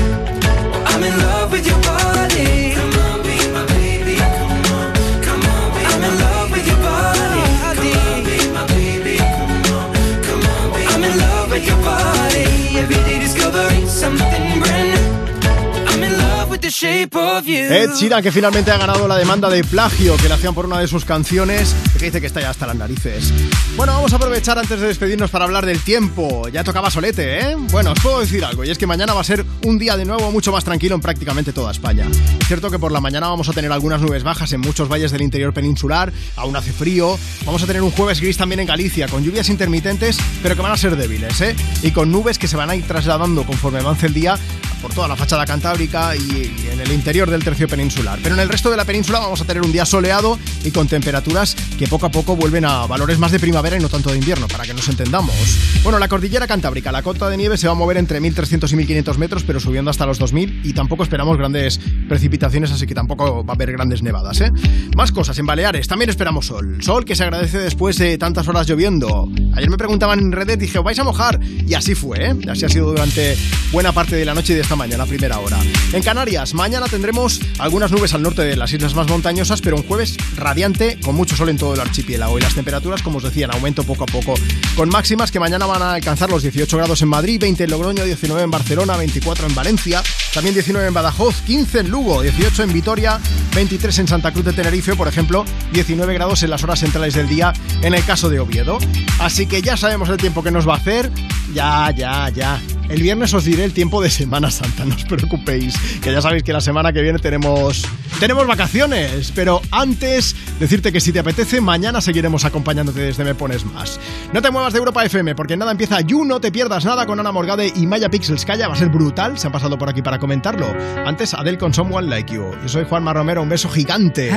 [17.71, 20.79] Ed Sheeran, que finalmente ha ganado la demanda de plagio que le hacían por una
[20.79, 23.33] de sus canciones, que dice que está ya hasta las narices.
[23.75, 26.47] Bueno, vamos a aprovechar antes de despedirnos para hablar del tiempo.
[26.49, 27.55] Ya tocaba solete, ¿eh?
[27.71, 30.05] Bueno, os puedo decir algo, y es que mañana va a ser un día de
[30.05, 32.07] nuevo mucho más tranquilo en prácticamente toda España.
[32.39, 35.11] Es cierto que por la mañana vamos a tener algunas nubes bajas en muchos valles
[35.11, 37.17] del interior peninsular, aún hace frío.
[37.45, 40.71] Vamos a tener un jueves gris también en Galicia, con lluvias intermitentes, pero que van
[40.71, 41.55] a ser débiles, ¿eh?
[41.83, 44.37] Y con nubes que se van a ir trasladando conforme avance el día
[44.81, 48.19] por toda la fachada cantábrica y en el interior del tercio peninsular.
[48.21, 50.87] Pero en el resto de la península vamos a tener un día soleado y con
[50.87, 54.17] temperaturas que poco a poco vuelven a valores más de primavera y no tanto de
[54.17, 55.35] invierno, para que nos entendamos.
[55.83, 58.75] Bueno, la cordillera cantábrica, la cota de nieve se va a mover entre 1300 y
[58.75, 63.45] 1500 metros, pero subiendo hasta los 2000 y tampoco esperamos grandes precipitaciones, así que tampoco
[63.45, 64.51] va a haber grandes nevadas, ¿eh?
[64.95, 66.77] Más cosas, en Baleares también esperamos sol.
[66.81, 69.29] Sol que se agradece después de tantas horas lloviendo.
[69.55, 71.39] Ayer me preguntaban en Reddit, dije, ¿vais a mojar?
[71.43, 72.35] Y así fue, ¿eh?
[72.49, 73.37] Así ha sido durante
[73.71, 75.57] buena parte de la noche y de esta mañana, primera hora.
[75.93, 79.83] En Canarias, mañana tendremos algunas nubes al norte de las islas más montañosas, pero un
[79.83, 83.45] jueves radiante con mucho sol en todo el archipiélago y las temperaturas, como os decía,
[83.45, 84.33] en aumento poco a poco,
[84.75, 88.03] con máximas que mañana van a alcanzar los 18 grados en Madrid, 20 en Logroño,
[88.03, 92.73] 19 en Barcelona, 24 en Valencia, también 19 en Badajoz, 15 en Lugo, 18 en
[92.73, 93.19] Vitoria,
[93.55, 97.27] 23 en Santa Cruz de Tenerife, por ejemplo, 19 grados en las horas centrales del
[97.27, 98.79] día en el caso de Oviedo.
[99.19, 101.11] Así que ya sabemos el tiempo que nos va a hacer.
[101.53, 102.61] Ya, ya, ya.
[102.89, 106.30] El viernes os diré el tiempo de Semana Santa, no os preocupéis, que ya sabéis
[106.39, 107.85] que la semana que viene tenemos
[108.19, 113.65] tenemos vacaciones, pero antes decirte que si te apetece, mañana seguiremos acompañándote desde Me Pones
[113.65, 113.99] Más.
[114.31, 117.19] No te muevas de Europa FM, porque nada empieza You, no te pierdas nada con
[117.19, 120.01] Ana Morgade y Maya Pixels Calla, va a ser brutal, se han pasado por aquí
[120.01, 120.73] para comentarlo.
[121.05, 122.45] Antes, Adele con Someone Like You.
[122.61, 124.31] Yo soy Juanma Romero, un beso gigante.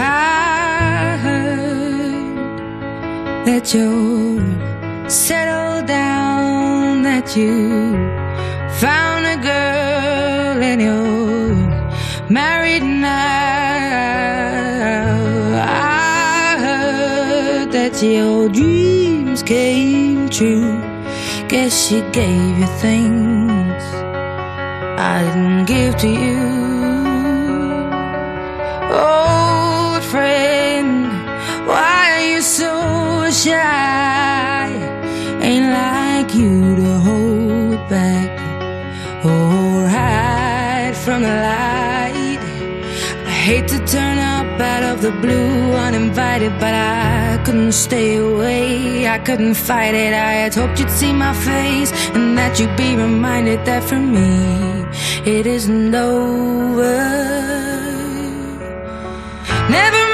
[12.30, 13.14] Married now.
[15.64, 20.80] I heard that your dreams came true.
[21.48, 23.82] Guess she gave you things
[24.98, 26.40] I didn't give to you.
[28.90, 31.06] Old friend,
[31.66, 34.70] why are you so shy?
[35.42, 36.73] Ain't like you
[45.04, 49.06] the blue uninvited, but I couldn't stay away.
[49.06, 50.14] I couldn't fight it.
[50.14, 54.30] I had hoped you'd see my face and that you'd be reminded that for me
[55.26, 56.96] it isn't over.
[59.68, 60.13] Never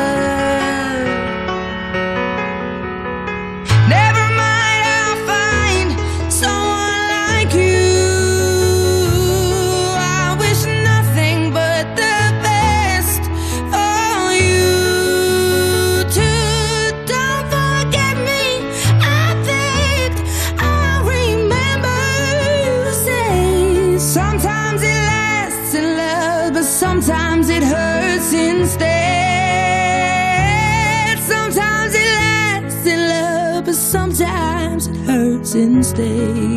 [35.51, 36.50] since day